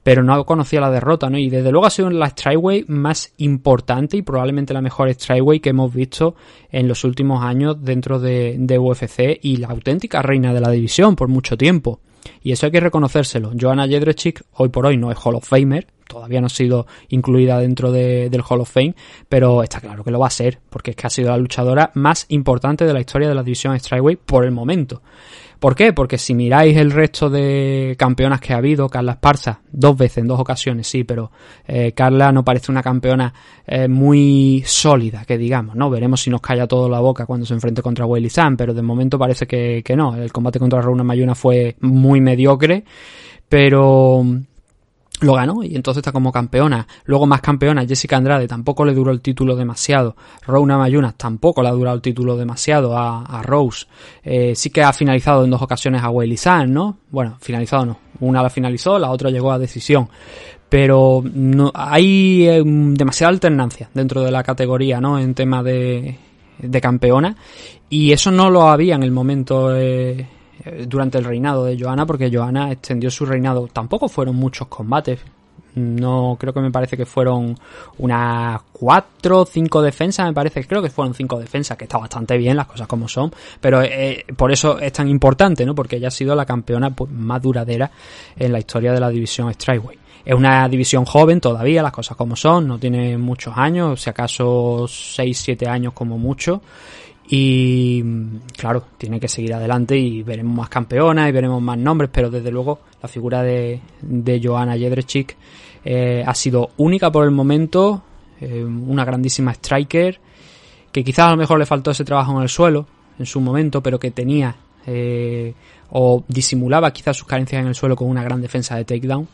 Pero 0.02 0.24
no 0.24 0.46
conocía 0.46 0.80
la 0.80 0.92
derrota, 0.92 1.30
¿no? 1.30 1.38
Y 1.38 1.50
desde 1.50 1.70
luego 1.72 1.86
ha 1.86 1.90
sido 1.90 2.10
la 2.10 2.30
Strikeway 2.30 2.86
más 2.88 3.34
importante 3.38 4.16
y 4.16 4.22
probablemente 4.22 4.74
la 4.74 4.82
mejor 4.82 5.14
Strikeway 5.14 5.60
que 5.60 5.72
hemos 5.72 5.94
visto 5.94 6.36
en 6.72 6.88
los 6.88 7.04
últimos 7.04 7.44
años 7.44 7.84
dentro 7.84 8.20
de, 8.20 8.56
de 8.58 8.80
UFC 8.80 9.40
y 9.42 9.58
la 9.58 9.68
auténtica 9.68 10.22
reina 10.22 10.54
de 10.54 10.62
la 10.62 10.72
división 10.72 11.18
por 11.18 11.28
mucho 11.28 11.58
tiempo. 11.58 12.00
Y 12.42 12.52
eso 12.52 12.66
hay 12.66 12.72
que 12.72 12.80
reconocérselo. 12.80 13.52
Joanna 13.60 13.88
Jedrzejczyk 13.88 14.44
hoy 14.54 14.70
por 14.70 14.86
hoy 14.86 14.98
no 14.98 15.12
es 15.12 15.18
Hall 15.24 15.36
of 15.36 15.48
Famer, 15.48 15.88
todavía 16.08 16.42
no 16.42 16.48
ha 16.48 16.50
sido 16.50 16.88
incluida 17.10 17.60
dentro 17.60 17.92
del 17.92 18.42
Hall 18.48 18.62
of 18.62 18.72
Fame, 18.72 18.96
pero 19.30 19.64
está 19.64 19.80
claro 19.82 20.04
que 20.04 20.12
lo 20.12 20.20
va 20.20 20.28
a 20.28 20.32
ser, 20.32 20.60
porque 20.70 20.92
es 20.92 20.98
que 20.98 21.08
ha 21.08 21.10
sido 21.10 21.30
la 21.30 21.38
luchadora 21.38 21.92
más 21.94 22.26
importante 22.30 22.86
de 22.86 22.94
la 22.94 23.00
historia 23.00 23.28
de 23.28 23.36
la 23.36 23.44
división 23.44 23.78
Strikeway 23.78 24.16
por 24.16 24.46
el 24.46 24.52
momento. 24.52 25.02
¿Por 25.60 25.76
qué? 25.76 25.94
Porque 25.94 26.18
si 26.18 26.34
miráis 26.34 26.78
el 26.78 26.92
resto 26.92 27.30
de 27.30 27.96
campeonas 27.98 28.40
que 28.40 28.54
ha 28.54 28.58
habido, 28.58 28.88
Carla 28.90 29.14
Esparza, 29.14 29.62
dos 29.72 29.98
veces, 29.98 30.20
en 30.20 30.28
dos 30.28 30.40
ocasiones, 30.40 30.88
sí, 30.88 31.04
pero 31.04 31.32
eh, 31.68 31.94
Carla 31.94 32.32
no 32.32 32.44
parece 32.44 32.72
una 32.72 32.84
campeona 32.84 33.34
eh, 33.66 33.88
muy 33.88 34.64
sólida, 34.66 35.26
que 35.26 35.38
digamos, 35.38 35.76
¿no? 35.76 35.90
Veremos 35.90 36.22
si 36.22 36.30
nos 36.30 36.42
calla 36.42 36.68
todo 36.68 36.88
la 36.90 37.00
boca 37.00 37.26
cuando 37.26 37.46
se 37.46 37.54
enfrente 37.54 37.82
contra 37.82 38.06
Weili 38.06 38.30
San, 38.30 38.56
pero 38.56 38.74
de 38.74 38.82
momento 38.82 39.18
parece 39.18 39.48
que, 39.48 39.82
que 39.84 39.96
no. 39.96 40.16
El 40.16 40.32
combate 40.32 40.60
contra 40.60 40.82
Rauna 40.82 41.04
Mayuna 41.04 41.36
fue 41.36 41.76
muy 41.82 42.22
mediocre, 42.22 42.84
pero 43.50 44.24
lo 45.20 45.34
ganó 45.34 45.64
y 45.64 45.76
entonces 45.76 46.00
está 46.02 46.12
como 46.12 46.32
campeona. 46.32 46.88
Luego 47.06 47.26
más 47.26 47.42
campeona, 47.42 47.86
Jessica 47.86 48.18
Andrade 48.18 48.48
tampoco 48.48 48.86
le 48.86 48.94
duró 48.94 49.12
el 49.12 49.22
título 49.22 49.56
demasiado. 49.56 50.16
Rona 50.46 50.78
Mayunas 50.78 51.16
tampoco 51.16 51.62
le 51.62 51.70
ha 51.70 51.72
durado 51.72 51.96
el 51.96 52.02
título 52.02 52.38
demasiado 52.38 52.98
a, 52.98 53.42
Rose. 53.44 53.88
Eh, 54.24 54.54
sí 54.56 54.70
que 54.70 54.84
ha 54.84 54.94
finalizado 54.94 55.44
en 55.44 55.50
dos 55.50 55.62
ocasiones 55.62 56.04
a 56.04 56.10
Weili 56.10 56.38
San, 56.38 56.72
¿no? 56.72 56.98
Bueno, 57.10 57.38
finalizado 57.42 57.86
no. 57.86 58.00
Una 58.20 58.44
la 58.44 58.50
finalizó, 58.50 58.98
la 59.00 59.10
otra 59.10 59.30
llegó 59.30 59.52
a 59.52 59.60
decisión. 59.60 60.10
Pero 60.70 61.24
no, 61.24 61.72
hay 61.74 62.48
eh, 62.48 62.62
demasiada 62.66 63.30
alternancia 63.30 63.90
dentro 63.94 64.22
de 64.22 64.32
la 64.32 64.44
categoría, 64.44 65.00
¿no? 65.00 65.18
En 65.18 65.34
tema 65.34 65.64
de, 65.64 66.18
de 66.60 66.82
campeona. 66.82 67.36
Y 67.90 68.12
eso 68.12 68.32
no 68.32 68.50
lo 68.50 68.70
había 68.70 68.96
en 68.96 69.04
el 69.04 69.12
momento... 69.12 69.76
Eh, 69.76 70.28
durante 70.88 71.18
el 71.18 71.26
reinado 71.26 71.66
de 71.66 71.78
Johanna, 71.80 72.06
porque 72.06 72.30
Johanna 72.32 72.72
extendió 72.72 73.10
su 73.10 73.26
reinado. 73.26 73.68
Tampoco 73.68 74.08
fueron 74.08 74.36
muchos 74.36 74.68
combates. 74.68 75.20
No 75.76 76.38
creo 76.40 76.54
que 76.54 76.60
me 76.60 76.72
parece 76.72 76.98
que 76.98 77.06
fueron 77.06 77.56
unas 78.00 78.62
cuatro 78.72 79.46
cinco 79.46 79.82
defensas, 79.82 80.26
me 80.26 80.34
parece, 80.34 80.64
creo 80.66 80.82
que 80.82 80.90
fueron 80.90 81.14
cinco 81.14 81.38
defensas, 81.38 81.78
que 81.78 81.84
está 81.84 82.00
bastante 82.00 82.36
bien 82.36 82.58
las 82.58 82.66
cosas 82.66 82.88
como 82.88 83.08
son, 83.08 83.32
pero 83.62 83.84
eh, 83.84 84.26
por 84.36 84.52
eso 84.52 84.80
es 84.80 84.92
tan 84.92 85.08
importante, 85.08 85.68
¿no? 85.68 85.76
Porque 85.76 85.98
ella 85.98 86.08
ha 86.08 86.12
sido 86.12 86.34
la 86.34 86.46
campeona 86.46 86.90
pues, 86.90 87.12
más 87.12 87.40
duradera 87.44 87.92
en 88.36 88.52
la 88.52 88.58
historia 88.58 88.92
de 88.92 89.00
la 89.00 89.10
división 89.10 89.54
Strikeway. 89.54 90.00
Es 90.26 90.34
una 90.34 90.68
división 90.68 91.06
joven 91.06 91.40
todavía, 91.40 91.84
las 91.84 91.94
cosas 91.94 92.18
como 92.18 92.36
son, 92.36 92.68
no 92.68 92.80
tiene 92.80 93.18
muchos 93.18 93.56
años, 93.56 94.02
si 94.02 94.10
acaso 94.10 94.86
6, 94.88 95.38
7 95.38 95.70
años 95.70 95.94
como 95.94 96.18
mucho. 96.18 96.62
Y 97.30 98.02
claro, 98.56 98.84
tiene 98.98 99.20
que 99.20 99.28
seguir 99.28 99.54
adelante 99.54 99.98
y 99.98 100.24
veremos 100.24 100.56
más 100.56 100.70
campeonas 100.70 101.30
y 101.30 101.32
veremos 101.32 101.62
más 101.62 101.78
nombres, 101.78 102.10
pero 102.14 102.30
desde 102.30 102.52
luego 102.52 102.80
la 103.02 103.08
figura 103.08 103.44
de, 103.44 103.80
de 104.02 104.42
Joanna 104.44 104.78
Jedrzejczyk 104.78 105.36
eh, 105.86 106.24
ha 106.26 106.34
sido 106.34 106.72
única 106.78 107.12
por 107.12 107.26
el 107.26 107.32
momento, 107.32 108.04
eh, 108.42 108.64
una 108.64 109.06
grandísima 109.06 109.54
striker, 109.54 110.20
que 110.92 111.04
quizás 111.04 111.28
a 111.28 111.32
lo 111.32 111.38
mejor 111.38 111.60
le 111.60 111.66
faltó 111.66 111.92
ese 111.92 112.04
trabajo 112.04 112.34
en 112.36 112.44
el 112.44 112.50
suelo 112.50 112.88
en 113.20 113.26
su 113.26 113.40
momento, 113.40 113.82
pero 113.82 114.00
que 114.00 114.12
tenía 114.12 114.56
eh, 114.86 115.54
o 115.92 116.24
disimulaba 116.28 116.92
quizás 116.92 117.18
sus 117.18 117.28
carencias 117.28 117.62
en 117.62 117.68
el 117.68 117.76
suelo 117.76 117.96
con 117.96 118.10
una 118.10 118.24
gran 118.24 118.42
defensa 118.42 118.76
de 118.76 118.86
takedown 118.86 119.28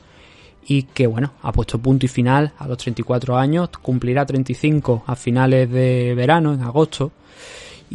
y 0.66 0.84
que 0.84 1.08
bueno, 1.08 1.32
ha 1.42 1.52
puesto 1.52 1.78
punto 1.80 2.06
y 2.06 2.10
final 2.10 2.54
a 2.58 2.68
los 2.68 2.78
34 2.78 3.38
años, 3.38 3.70
cumplirá 3.82 4.26
35 4.26 5.04
a 5.06 5.16
finales 5.16 5.70
de 5.70 6.14
verano, 6.16 6.54
en 6.54 6.62
agosto, 6.62 7.12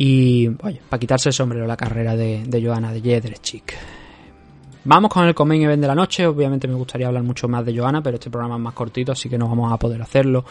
y, 0.00 0.46
oye, 0.62 0.80
para 0.88 1.00
quitarse 1.00 1.30
el 1.30 1.32
sombrero 1.32 1.66
la 1.66 1.76
carrera 1.76 2.14
de, 2.14 2.44
de 2.46 2.64
Johanna 2.64 2.92
de 2.92 3.00
Jedrzejczyk. 3.00 3.74
Vamos 4.84 5.10
con 5.10 5.26
el 5.26 5.34
main 5.44 5.62
event 5.62 5.82
de 5.82 5.88
la 5.88 5.94
noche. 5.96 6.24
Obviamente 6.24 6.68
me 6.68 6.74
gustaría 6.74 7.08
hablar 7.08 7.24
mucho 7.24 7.48
más 7.48 7.66
de 7.66 7.76
Joana, 7.76 8.00
pero 8.00 8.14
este 8.14 8.30
programa 8.30 8.54
es 8.54 8.60
más 8.60 8.74
cortito, 8.74 9.10
así 9.10 9.28
que 9.28 9.36
no 9.36 9.48
vamos 9.48 9.72
a 9.72 9.76
poder 9.76 10.00
hacerlo. 10.00 10.44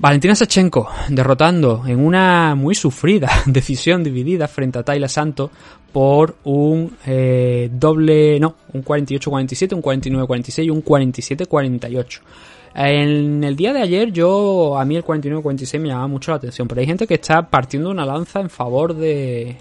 Valentina 0.00 0.34
Sechenko 0.34 0.88
derrotando 1.10 1.84
en 1.86 2.04
una 2.04 2.56
muy 2.56 2.74
sufrida 2.74 3.30
decisión 3.46 4.02
dividida 4.02 4.48
frente 4.48 4.80
a 4.80 4.82
Tayla 4.82 5.08
Santos 5.08 5.52
por 5.92 6.34
un 6.42 6.96
eh, 7.06 7.70
doble, 7.72 8.40
no, 8.40 8.56
un 8.72 8.84
48-47, 8.84 9.74
un 9.74 9.82
49-46 9.82 10.64
y 10.64 10.70
un 10.70 10.84
47-48. 10.84 12.20
En 12.74 13.44
el 13.44 13.54
día 13.54 13.72
de 13.72 13.82
ayer 13.82 14.10
yo, 14.10 14.76
a 14.76 14.84
mí 14.84 14.96
el 14.96 15.04
49-46 15.04 15.80
me 15.80 15.88
llamaba 15.88 16.08
mucho 16.08 16.32
la 16.32 16.38
atención, 16.38 16.66
pero 16.66 16.80
hay 16.80 16.86
gente 16.86 17.06
que 17.06 17.14
está 17.14 17.48
partiendo 17.48 17.90
una 17.90 18.04
lanza 18.04 18.40
en 18.40 18.50
favor 18.50 18.94
de, 18.94 19.56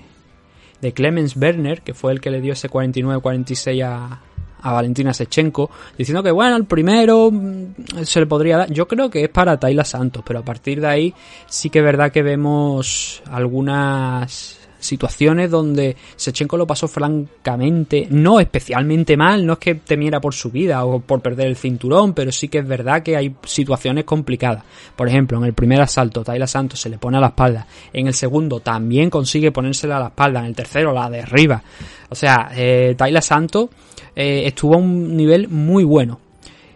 de 0.82 0.93
Clemens 0.93 1.38
Werner, 1.38 1.82
que 1.82 1.93
fue 1.93 2.11
el 2.11 2.20
que 2.20 2.32
le 2.32 2.41
dio 2.41 2.53
ese 2.53 2.70
49-46 2.72 3.86
a, 3.86 4.20
a 4.64 4.72
Valentina 4.72 5.14
Sechenko, 5.14 5.70
diciendo 5.95 6.24
que 6.24 6.32
bueno, 6.32 6.55
el 6.55 6.66
primero 6.66 7.30
mm, 7.32 8.03
se 8.03 8.22
le 8.22 8.26
podría 8.26 8.57
dar. 8.57 8.72
Yo 8.72 8.88
creo 8.88 9.11
que 9.11 9.26
es 9.26 9.30
para 9.30 9.59
Tayla 9.59 9.86
Santos, 9.86 10.24
pero 10.26 10.39
a 10.39 10.43
partir 10.43 10.82
de 10.82 10.88
ahí 10.88 11.14
sí 11.45 11.70
que 11.70 11.80
es 11.80 11.86
verdad 11.86 12.11
que 12.11 12.24
vemos 12.24 13.22
algunas 13.30 14.62
situaciones 14.84 15.49
donde 15.49 15.95
Sechenko 16.15 16.57
lo 16.57 16.67
pasó 16.67 16.88
francamente, 16.88 18.07
no 18.09 18.39
especialmente 18.39 19.17
mal, 19.17 19.45
no 19.45 19.53
es 19.53 19.59
que 19.59 19.75
temiera 19.75 20.19
por 20.19 20.34
su 20.34 20.51
vida 20.51 20.86
o 20.86 20.99
por 20.99 21.21
perder 21.21 21.47
el 21.47 21.55
cinturón, 21.55 22.13
pero 22.13 22.31
sí 22.31 22.47
que 22.47 22.59
es 22.59 22.67
verdad 22.67 23.01
que 23.01 23.15
hay 23.15 23.36
situaciones 23.43 24.03
complicadas. 24.03 24.63
Por 24.95 25.07
ejemplo, 25.07 25.38
en 25.38 25.45
el 25.45 25.53
primer 25.53 25.81
asalto, 25.81 26.23
Tayla 26.23 26.47
Santos 26.47 26.79
se 26.79 26.89
le 26.89 26.97
pone 26.97 27.17
a 27.17 27.21
la 27.21 27.27
espalda, 27.27 27.65
en 27.91 28.07
el 28.07 28.13
segundo 28.13 28.59
también 28.59 29.09
consigue 29.09 29.51
ponérsela 29.51 29.97
a 29.97 30.01
la 30.01 30.07
espalda, 30.07 30.39
en 30.41 30.47
el 30.47 30.55
tercero 30.55 30.93
la 30.93 31.09
derriba. 31.09 31.63
O 32.09 32.15
sea, 32.15 32.51
eh, 32.55 32.95
Tayla 32.97 33.21
Santos 33.21 33.69
eh, 34.15 34.43
estuvo 34.45 34.75
a 34.75 34.77
un 34.77 35.15
nivel 35.15 35.47
muy 35.47 35.84
bueno. 35.84 36.19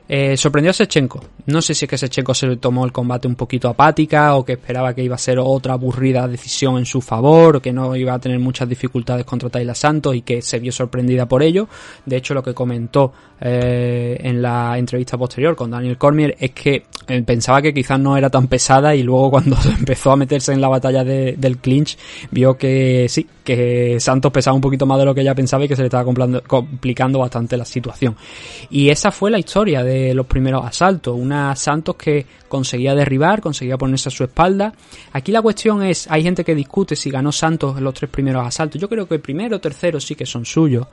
Eh, 0.10 0.38
sorprendió 0.38 0.72
a 0.72 0.74
Sechenko. 0.74 1.22
No 1.48 1.62
sé 1.62 1.74
si 1.74 1.86
es 1.86 1.90
que 1.90 1.98
Sechenko 1.98 2.34
se 2.34 2.56
tomó 2.58 2.86
el 2.86 2.92
combate 2.92 3.28
un 3.28 3.36
poquito 3.36 3.68
apática 3.68 4.36
o 4.36 4.46
que 4.46 4.54
esperaba 4.54 4.94
que 4.94 5.04
iba 5.04 5.16
a 5.16 5.20
ser 5.20 5.40
otra 5.40 5.74
aburrida 5.74 6.28
decisión 6.28 6.78
en 6.78 6.86
su 6.86 7.02
favor 7.02 7.58
o 7.58 7.62
que 7.62 7.74
no 7.74 7.96
iba 7.96 8.14
a 8.14 8.20
tener 8.20 8.40
muchas 8.40 8.70
dificultades 8.70 9.26
contra 9.26 9.50
Tayla 9.50 9.76
Santos 9.76 10.16
y 10.16 10.22
que 10.22 10.42
se 10.42 10.60
vio 10.60 10.72
sorprendida 10.72 11.26
por 11.26 11.44
ello. 11.44 11.68
De 12.06 12.18
hecho, 12.18 12.34
lo 12.34 12.42
que 12.42 12.54
comentó 12.54 13.12
eh, 13.42 14.18
en 14.22 14.42
la 14.42 14.78
entrevista 14.78 15.18
posterior 15.18 15.56
con 15.56 15.72
Daniel 15.72 15.98
Cormier 15.98 16.36
es 16.40 16.52
que 16.52 16.86
eh, 17.08 17.22
pensaba 17.24 17.62
que 17.62 17.74
quizás 17.74 18.00
no 18.00 18.18
era 18.18 18.30
tan 18.30 18.48
pesada 18.48 18.96
y 18.96 19.04
luego 19.04 19.32
cuando 19.32 19.58
empezó 19.78 20.12
a 20.12 20.16
meterse 20.16 20.54
en 20.54 20.62
la 20.62 20.70
batalla 20.70 21.04
del 21.04 21.58
clinch 21.58 21.98
vio 22.32 22.58
que 22.58 23.08
sí, 23.10 23.28
que 23.48 23.98
Santos 24.02 24.30
pesaba 24.30 24.56
un 24.56 24.60
poquito 24.60 24.86
más 24.86 25.00
de 25.00 25.06
lo 25.06 25.16
que 25.16 25.22
ella 25.22 25.34
pensaba 25.34 25.64
y 25.64 25.70
que 25.70 25.76
se 25.78 25.82
le 25.82 25.86
estaba 25.86 26.04
complicando 26.04 27.20
bastante 27.20 27.56
la 27.56 27.64
situación. 27.64 28.14
Y 28.70 28.90
esa 28.90 29.10
fue 29.10 29.32
la 29.32 29.40
historia 29.40 29.86
de 29.86 30.14
los 30.14 30.26
primeros 30.26 30.66
asaltos. 30.66 31.16
Una 31.18 31.56
Santos 31.56 31.96
que 31.96 32.26
conseguía 32.50 32.94
derribar, 32.94 33.40
conseguía 33.40 33.78
ponerse 33.78 34.10
a 34.10 34.12
su 34.12 34.26
espalda. 34.26 34.74
Aquí 35.14 35.32
la 35.32 35.42
cuestión 35.42 35.82
es, 35.82 36.12
hay 36.12 36.24
gente 36.24 36.44
que 36.44 36.54
discute 36.54 36.98
si 36.98 37.10
ganó 37.10 37.32
Santos 37.32 37.78
en 37.78 37.86
los 37.86 37.94
tres 37.94 38.12
primeros 38.12 38.46
asaltos. 38.46 38.82
Yo 38.82 38.90
creo 38.90 39.08
que 39.08 39.16
el 39.16 39.22
primero, 39.22 39.62
tercero 39.62 40.02
sí 40.02 40.16
que 40.16 40.26
son 40.26 40.44
suyos. 40.44 40.86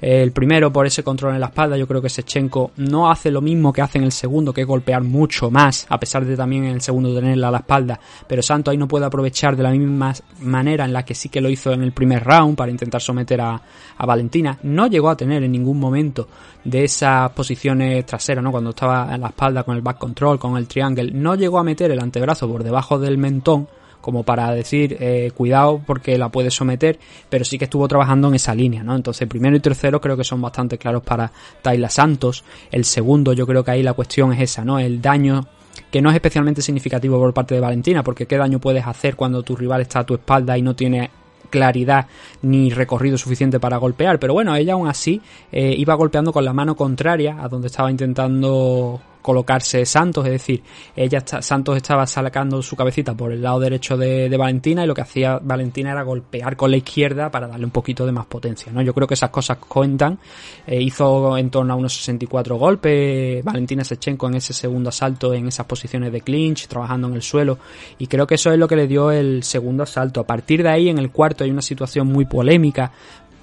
El 0.00 0.32
primero 0.32 0.72
por 0.72 0.86
ese 0.86 1.02
control 1.02 1.34
en 1.34 1.40
la 1.40 1.46
espalda, 1.46 1.76
yo 1.76 1.86
creo 1.86 2.02
que 2.02 2.10
Sechenko 2.10 2.72
no 2.76 3.10
hace 3.10 3.30
lo 3.30 3.40
mismo 3.40 3.72
que 3.72 3.80
hace 3.80 3.98
en 3.98 4.04
el 4.04 4.12
segundo, 4.12 4.52
que 4.52 4.60
es 4.60 4.66
golpear 4.66 5.02
mucho 5.02 5.50
más, 5.50 5.86
a 5.88 5.98
pesar 5.98 6.24
de 6.24 6.36
también 6.36 6.64
en 6.64 6.74
el 6.74 6.82
segundo 6.82 7.14
tenerla 7.14 7.48
a 7.48 7.50
la 7.50 7.58
espalda. 7.58 7.98
Pero 8.26 8.42
Santos 8.42 8.72
ahí 8.72 8.78
no 8.78 8.88
puede 8.88 9.06
aprovechar 9.06 9.56
de 9.56 9.62
la 9.62 9.70
misma 9.70 10.12
manera 10.40 10.84
en 10.84 10.92
la 10.92 11.04
que 11.04 11.14
sí 11.14 11.28
que 11.28 11.40
lo 11.40 11.48
hizo 11.48 11.72
en 11.72 11.82
el 11.82 11.92
primer 11.92 12.24
round 12.24 12.56
para 12.56 12.70
intentar 12.70 13.00
someter 13.00 13.40
a, 13.40 13.60
a 13.96 14.06
Valentina. 14.06 14.58
No 14.64 14.86
llegó 14.86 15.08
a 15.08 15.16
tener 15.16 15.42
en 15.42 15.52
ningún 15.52 15.80
momento 15.80 16.28
de 16.62 16.84
esas 16.84 17.30
posiciones 17.30 18.04
traseras, 18.04 18.44
¿no? 18.44 18.50
Cuando 18.50 18.70
estaba 18.70 19.14
en 19.14 19.20
la 19.20 19.28
espalda 19.28 19.62
con 19.62 19.76
el 19.76 19.82
back 19.82 19.98
control, 19.98 20.38
con 20.38 20.56
el 20.56 20.66
triangle, 20.66 21.10
no 21.12 21.36
llegó 21.36 21.58
a 21.58 21.64
meter 21.64 21.90
el 21.90 22.00
antebrazo 22.00 22.48
por 22.48 22.64
debajo 22.64 22.98
del 22.98 23.16
mentón 23.16 23.68
como 24.06 24.22
para 24.22 24.52
decir 24.52 24.96
eh, 25.00 25.32
cuidado 25.34 25.82
porque 25.84 26.16
la 26.16 26.28
puede 26.28 26.52
someter, 26.52 26.96
pero 27.28 27.44
sí 27.44 27.58
que 27.58 27.64
estuvo 27.64 27.88
trabajando 27.88 28.28
en 28.28 28.36
esa 28.36 28.54
línea, 28.54 28.84
¿no? 28.84 28.94
Entonces, 28.94 29.26
primero 29.26 29.56
y 29.56 29.58
tercero 29.58 30.00
creo 30.00 30.16
que 30.16 30.22
son 30.22 30.40
bastante 30.40 30.78
claros 30.78 31.02
para 31.02 31.32
Tayla 31.60 31.90
Santos. 31.90 32.44
El 32.70 32.84
segundo, 32.84 33.32
yo 33.32 33.48
creo 33.48 33.64
que 33.64 33.72
ahí 33.72 33.82
la 33.82 33.94
cuestión 33.94 34.32
es 34.32 34.42
esa, 34.42 34.64
¿no? 34.64 34.78
El 34.78 35.02
daño 35.02 35.48
que 35.90 36.00
no 36.00 36.10
es 36.10 36.14
especialmente 36.14 36.62
significativo 36.62 37.18
por 37.18 37.34
parte 37.34 37.56
de 37.56 37.60
Valentina, 37.60 38.04
porque 38.04 38.26
qué 38.26 38.36
daño 38.36 38.60
puedes 38.60 38.86
hacer 38.86 39.16
cuando 39.16 39.42
tu 39.42 39.56
rival 39.56 39.80
está 39.80 39.98
a 39.98 40.06
tu 40.06 40.14
espalda 40.14 40.56
y 40.56 40.62
no 40.62 40.76
tiene 40.76 41.10
claridad 41.50 42.06
ni 42.42 42.70
recorrido 42.70 43.18
suficiente 43.18 43.58
para 43.58 43.76
golpear, 43.78 44.20
pero 44.20 44.34
bueno, 44.34 44.54
ella 44.54 44.74
aún 44.74 44.86
así 44.86 45.20
eh, 45.50 45.74
iba 45.76 45.94
golpeando 45.94 46.32
con 46.32 46.44
la 46.44 46.52
mano 46.52 46.76
contraria 46.76 47.42
a 47.42 47.48
donde 47.48 47.66
estaba 47.66 47.90
intentando 47.90 49.00
colocarse 49.26 49.84
Santos, 49.84 50.24
es 50.26 50.30
decir, 50.30 50.62
ella 50.94 51.20
Santos 51.26 51.76
estaba 51.76 52.06
sacando 52.06 52.62
su 52.62 52.76
cabecita 52.76 53.12
por 53.14 53.32
el 53.32 53.42
lado 53.42 53.58
derecho 53.58 53.96
de, 53.96 54.32
Valentina 54.36 54.84
y 54.84 54.86
lo 54.86 54.94
que 54.94 55.00
hacía 55.00 55.40
Valentina 55.42 55.90
era 55.90 56.04
golpear 56.04 56.56
con 56.56 56.70
la 56.70 56.76
izquierda 56.76 57.28
para 57.28 57.48
darle 57.48 57.64
un 57.64 57.72
poquito 57.72 58.06
de 58.06 58.12
más 58.12 58.26
potencia, 58.26 58.70
¿no? 58.70 58.82
Yo 58.82 58.94
creo 58.94 59.08
que 59.08 59.14
esas 59.14 59.30
cosas 59.30 59.56
cuentan. 59.56 60.20
Eh, 60.64 60.80
hizo 60.80 61.36
en 61.36 61.50
torno 61.50 61.72
a 61.72 61.76
unos 61.76 61.92
64 61.96 62.56
golpes 62.56 63.42
Valentina 63.42 63.82
Sechenko 63.82 64.28
en 64.28 64.36
ese 64.36 64.52
segundo 64.52 64.90
asalto 64.90 65.34
en 65.34 65.48
esas 65.48 65.66
posiciones 65.66 66.12
de 66.12 66.20
clinch, 66.20 66.68
trabajando 66.68 67.08
en 67.08 67.14
el 67.14 67.22
suelo 67.22 67.58
y 67.98 68.06
creo 68.06 68.28
que 68.28 68.36
eso 68.36 68.52
es 68.52 68.58
lo 68.58 68.68
que 68.68 68.76
le 68.76 68.86
dio 68.86 69.10
el 69.10 69.42
segundo 69.42 69.82
asalto. 69.82 70.20
A 70.20 70.24
partir 70.24 70.62
de 70.62 70.68
ahí 70.68 70.88
en 70.88 70.98
el 70.98 71.10
cuarto 71.10 71.42
hay 71.42 71.50
una 71.50 71.62
situación 71.62 72.06
muy 72.06 72.26
polémica 72.26 72.92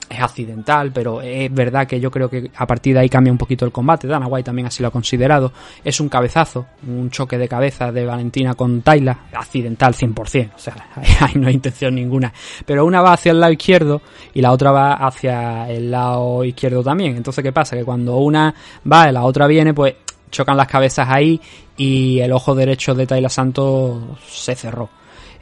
es 0.10 0.20
accidental, 0.20 0.91
pero 0.93 1.22
es 1.22 1.54
verdad 1.54 1.88
que 1.88 1.99
yo 1.99 2.12
creo 2.12 2.30
que 2.30 2.51
a 2.56 2.68
partir 2.68 2.93
de 2.93 3.01
ahí 3.01 3.10
cambia 3.10 3.32
un 3.32 3.38
poquito 3.38 3.66
el 3.66 3.72
combate. 3.72 4.08
Dana 4.08 4.28
White 4.28 4.45
también 4.45 4.68
así 4.68 4.82
lo 4.82 4.89
ha 4.89 4.91
considerado. 4.91 5.51
Es 5.84 5.99
un 5.99 6.10
cabezazo, 6.10 6.66
un 6.88 7.10
choque 7.10 7.38
de 7.38 7.47
cabeza 7.47 7.91
de 7.91 8.06
Valentina 8.06 8.54
con 8.54 8.82
Tayla, 8.82 9.26
accidental 9.34 9.93
100%, 9.93 10.51
o 10.56 10.60
sea, 10.60 10.76
ahí 11.20 11.34
no 11.36 11.47
hay 11.47 11.54
intención 11.54 11.95
ninguna. 11.95 12.34
Pero 12.66 12.86
una 12.86 13.01
va 13.01 13.14
hacia 13.14 13.32
el 13.32 13.39
lado 13.39 13.54
izquierdo 13.54 14.01
y 14.34 14.41
la 14.41 14.51
otra 14.51 14.72
va 14.72 14.93
hacia 14.93 15.70
el 15.70 15.91
lado 15.91 16.43
izquierdo 16.43 16.84
también. 16.84 17.16
Entonces, 17.18 17.43
¿qué 17.43 17.51
pasa? 17.51 17.76
Que 17.76 17.84
cuando 17.84 18.18
una 18.18 18.54
va 18.91 19.10
y 19.10 19.12
la 19.12 19.24
otra 19.24 19.47
viene, 19.47 19.74
pues 19.74 19.95
chocan 20.32 20.58
las 20.58 20.68
cabezas 20.68 21.08
ahí 21.10 21.39
y 21.78 22.20
el 22.20 22.32
ojo 22.32 22.56
derecho 22.56 22.93
de 22.93 23.08
Tayla 23.08 23.30
Santos 23.30 24.01
se 24.28 24.56
cerró. 24.56 24.89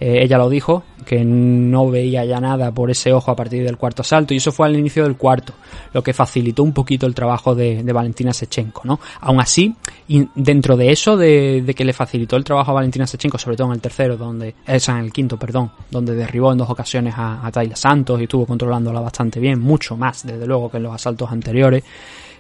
Eh, 0.02 0.24
ella 0.24 0.40
lo 0.40 0.50
dijo, 0.50 0.82
que 1.06 1.24
no 1.24 1.92
veía 1.92 2.26
ya 2.26 2.40
nada 2.40 2.72
por 2.72 2.90
ese 2.90 3.14
ojo 3.14 3.30
a 3.30 3.36
partir 3.36 3.64
del 3.64 3.78
cuarto 3.78 4.02
asalto, 4.02 4.34
y 4.34 4.38
eso 4.38 4.52
fue 4.52 4.66
al 4.66 4.76
inicio 4.76 5.04
del 5.04 5.16
cuarto, 5.16 5.54
lo 5.94 6.02
que 6.02 6.12
facilitó 6.12 6.64
un 6.64 6.74
poquito 6.74 7.06
el 7.06 7.14
trabajo 7.14 7.54
de, 7.54 7.84
Valentina 7.84 8.34
Sechenko, 8.34 8.82
¿no? 8.84 9.00
Aún 9.20 9.40
así, 9.40 9.76
y 10.08 10.28
dentro 10.34 10.76
de 10.76 10.92
eso, 10.92 11.18
de, 11.18 11.72
que 11.78 11.86
le 11.86 11.94
facilitó 11.94 12.36
el 12.36 12.44
trabajo 12.44 12.72
a 12.72 12.74
Valentina 12.74 13.06
Sechenko, 13.06 13.38
sobre 13.38 13.58
todo 13.58 13.68
en 13.68 13.74
el 13.74 13.82
tercero, 13.82 14.18
donde, 14.18 14.56
esa 14.66 14.94
en 14.98 15.06
el 15.06 15.14
quinto, 15.14 15.38
perdón, 15.38 15.72
donde 15.92 16.16
derribó 16.16 16.52
en 16.52 16.58
dos 16.58 16.70
ocasiones 16.72 17.14
a, 17.16 17.46
a 17.46 17.52
Tayla 17.52 17.76
Santos 17.76 18.20
y 18.20 18.24
estuvo 18.24 18.48
controlándola 18.48 19.02
bastante 19.02 19.40
bien, 19.40 19.60
mucho 19.60 19.96
más, 19.96 20.26
desde 20.26 20.48
luego, 20.48 20.72
que 20.72 20.78
en 20.78 20.84
los 20.84 20.96
asaltos 20.96 21.32
anteriores, 21.32 21.84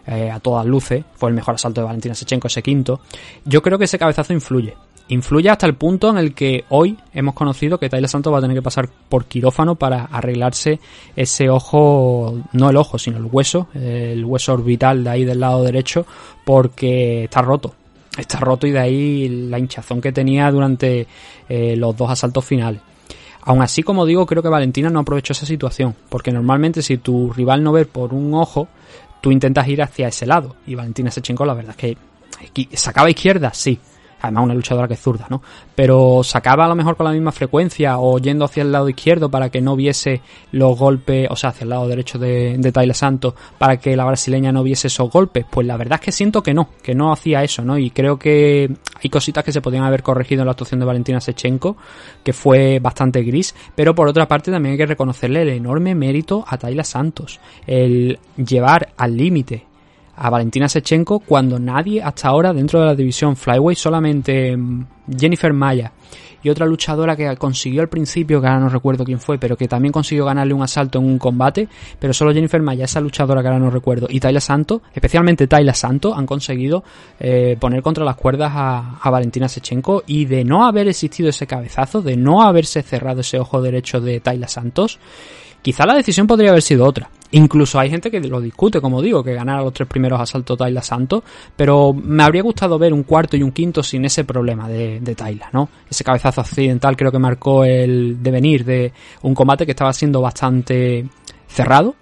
eh, 0.07 0.31
a 0.31 0.39
todas 0.39 0.65
luces, 0.65 1.03
fue 1.13 1.29
el 1.29 1.35
mejor 1.35 1.53
asalto 1.53 1.81
de 1.81 1.85
Valentina 1.85 2.15
Sechenko 2.15 2.47
ese 2.47 2.63
quinto, 2.63 3.01
yo 3.45 3.61
creo 3.61 3.77
que 3.77 3.85
ese 3.85 3.99
cabezazo 3.99 4.33
influye, 4.33 4.75
influye 5.07 5.49
hasta 5.49 5.65
el 5.65 5.75
punto 5.75 6.09
en 6.09 6.17
el 6.17 6.33
que 6.33 6.65
hoy 6.69 6.97
hemos 7.13 7.33
conocido 7.33 7.77
que 7.77 7.89
Tyler 7.89 8.09
Santos 8.09 8.33
va 8.33 8.37
a 8.37 8.41
tener 8.41 8.55
que 8.55 8.61
pasar 8.61 8.89
por 9.09 9.25
quirófano 9.25 9.75
para 9.75 10.05
arreglarse 10.05 10.79
ese 11.15 11.49
ojo, 11.49 12.39
no 12.53 12.69
el 12.69 12.77
ojo, 12.77 12.97
sino 12.97 13.17
el 13.17 13.25
hueso, 13.25 13.67
el 13.73 14.23
hueso 14.23 14.53
orbital 14.53 15.03
de 15.03 15.09
ahí 15.09 15.25
del 15.25 15.39
lado 15.39 15.63
derecho, 15.63 16.05
porque 16.45 17.25
está 17.25 17.41
roto. 17.41 17.75
Está 18.17 18.39
roto 18.39 18.67
y 18.67 18.71
de 18.71 18.79
ahí 18.79 19.29
la 19.49 19.57
hinchazón 19.57 20.01
que 20.01 20.11
tenía 20.11 20.51
durante 20.51 21.07
eh, 21.47 21.75
los 21.77 21.95
dos 21.95 22.09
asaltos 22.09 22.43
finales. 22.43 22.81
Aún 23.43 23.61
así, 23.61 23.83
como 23.83 24.05
digo, 24.05 24.25
creo 24.25 24.43
que 24.43 24.49
Valentina 24.49 24.89
no 24.89 24.99
aprovechó 24.99 25.33
esa 25.33 25.45
situación, 25.45 25.95
porque 26.09 26.31
normalmente 26.31 26.81
si 26.81 26.97
tu 26.97 27.31
rival 27.33 27.63
no 27.63 27.71
ve 27.71 27.85
por 27.85 28.13
un 28.13 28.33
ojo, 28.33 28.67
tú 29.21 29.31
intentas 29.31 29.67
ir 29.67 29.81
hacia 29.81 30.09
ese 30.09 30.25
lado. 30.25 30.55
Y 30.67 30.75
Valentina 30.75 31.09
se 31.09 31.21
chingó, 31.21 31.45
la 31.45 31.53
verdad 31.53 31.75
es 31.77 31.97
que 32.51 32.67
sacaba 32.75 33.09
izquierda, 33.09 33.53
sí, 33.53 33.79
además 34.21 34.45
una 34.45 34.53
luchadora 34.53 34.87
que 34.87 34.93
es 34.93 35.01
zurda, 35.01 35.27
¿no? 35.29 35.41
Pero 35.75 36.23
sacaba 36.23 36.65
a 36.65 36.67
lo 36.67 36.75
mejor 36.75 36.95
con 36.95 37.05
la 37.05 37.11
misma 37.11 37.31
frecuencia 37.31 37.97
o 37.99 38.19
yendo 38.19 38.45
hacia 38.45 38.63
el 38.63 38.71
lado 38.71 38.89
izquierdo 38.89 39.29
para 39.29 39.49
que 39.49 39.61
no 39.61 39.75
viese 39.75 40.21
los 40.51 40.77
golpes, 40.77 41.27
o 41.29 41.35
sea, 41.35 41.49
hacia 41.49 41.63
el 41.63 41.69
lado 41.69 41.87
derecho 41.87 42.19
de, 42.19 42.57
de 42.57 42.71
Tyler 42.71 42.95
Santos, 42.95 43.33
para 43.57 43.77
que 43.77 43.95
la 43.95 44.05
brasileña 44.05 44.51
no 44.51 44.63
viese 44.63 44.87
esos 44.87 45.09
golpes. 45.09 45.45
Pues 45.49 45.65
la 45.67 45.77
verdad 45.77 45.99
es 45.99 46.05
que 46.05 46.11
siento 46.11 46.43
que 46.43 46.53
no, 46.53 46.69
que 46.81 46.95
no 46.95 47.11
hacía 47.11 47.43
eso, 47.43 47.63
¿no? 47.63 47.77
Y 47.77 47.89
creo 47.91 48.17
que 48.17 48.71
hay 49.01 49.09
cositas 49.09 49.43
que 49.43 49.51
se 49.51 49.61
podían 49.61 49.83
haber 49.83 50.03
corregido 50.03 50.41
en 50.41 50.45
la 50.47 50.51
actuación 50.51 50.79
de 50.79 50.85
Valentina 50.85 51.19
Sechenko, 51.19 51.77
que 52.23 52.33
fue 52.33 52.79
bastante 52.79 53.23
gris, 53.23 53.55
pero 53.75 53.95
por 53.95 54.07
otra 54.07 54.27
parte 54.27 54.51
también 54.51 54.73
hay 54.73 54.77
que 54.77 54.85
reconocerle 54.85 55.41
el 55.41 55.49
enorme 55.49 55.95
mérito 55.95 56.43
a 56.47 56.57
Tyler 56.57 56.85
Santos, 56.85 57.39
el 57.65 58.19
llevar 58.37 58.93
al 58.97 59.17
límite 59.17 59.70
a 60.23 60.29
Valentina 60.29 60.69
Sechenko 60.69 61.19
cuando 61.19 61.57
nadie 61.57 61.99
hasta 62.01 62.27
ahora 62.27 62.53
dentro 62.53 62.79
de 62.79 62.85
la 62.85 62.95
división 62.95 63.35
Flyweight, 63.35 63.77
solamente 63.77 64.55
mm, 64.55 64.85
Jennifer 65.17 65.51
Maya 65.51 65.91
y 66.43 66.49
otra 66.49 66.67
luchadora 66.67 67.15
que 67.15 67.35
consiguió 67.37 67.81
al 67.81 67.89
principio, 67.89 68.39
que 68.39 68.47
ahora 68.47 68.59
no 68.59 68.69
recuerdo 68.69 69.03
quién 69.03 69.19
fue, 69.19 69.39
pero 69.39 69.57
que 69.57 69.67
también 69.67 69.91
consiguió 69.91 70.25
ganarle 70.25 70.53
un 70.53 70.61
asalto 70.61 70.99
en 70.99 71.05
un 71.05 71.17
combate, 71.17 71.67
pero 71.99 72.13
solo 72.13 72.33
Jennifer 72.33 72.61
Maya, 72.61 72.85
esa 72.85 72.99
luchadora 72.99 73.41
que 73.41 73.47
ahora 73.47 73.59
no 73.59 73.69
recuerdo, 73.69 74.07
y 74.09 74.19
Tayla 74.19 74.39
Santo, 74.39 74.81
especialmente 74.93 75.47
Tayla 75.47 75.73
Santo, 75.73 76.15
han 76.15 76.25
conseguido 76.25 76.83
eh, 77.19 77.57
poner 77.59 77.81
contra 77.81 78.03
las 78.05 78.15
cuerdas 78.15 78.51
a, 78.55 78.99
a, 79.01 79.09
Valentina 79.09 79.47
Sechenko 79.47 80.03
y 80.07 80.25
de 80.25 80.43
no 80.43 80.65
haber 80.65 80.87
existido 80.87 81.29
ese 81.29 81.47
cabezazo, 81.47 82.01
de 82.01 82.17
no 82.17 82.41
haberse 82.41 82.81
cerrado 82.81 83.21
ese 83.21 83.39
ojo 83.39 83.61
derecho 83.61 84.01
de 84.01 84.19
Tayla 84.19 84.47
Santos, 84.47 84.99
quizá 85.61 85.85
la 85.85 85.95
decisión 85.95 86.27
podría 86.27 86.51
haber 86.51 86.61
sido 86.61 86.85
otra. 86.85 87.09
Incluso 87.31 87.79
hay 87.79 87.89
gente 87.89 88.11
que 88.11 88.19
lo 88.19 88.41
discute, 88.41 88.81
como 88.81 89.01
digo, 89.01 89.23
que 89.23 89.33
ganara 89.33 89.61
los 89.61 89.73
tres 89.73 89.87
primeros 89.87 90.19
asaltos 90.19 90.57
Tayla 90.57 90.81
Santos, 90.81 91.23
pero 91.55 91.93
me 91.93 92.23
habría 92.23 92.43
gustado 92.43 92.77
ver 92.77 92.93
un 92.93 93.03
cuarto 93.03 93.37
y 93.37 93.43
un 93.43 93.51
quinto 93.51 93.81
sin 93.83 94.03
ese 94.03 94.25
problema 94.25 94.67
de, 94.67 94.99
de 94.99 95.15
Tayla, 95.15 95.49
¿no? 95.53 95.69
Ese 95.89 96.03
cabezazo 96.03 96.41
accidental 96.41 96.97
creo 96.97 97.11
que 97.11 97.19
marcó 97.19 97.63
el 97.63 98.21
devenir 98.21 98.65
de 98.65 98.91
un 99.21 99.33
combate 99.33 99.65
que 99.65 99.71
estaba 99.71 99.93
siendo 99.93 100.19
bastante 100.19 101.07
cerrado, 101.47 101.95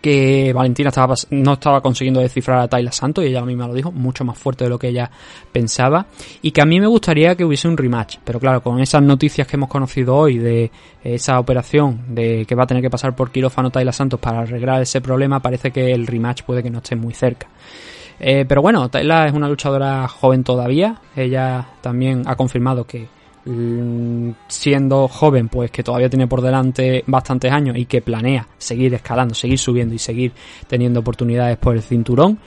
que 0.00 0.52
Valentina 0.52 0.90
no 1.30 1.52
estaba 1.52 1.80
consiguiendo 1.80 2.20
descifrar 2.20 2.60
a 2.60 2.68
Tayla 2.68 2.92
Santos 2.92 3.24
y 3.24 3.28
ella 3.28 3.44
misma 3.44 3.66
lo 3.66 3.74
dijo, 3.74 3.92
mucho 3.92 4.24
más 4.24 4.38
fuerte 4.38 4.64
de 4.64 4.70
lo 4.70 4.78
que 4.78 4.88
ella 4.88 5.10
pensaba. 5.52 6.06
Y 6.42 6.50
que 6.52 6.62
a 6.62 6.64
mí 6.64 6.80
me 6.80 6.86
gustaría 6.86 7.34
que 7.34 7.44
hubiese 7.44 7.68
un 7.68 7.76
rematch, 7.76 8.18
pero 8.24 8.40
claro, 8.40 8.62
con 8.62 8.80
esas 8.80 9.02
noticias 9.02 9.46
que 9.46 9.56
hemos 9.56 9.68
conocido 9.68 10.16
hoy 10.16 10.38
de 10.38 10.70
esa 11.04 11.38
operación 11.38 12.02
de 12.08 12.44
que 12.46 12.54
va 12.54 12.64
a 12.64 12.66
tener 12.66 12.82
que 12.82 12.90
pasar 12.90 13.14
por 13.14 13.30
quirófano 13.30 13.70
Tayla 13.70 13.92
Santos 13.92 14.20
para 14.20 14.40
arreglar 14.40 14.82
ese 14.82 15.00
problema, 15.00 15.40
parece 15.40 15.70
que 15.70 15.92
el 15.92 16.06
rematch 16.06 16.42
puede 16.42 16.62
que 16.62 16.70
no 16.70 16.78
esté 16.78 16.96
muy 16.96 17.14
cerca. 17.14 17.48
Eh, 18.18 18.44
pero 18.46 18.60
bueno, 18.60 18.88
Tayla 18.88 19.26
es 19.26 19.32
una 19.32 19.48
luchadora 19.48 20.06
joven 20.08 20.44
todavía, 20.44 21.00
ella 21.16 21.66
también 21.80 22.22
ha 22.26 22.36
confirmado 22.36 22.86
que 22.86 23.08
siendo 24.48 25.08
joven, 25.08 25.48
pues 25.48 25.70
que 25.70 25.82
todavía 25.82 26.10
tiene 26.10 26.26
por 26.26 26.42
delante 26.42 27.02
bastantes 27.06 27.50
años 27.50 27.76
y 27.76 27.86
que 27.86 28.02
planea 28.02 28.46
seguir 28.58 28.92
escalando, 28.94 29.34
seguir 29.34 29.58
subiendo 29.58 29.94
y 29.94 29.98
seguir 29.98 30.32
teniendo 30.66 31.00
oportunidades 31.00 31.56
por 31.56 31.74
el 31.74 31.82
cinturón 31.82 32.38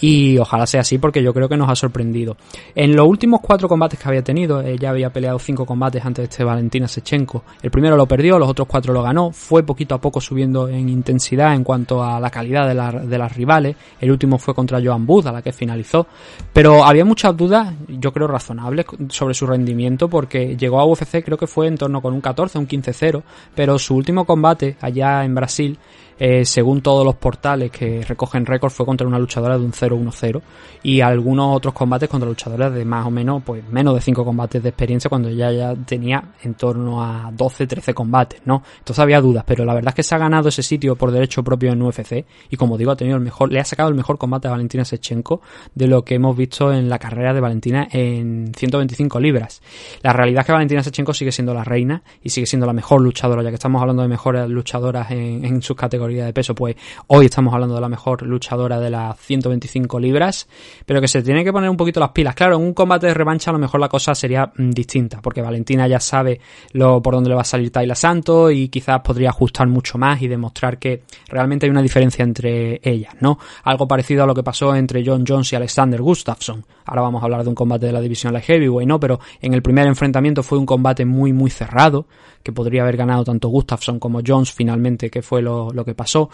y 0.00 0.38
ojalá 0.38 0.66
sea 0.66 0.80
así 0.80 0.98
porque 0.98 1.22
yo 1.22 1.34
creo 1.34 1.48
que 1.48 1.56
nos 1.56 1.68
ha 1.68 1.76
sorprendido. 1.76 2.36
En 2.74 2.96
los 2.96 3.06
últimos 3.06 3.40
cuatro 3.40 3.68
combates 3.68 3.98
que 3.98 4.08
había 4.08 4.22
tenido, 4.22 4.60
ella 4.60 4.90
había 4.90 5.10
peleado 5.10 5.38
cinco 5.38 5.66
combates 5.66 6.04
antes 6.04 6.22
de 6.22 6.30
este 6.30 6.44
Valentina 6.44 6.88
Sechenko. 6.88 7.44
El 7.62 7.70
primero 7.70 7.96
lo 7.96 8.06
perdió, 8.06 8.38
los 8.38 8.48
otros 8.48 8.66
cuatro 8.66 8.92
lo 8.92 9.02
ganó, 9.02 9.30
fue 9.30 9.62
poquito 9.62 9.94
a 9.94 10.00
poco 10.00 10.20
subiendo 10.20 10.68
en 10.68 10.88
intensidad 10.88 11.54
en 11.54 11.64
cuanto 11.64 12.02
a 12.02 12.18
la 12.18 12.30
calidad 12.30 12.66
de, 12.66 13.06
de 13.06 13.18
las 13.18 13.36
rivales. 13.36 13.76
El 14.00 14.10
último 14.10 14.38
fue 14.38 14.54
contra 14.54 14.80
Joan 14.82 15.06
Booth, 15.06 15.26
a 15.26 15.32
la 15.32 15.42
que 15.42 15.52
finalizó. 15.52 16.06
Pero 16.52 16.84
había 16.84 17.04
muchas 17.04 17.36
dudas, 17.36 17.72
yo 17.88 18.12
creo 18.12 18.26
razonables, 18.26 18.86
sobre 19.08 19.34
su 19.34 19.46
rendimiento 19.46 20.08
porque 20.08 20.56
llegó 20.56 20.80
a 20.80 20.86
UFC 20.86 21.24
creo 21.24 21.38
que 21.38 21.46
fue 21.46 21.66
en 21.66 21.76
torno 21.76 22.00
con 22.00 22.14
un 22.14 22.20
14, 22.20 22.58
un 22.58 22.68
15-0, 22.68 23.22
pero 23.54 23.78
su 23.78 23.94
último 23.94 24.24
combate 24.24 24.76
allá 24.80 25.24
en 25.24 25.34
Brasil 25.34 25.78
eh, 26.20 26.44
según 26.44 26.82
todos 26.82 27.02
los 27.02 27.14
portales 27.14 27.70
que 27.70 28.02
recogen 28.02 28.44
récords, 28.44 28.74
fue 28.74 28.84
contra 28.84 29.06
una 29.06 29.18
luchadora 29.18 29.56
de 29.56 29.64
un 29.64 29.72
0-1-0 29.72 30.42
y 30.82 31.00
algunos 31.00 31.56
otros 31.56 31.72
combates 31.72 32.10
contra 32.10 32.28
luchadoras 32.28 32.74
de 32.74 32.84
más 32.84 33.06
o 33.06 33.10
menos, 33.10 33.42
pues 33.42 33.66
menos 33.70 33.94
de 33.94 34.02
5 34.02 34.22
combates 34.22 34.62
de 34.62 34.68
experiencia 34.68 35.08
cuando 35.08 35.30
ella 35.30 35.50
ya 35.50 35.74
tenía 35.74 36.22
en 36.42 36.54
torno 36.54 37.02
a 37.02 37.30
12-13 37.32 37.94
combates, 37.94 38.42
¿no? 38.44 38.62
Entonces 38.80 38.98
había 38.98 39.18
dudas, 39.22 39.44
pero 39.46 39.64
la 39.64 39.72
verdad 39.72 39.92
es 39.92 39.94
que 39.94 40.02
se 40.02 40.14
ha 40.14 40.18
ganado 40.18 40.50
ese 40.50 40.62
sitio 40.62 40.94
por 40.94 41.10
derecho 41.10 41.42
propio 41.42 41.72
en 41.72 41.80
UFC 41.80 42.26
y 42.50 42.56
como 42.56 42.76
digo, 42.76 42.90
ha 42.90 42.96
tenido 42.96 43.16
el 43.16 43.22
mejor, 43.22 43.50
le 43.50 43.58
ha 43.58 43.64
sacado 43.64 43.88
el 43.88 43.94
mejor 43.94 44.18
combate 44.18 44.46
a 44.46 44.50
Valentina 44.50 44.84
Sechenko 44.84 45.40
de 45.74 45.86
lo 45.86 46.04
que 46.04 46.16
hemos 46.16 46.36
visto 46.36 46.70
en 46.70 46.90
la 46.90 46.98
carrera 46.98 47.32
de 47.32 47.40
Valentina 47.40 47.88
en 47.90 48.52
125 48.54 49.20
libras. 49.20 49.62
La 50.02 50.12
realidad 50.12 50.40
es 50.40 50.46
que 50.46 50.52
Valentina 50.52 50.82
Sechenko 50.82 51.14
sigue 51.14 51.32
siendo 51.32 51.54
la 51.54 51.64
reina 51.64 52.02
y 52.22 52.28
sigue 52.28 52.46
siendo 52.46 52.66
la 52.66 52.74
mejor 52.74 53.00
luchadora, 53.00 53.42
ya 53.42 53.48
que 53.48 53.54
estamos 53.54 53.80
hablando 53.80 54.02
de 54.02 54.08
mejores 54.08 54.46
luchadoras 54.50 55.10
en, 55.10 55.46
en 55.46 55.62
sus 55.62 55.78
categorías 55.78 56.09
de 56.14 56.32
peso, 56.32 56.54
pues 56.54 56.76
hoy 57.08 57.26
estamos 57.26 57.52
hablando 57.54 57.74
de 57.74 57.80
la 57.80 57.88
mejor 57.88 58.22
luchadora 58.22 58.80
de 58.80 58.90
las 58.90 59.18
125 59.18 59.98
libras, 59.98 60.48
pero 60.86 61.00
que 61.00 61.08
se 61.08 61.22
tiene 61.22 61.44
que 61.44 61.52
poner 61.52 61.70
un 61.70 61.76
poquito 61.76 62.00
las 62.00 62.10
pilas. 62.10 62.34
Claro, 62.34 62.56
en 62.56 62.62
un 62.62 62.74
combate 62.74 63.06
de 63.06 63.14
revancha 63.14 63.50
a 63.50 63.52
lo 63.52 63.58
mejor 63.58 63.80
la 63.80 63.88
cosa 63.88 64.14
sería 64.14 64.52
mm, 64.54 64.70
distinta, 64.70 65.20
porque 65.22 65.42
Valentina 65.42 65.86
ya 65.86 66.00
sabe 66.00 66.40
lo 66.72 67.00
por 67.02 67.14
dónde 67.14 67.30
le 67.30 67.34
va 67.34 67.42
a 67.42 67.44
salir 67.44 67.70
Tayla 67.70 67.94
Santos 67.94 68.52
y 68.52 68.68
quizás 68.68 69.00
podría 69.00 69.30
ajustar 69.30 69.66
mucho 69.68 69.98
más 69.98 70.20
y 70.22 70.28
demostrar 70.28 70.78
que 70.78 71.02
realmente 71.28 71.66
hay 71.66 71.70
una 71.70 71.82
diferencia 71.82 72.22
entre 72.22 72.80
ellas, 72.82 73.14
¿no? 73.20 73.38
Algo 73.64 73.86
parecido 73.86 74.24
a 74.24 74.26
lo 74.26 74.34
que 74.34 74.42
pasó 74.42 74.74
entre 74.74 75.04
John 75.04 75.24
Jones 75.26 75.52
y 75.52 75.56
Alexander 75.56 76.00
Gustafsson. 76.00 76.64
Ahora 76.86 77.02
vamos 77.02 77.22
a 77.22 77.24
hablar 77.24 77.42
de 77.42 77.48
un 77.48 77.54
combate 77.54 77.86
de 77.86 77.92
la 77.92 78.00
división 78.00 78.32
light 78.32 78.44
heavyweight, 78.44 78.88
¿no? 78.88 78.98
Pero 78.98 79.20
en 79.40 79.54
el 79.54 79.62
primer 79.62 79.86
enfrentamiento 79.86 80.42
fue 80.42 80.58
un 80.58 80.66
combate 80.66 81.04
muy 81.04 81.32
muy 81.32 81.50
cerrado, 81.50 82.06
que 82.42 82.52
podría 82.52 82.82
haber 82.82 82.96
ganado 82.96 83.24
tanto 83.24 83.48
Gustafsson 83.48 83.98
como 83.98 84.20
Jones 84.26 84.52
finalmente, 84.52 85.10
que 85.10 85.22
fue 85.22 85.42
lo, 85.42 85.70
lo 85.72 85.84
que 85.84 85.94
pasó. 86.00 86.30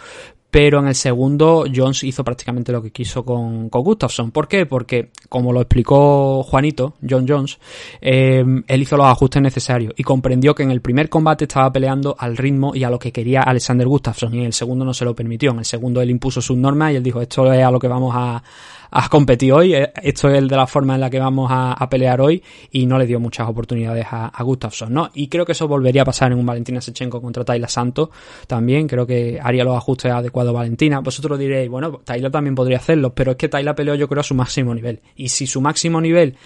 Pero 0.48 0.78
en 0.78 0.86
el 0.86 0.94
segundo, 0.94 1.66
Jones 1.74 2.04
hizo 2.04 2.24
prácticamente 2.24 2.72
lo 2.72 2.80
que 2.80 2.90
quiso 2.90 3.24
con, 3.24 3.68
con 3.68 3.82
Gustafsson. 3.82 4.30
¿Por 4.30 4.48
qué? 4.48 4.64
Porque, 4.64 5.10
como 5.28 5.52
lo 5.52 5.60
explicó 5.60 6.42
Juanito, 6.44 6.94
John 7.06 7.26
Jones, 7.28 7.58
eh, 8.00 8.42
él 8.66 8.82
hizo 8.82 8.96
los 8.96 9.06
ajustes 9.06 9.42
necesarios 9.42 9.92
y 9.96 10.02
comprendió 10.02 10.54
que 10.54 10.62
en 10.62 10.70
el 10.70 10.80
primer 10.80 11.10
combate 11.10 11.44
estaba 11.44 11.70
peleando 11.70 12.16
al 12.18 12.36
ritmo 12.36 12.74
y 12.74 12.84
a 12.84 12.90
lo 12.90 12.98
que 12.98 13.12
quería 13.12 13.42
Alexander 13.42 13.86
Gustafsson 13.86 14.34
y 14.34 14.38
en 14.38 14.44
el 14.44 14.52
segundo 14.54 14.84
no 14.84 14.94
se 14.94 15.04
lo 15.04 15.14
permitió. 15.14 15.50
En 15.50 15.58
el 15.58 15.66
segundo 15.66 16.00
él 16.00 16.08
impuso 16.10 16.40
sus 16.40 16.56
normas 16.56 16.92
y 16.92 16.96
él 16.96 17.02
dijo, 17.02 17.20
esto 17.20 17.52
es 17.52 17.62
a 17.62 17.70
lo 17.70 17.78
que 17.78 17.88
vamos 17.88 18.14
a, 18.16 18.42
a 18.90 19.08
competir 19.08 19.52
hoy, 19.52 19.74
eh, 19.74 19.92
esto 20.02 20.28
es 20.28 20.48
de 20.48 20.56
la 20.56 20.66
forma 20.66 20.94
en 20.94 21.00
la 21.00 21.10
que 21.10 21.18
vamos 21.18 21.48
a, 21.50 21.86
pelear 21.90 22.20
hoy 22.20 22.42
y 22.72 22.86
no 22.86 22.98
le 22.98 23.06
dio 23.06 23.20
muchas 23.20 23.48
oportunidades 23.48 24.06
a, 24.10 24.26
a, 24.26 24.42
Gustafsson, 24.42 24.92
¿no? 24.92 25.10
Y 25.14 25.28
creo 25.28 25.44
que 25.44 25.52
eso 25.52 25.68
volvería 25.68 26.02
a 26.02 26.04
pasar 26.04 26.32
en 26.32 26.38
un 26.38 26.46
Valentina 26.46 26.80
Sechenko 26.80 27.22
contra 27.22 27.44
Tayla 27.44 27.68
Santos 27.68 28.08
también, 28.46 28.88
creo 28.88 29.06
que 29.06 29.38
haría 29.40 29.64
los 29.64 29.76
ajustes 29.76 30.10
adecuados 30.10 30.52
Valentina. 30.52 31.00
Vosotros 31.00 31.38
diréis, 31.38 31.68
bueno, 31.68 32.00
Tayla 32.04 32.30
también 32.30 32.54
podría 32.54 32.78
hacerlo, 32.78 33.14
pero 33.14 33.32
es 33.32 33.36
que 33.36 33.48
Tayla 33.48 33.74
peleó 33.74 33.94
yo 33.94 34.08
creo 34.08 34.20
a 34.20 34.24
su 34.24 34.34
máximo 34.34 34.74
nivel. 34.74 35.00
Y 35.14 35.28
si 35.28 35.46
su 35.46 35.60
máximo 35.60 36.00
nivel 36.00 36.36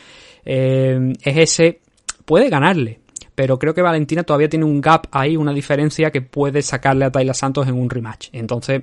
eh, 0.44 1.12
es 1.22 1.36
ese, 1.36 1.80
puede 2.24 2.48
ganarle 2.50 3.00
pero 3.40 3.58
creo 3.58 3.72
que 3.72 3.80
Valentina 3.80 4.22
todavía 4.22 4.50
tiene 4.50 4.66
un 4.66 4.82
gap 4.82 5.06
ahí, 5.12 5.34
una 5.34 5.54
diferencia 5.54 6.10
que 6.10 6.20
puede 6.20 6.60
sacarle 6.60 7.06
a 7.06 7.10
Tayla 7.10 7.32
Santos 7.32 7.66
en 7.66 7.74
un 7.74 7.88
rematch. 7.88 8.28
Entonces, 8.32 8.82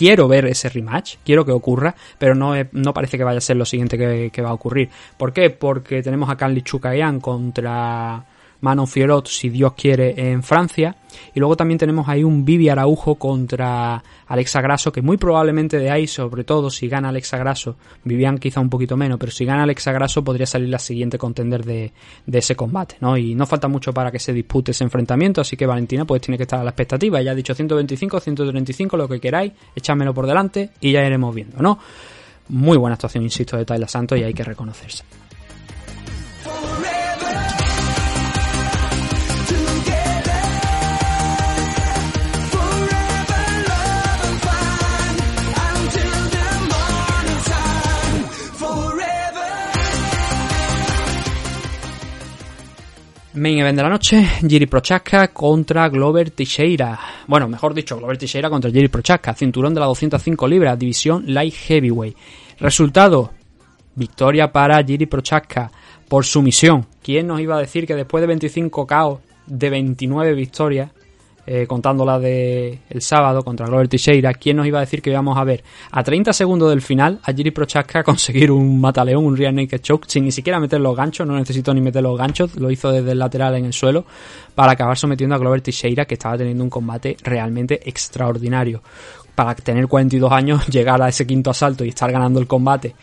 quiero 0.00 0.28
ver 0.28 0.46
ese 0.46 0.70
rematch, 0.70 1.16
quiero 1.22 1.44
que 1.44 1.52
ocurra, 1.52 1.94
pero 2.16 2.34
no, 2.34 2.54
no 2.72 2.94
parece 2.94 3.18
que 3.18 3.24
vaya 3.24 3.36
a 3.36 3.42
ser 3.42 3.58
lo 3.58 3.66
siguiente 3.66 3.98
que, 4.32 4.40
va 4.40 4.48
a 4.48 4.54
ocurrir. 4.54 4.88
¿Por 5.18 5.30
qué? 5.30 5.50
Porque 5.50 6.02
tenemos 6.02 6.30
a 6.30 6.38
Canli 6.38 6.62
Chukayan 6.62 7.20
contra 7.20 8.24
Manon 8.62 8.86
Fiorot, 8.86 9.28
si 9.28 9.50
Dios 9.50 9.74
quiere, 9.74 10.14
en 10.32 10.42
Francia. 10.42 10.96
Y 11.34 11.40
luego 11.40 11.56
también 11.56 11.78
tenemos 11.78 12.08
ahí 12.08 12.24
un 12.24 12.44
Vivi 12.44 12.68
Araujo 12.68 13.16
contra 13.16 14.02
Alexa 14.26 14.60
Grasso, 14.60 14.92
que 14.92 15.02
muy 15.02 15.16
probablemente 15.16 15.78
de 15.78 15.90
ahí, 15.90 16.06
sobre 16.06 16.44
todo 16.44 16.70
si 16.70 16.88
gana 16.88 17.08
Alexa 17.08 17.38
Grasso, 17.38 17.76
Vivian 18.04 18.38
quizá 18.38 18.60
un 18.60 18.70
poquito 18.70 18.96
menos, 18.96 19.18
pero 19.18 19.32
si 19.32 19.44
gana 19.44 19.62
Alexa 19.62 19.92
Grasso 19.92 20.22
podría 20.24 20.46
salir 20.46 20.68
la 20.68 20.78
siguiente 20.78 21.18
contender 21.18 21.64
de, 21.64 21.92
ese 22.30 22.56
combate, 22.56 22.96
¿no? 23.00 23.16
Y 23.16 23.34
no 23.34 23.46
falta 23.46 23.68
mucho 23.68 23.92
para 23.92 24.10
que 24.10 24.18
se 24.18 24.32
dispute 24.32 24.70
ese 24.70 24.84
enfrentamiento, 24.84 25.40
así 25.40 25.56
que 25.56 25.66
Valentina 25.66 26.04
pues 26.04 26.22
tiene 26.22 26.36
que 26.36 26.44
estar 26.44 26.60
a 26.60 26.64
la 26.64 26.70
expectativa. 26.70 27.20
Ya 27.20 27.32
ha 27.32 27.34
dicho 27.34 27.54
125, 27.54 28.20
135, 28.20 28.96
lo 28.96 29.08
que 29.08 29.20
queráis, 29.20 29.52
échamelo 29.74 30.14
por 30.14 30.26
delante 30.26 30.70
y 30.80 30.92
ya 30.92 31.04
iremos 31.04 31.34
viendo, 31.34 31.60
¿no? 31.60 31.78
Muy 32.48 32.78
buena 32.78 32.94
actuación, 32.94 33.22
insisto, 33.22 33.56
de 33.56 33.64
Tyler 33.64 33.88
Santos 33.88 34.18
y 34.18 34.24
hay 34.24 34.34
que 34.34 34.42
reconocerse. 34.42 35.04
Main 53.32 53.58
event 53.58 53.76
de 53.76 53.82
la 53.84 53.88
noche, 53.88 54.26
Jiri 54.40 54.66
Prochaska 54.66 55.28
contra 55.28 55.88
Glover 55.88 56.32
Teixeira. 56.32 56.98
Bueno, 57.28 57.46
mejor 57.46 57.72
dicho, 57.72 57.96
Glover 57.96 58.18
Teixeira 58.18 58.50
contra 58.50 58.72
Jiri 58.72 58.88
Prochaska, 58.88 59.34
cinturón 59.34 59.72
de 59.72 59.78
la 59.78 59.86
205 59.86 60.48
libras, 60.48 60.76
división 60.76 61.22
Light 61.28 61.54
Heavyweight. 61.54 62.16
Resultado, 62.58 63.30
victoria 63.94 64.50
para 64.50 64.82
Jiri 64.82 65.06
Prochaska 65.06 65.70
por 66.08 66.24
sumisión. 66.24 66.86
¿Quién 67.04 67.28
nos 67.28 67.40
iba 67.40 67.54
a 67.56 67.60
decir 67.60 67.86
que 67.86 67.94
después 67.94 68.20
de 68.20 68.26
25 68.26 68.84
KO 68.84 69.20
de 69.46 69.70
29 69.70 70.34
victorias, 70.34 70.90
eh, 71.46 71.66
contando 71.66 72.04
la 72.04 72.18
de 72.18 72.78
el 72.88 73.02
sábado 73.02 73.42
contra 73.42 73.66
Glover 73.66 73.88
Teixeira, 73.88 74.34
¿quién 74.34 74.56
nos 74.56 74.66
iba 74.66 74.78
a 74.78 74.82
decir 74.82 75.02
que 75.02 75.10
íbamos 75.10 75.36
a 75.38 75.44
ver 75.44 75.64
a 75.90 76.02
30 76.02 76.32
segundos 76.32 76.70
del 76.70 76.82
final 76.82 77.18
a 77.22 77.32
Jiri 77.32 77.50
Prochaska 77.50 78.02
conseguir 78.04 78.50
un 78.50 78.80
mataleón, 78.80 79.24
un 79.24 79.36
rear 79.36 79.52
naked 79.52 79.80
choke, 79.80 80.06
sin 80.08 80.24
ni 80.24 80.32
siquiera 80.32 80.60
meter 80.60 80.80
los 80.80 80.96
ganchos, 80.96 81.26
no 81.26 81.36
necesitó 81.36 81.72
ni 81.74 81.80
meter 81.80 82.02
los 82.02 82.16
ganchos, 82.18 82.56
lo 82.56 82.70
hizo 82.70 82.92
desde 82.92 83.12
el 83.12 83.18
lateral 83.18 83.56
en 83.56 83.64
el 83.64 83.72
suelo, 83.72 84.04
para 84.54 84.72
acabar 84.72 84.96
sometiendo 84.96 85.34
a 85.34 85.38
Glover 85.38 85.60
Teixeira, 85.60 86.04
que 86.04 86.14
estaba 86.14 86.36
teniendo 86.36 86.62
un 86.64 86.70
combate 86.70 87.16
realmente 87.22 87.80
extraordinario 87.88 88.82
para 89.34 89.54
tener 89.54 89.86
42 89.86 90.30
años, 90.32 90.66
llegar 90.68 91.00
a 91.00 91.08
ese 91.08 91.26
quinto 91.26 91.50
asalto 91.50 91.84
y 91.84 91.88
estar 91.88 92.12
ganando 92.12 92.40
el 92.40 92.46
combate. 92.46 92.94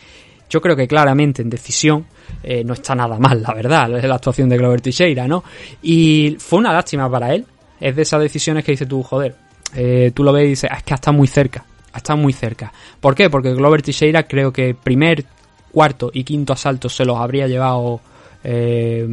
Yo 0.48 0.60
creo 0.60 0.76
que 0.76 0.88
claramente 0.88 1.42
en 1.42 1.50
decisión 1.50 2.06
eh, 2.42 2.64
no 2.64 2.72
está 2.72 2.94
nada 2.94 3.18
mal, 3.18 3.42
la 3.42 3.52
verdad, 3.52 3.88
la 4.02 4.14
actuación 4.14 4.48
de 4.48 4.56
Glover 4.56 4.80
Teixeira, 4.80 5.26
¿no? 5.26 5.44
Y 5.82 6.36
fue 6.38 6.60
una 6.60 6.72
lástima 6.72 7.10
para 7.10 7.34
él. 7.34 7.44
Es 7.80 7.96
de 7.96 8.02
esas 8.02 8.20
decisiones 8.20 8.64
que 8.64 8.72
dice 8.72 8.86
tú, 8.86 9.02
joder, 9.02 9.34
eh, 9.74 10.12
tú 10.14 10.24
lo 10.24 10.32
ves 10.32 10.46
y 10.46 10.50
dices, 10.50 10.70
ah, 10.72 10.78
es 10.78 10.82
que 10.82 10.94
está 10.94 11.12
muy 11.12 11.28
cerca, 11.28 11.64
está 11.94 12.16
muy 12.16 12.32
cerca. 12.32 12.72
¿Por 13.00 13.14
qué? 13.14 13.30
Porque 13.30 13.54
Glover 13.54 13.82
Teixeira 13.82 14.24
creo 14.24 14.52
que 14.52 14.74
primer, 14.74 15.24
cuarto 15.72 16.10
y 16.12 16.24
quinto 16.24 16.52
asalto 16.52 16.88
se 16.88 17.04
los 17.04 17.18
habría 17.18 17.46
llevado 17.46 18.00
eh, 18.42 19.06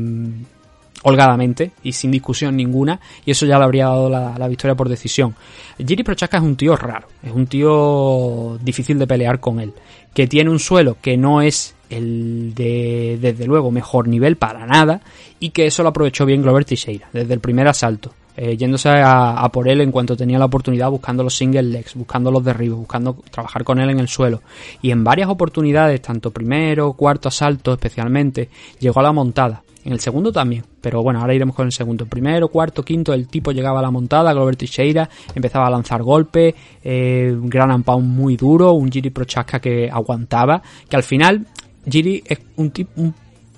holgadamente 1.04 1.72
y 1.84 1.92
sin 1.92 2.10
discusión 2.10 2.56
ninguna, 2.56 3.00
y 3.26 3.32
eso 3.32 3.46
ya 3.46 3.60
le 3.60 3.66
habría 3.66 3.86
dado 3.86 4.10
la, 4.10 4.48
victoria 4.48 4.76
por 4.76 4.90
decisión. 4.90 5.36
Jiri 5.78 6.04
Prochaska 6.04 6.38
es 6.38 6.44
un 6.44 6.56
tío 6.56 6.76
raro, 6.76 7.08
es 7.22 7.32
un 7.32 7.46
tío 7.46 8.58
difícil 8.62 8.98
de 8.98 9.06
pelear 9.06 9.40
con 9.40 9.60
él, 9.60 9.74
que 10.14 10.26
tiene 10.26 10.50
un 10.50 10.60
suelo 10.60 10.98
que 11.02 11.16
no 11.16 11.42
es 11.42 11.76
el 11.92 12.54
de, 12.56 13.20
desde 13.22 13.46
luego, 13.46 13.70
mejor 13.70 14.08
nivel 14.08 14.38
para 14.38 14.66
nada, 14.66 15.02
y 15.40 15.52
que 15.52 15.68
eso 15.68 15.84
lo 15.84 15.90
aprovechó 15.90 16.26
bien 16.26 16.42
Glover 16.42 16.66
Teixeira, 16.66 17.08
desde 17.14 17.36
el 17.36 17.40
primer 17.40 17.68
asalto. 17.68 18.12
Eh, 18.38 18.58
yéndose 18.58 18.90
a, 18.90 19.50
por 19.52 19.68
él 19.68 19.80
en 19.82 19.92
cuanto 19.92 20.18
tenía 20.18 20.38
la 20.38 20.46
oportunidad, 20.46 20.90
buscando 20.90 21.24
los 21.24 21.36
single 21.36 21.64
legs, 21.64 21.96
buscando 21.96 22.30
los 22.32 22.44
derribos, 22.44 22.80
buscando 22.80 23.16
trabajar 23.32 23.64
con 23.64 23.80
él 23.80 23.90
en 23.90 24.00
el 24.00 24.08
suelo. 24.08 24.42
Y 24.82 24.92
en 24.92 25.04
varias 25.04 25.30
oportunidades, 25.30 26.02
tanto 26.02 26.32
primero, 26.32 26.94
cuarto 26.94 27.30
asalto 27.30 27.74
especialmente, 27.74 28.50
llegó 28.80 29.00
a 29.00 29.04
la 29.04 29.14
montada. 29.14 29.64
En 29.86 29.94
el 29.94 30.00
segundo 30.00 30.32
también, 30.32 30.64
pero 30.82 31.04
bueno, 31.04 31.22
ahora 31.22 31.36
iremos 31.36 31.56
con 31.56 31.68
el 31.68 31.72
segundo. 31.72 32.08
Primero, 32.08 32.48
cuarto, 32.48 32.84
quinto, 32.84 33.14
el 33.14 33.28
tipo 33.28 33.52
llegaba 33.52 33.80
a 33.80 33.84
la 33.84 33.92
montada, 33.92 34.34
Glover 34.34 34.56
Teixeira 34.56 35.08
empezaba 35.36 35.68
a 35.68 35.70
lanzar 35.70 36.02
golpes, 36.02 36.56
eh, 36.84 37.38
gran 37.44 37.84
pound 37.84 38.08
muy 38.08 38.36
duro, 38.36 38.72
un 38.72 38.92
Giri 38.92 39.12
Prochaska 39.12 39.60
que 39.60 39.88
aguantaba, 39.88 40.60
que 40.90 40.96
al 40.96 41.04
final 41.04 41.46
Giri 41.88 42.24
es 42.26 42.40
un, 42.56 42.72
tipo, 42.72 43.00
un 43.00 43.14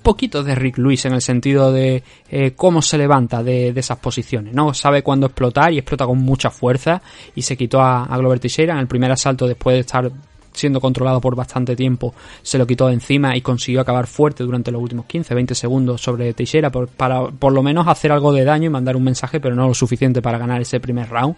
poquito 0.08 0.42
de 0.42 0.54
Rick 0.54 0.78
Lewis 0.78 1.04
en 1.04 1.12
el 1.12 1.20
sentido 1.20 1.70
de 1.70 2.02
eh, 2.30 2.52
cómo 2.56 2.80
se 2.80 2.96
levanta 2.96 3.42
de, 3.42 3.68
esas 3.76 3.98
posiciones, 3.98 4.54
¿no? 4.54 4.72
Sabe 4.72 5.02
cuándo 5.02 5.26
explotar 5.26 5.70
y 5.70 5.76
explota 5.76 6.06
con 6.06 6.16
mucha 6.16 6.48
fuerza 6.48 7.02
y 7.34 7.42
se 7.42 7.58
quitó 7.58 7.82
a, 7.82 8.04
a 8.04 8.16
Glover 8.16 8.40
Teixeira 8.40 8.72
en 8.72 8.80
el 8.80 8.86
primer 8.86 9.12
asalto 9.12 9.46
después 9.46 9.74
de 9.74 9.80
estar 9.80 10.10
siendo 10.58 10.80
controlado 10.80 11.20
por 11.20 11.34
bastante 11.34 11.76
tiempo, 11.76 12.14
se 12.42 12.58
lo 12.58 12.66
quitó 12.66 12.88
de 12.88 12.94
encima 12.94 13.36
y 13.36 13.40
consiguió 13.40 13.80
acabar 13.80 14.06
fuerte 14.06 14.44
durante 14.44 14.70
los 14.70 14.82
últimos 14.82 15.06
15-20 15.06 15.54
segundos 15.54 16.02
sobre 16.02 16.32
Teixeira 16.34 16.70
por, 16.70 16.88
para 16.88 17.28
por 17.28 17.52
lo 17.52 17.62
menos 17.62 17.86
hacer 17.86 18.12
algo 18.12 18.32
de 18.32 18.44
daño 18.44 18.66
y 18.66 18.70
mandar 18.70 18.96
un 18.96 19.04
mensaje, 19.04 19.40
pero 19.40 19.54
no 19.54 19.68
lo 19.68 19.74
suficiente 19.74 20.20
para 20.20 20.38
ganar 20.38 20.60
ese 20.60 20.80
primer 20.80 21.08
round. 21.08 21.36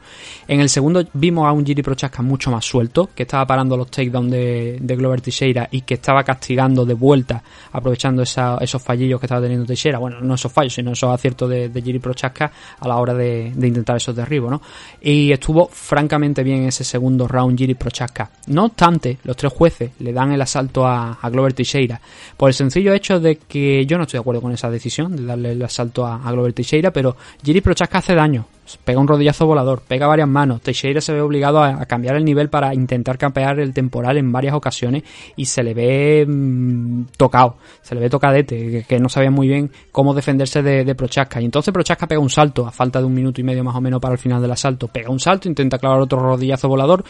En 0.48 0.60
el 0.60 0.68
segundo 0.68 1.04
vimos 1.12 1.46
a 1.46 1.52
un 1.52 1.64
Giri 1.64 1.82
Prochaska 1.82 2.22
mucho 2.22 2.50
más 2.50 2.64
suelto, 2.64 3.10
que 3.14 3.24
estaba 3.24 3.46
parando 3.46 3.76
los 3.76 3.90
takedowns 3.90 4.30
de, 4.30 4.78
de 4.80 4.96
Glover 4.96 5.20
Teixeira 5.20 5.68
y 5.70 5.82
que 5.82 5.94
estaba 5.94 6.24
castigando 6.24 6.84
de 6.84 6.94
vuelta, 6.94 7.42
aprovechando 7.72 8.22
esos 8.22 8.82
fallillos 8.82 9.20
que 9.20 9.26
estaba 9.26 9.42
teniendo 9.42 9.66
Teixeira. 9.66 9.98
Bueno, 9.98 10.20
no 10.20 10.34
esos 10.34 10.52
fallos, 10.52 10.74
sino 10.74 10.92
esos 10.92 11.10
aciertos 11.12 11.48
de, 11.48 11.68
de 11.68 11.82
Giri 11.82 11.98
Prochaska 11.98 12.50
a 12.78 12.88
la 12.88 12.96
hora 12.96 13.14
de, 13.14 13.52
intentar 13.56 13.96
esos 13.96 14.14
derribos, 14.14 14.50
¿no? 14.50 14.62
Y 15.00 15.32
estuvo 15.32 15.68
francamente 15.72 16.42
bien 16.42 16.64
ese 16.64 16.84
segundo 16.84 17.28
round 17.28 17.56
Giri 17.56 17.74
Prochaska. 17.74 18.30
No 18.48 18.66
obstante, 18.66 19.09
los 19.24 19.36
tres 19.36 19.52
jueces 19.52 19.90
le 19.98 20.12
dan 20.12 20.32
el 20.32 20.40
asalto 20.40 20.86
a, 20.86 21.18
Glover 21.30 21.52
Teixeira. 21.52 22.00
Por 22.36 22.50
el 22.50 22.54
sencillo 22.54 22.92
hecho 22.92 23.20
de 23.20 23.36
que 23.36 23.86
yo 23.86 23.96
no 23.96 24.04
estoy 24.04 24.18
de 24.18 24.22
acuerdo 24.22 24.40
con 24.40 24.52
esa 24.52 24.70
decisión 24.70 25.16
de 25.16 25.24
darle 25.24 25.52
el 25.52 25.62
asalto 25.62 26.06
a, 26.06 26.18
Glover 26.30 26.52
Teixeira, 26.52 26.92
pero 26.92 27.16
Giri 27.42 27.60
Prochaska 27.60 27.98
hace 27.98 28.14
daño, 28.14 28.46
pega 28.84 29.00
un 29.00 29.08
rodillazo 29.08 29.46
volador, 29.46 29.82
pega 29.86 30.06
varias 30.06 30.28
manos, 30.28 30.60
Teixeira 30.60 31.00
se 31.00 31.12
ve 31.12 31.20
obligado 31.20 31.62
a, 31.62 31.84
cambiar 31.86 32.16
el 32.16 32.24
nivel 32.24 32.48
para 32.48 32.74
intentar 32.74 33.18
campear 33.18 33.58
el 33.60 33.72
temporal 33.72 34.16
en 34.16 34.30
varias 34.30 34.54
ocasiones 34.54 35.02
y 35.36 35.46
se 35.46 35.62
le 35.62 35.74
ve 35.74 36.24
mm, 36.26 37.04
tocado, 37.16 37.56
se 37.82 37.94
le 37.94 38.00
ve 38.00 38.10
tocadete, 38.10 38.84
que, 38.86 38.98
no 38.98 39.08
sabía 39.08 39.30
muy 39.30 39.48
bien 39.48 39.70
cómo 39.92 40.14
defenderse 40.14 40.62
de, 40.62 40.84
de 40.84 40.94
Prochaska. 40.94 41.40
Y 41.40 41.44
entonces 41.46 41.72
Prochaska 41.72 42.06
pega 42.06 42.20
un 42.20 42.30
salto 42.30 42.66
a 42.66 42.70
falta 42.70 42.98
de 42.98 43.06
un 43.06 43.14
minuto 43.14 43.40
y 43.40 43.44
medio 43.44 43.64
más 43.64 43.74
o 43.74 43.80
menos 43.80 44.00
para 44.00 44.12
el 44.12 44.18
final 44.18 44.42
del 44.42 44.50
asalto, 44.50 44.88
pega 44.88 45.10
un 45.10 45.20
salto, 45.20 45.48
intenta 45.48 45.78
clavar 45.78 46.00
otro 46.00 46.18
rodillazo 46.18 46.68
volador 46.68 47.04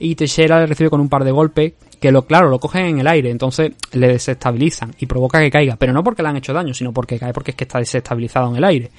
y 0.00 0.16
Teixeira 0.16 0.58
le 0.58 0.66
recibe 0.66 0.90
con 0.90 1.00
un 1.00 1.08
par 1.08 1.22
de 1.22 1.30
golpes 1.30 1.74
que 2.00 2.10
lo 2.10 2.26
claro 2.26 2.48
lo 2.48 2.58
cogen 2.58 2.86
en 2.86 3.00
el 3.00 3.06
aire 3.06 3.30
entonces 3.30 3.72
le 3.92 4.08
desestabilizan 4.08 4.94
y 4.98 5.06
provoca 5.06 5.38
que 5.38 5.50
caiga. 5.50 5.76
Pero 5.76 5.92
no 5.92 6.02
porque 6.02 6.22
le 6.22 6.30
han 6.30 6.36
hecho 6.38 6.52
daño 6.52 6.74
sino 6.74 6.92
porque 6.92 7.18
cae 7.18 7.32
porque 7.32 7.52
es 7.52 7.56
que 7.56 7.64
está 7.64 7.78
desestabilizado 7.78 8.50
en 8.50 8.56
el 8.56 8.64
aire 8.64 8.90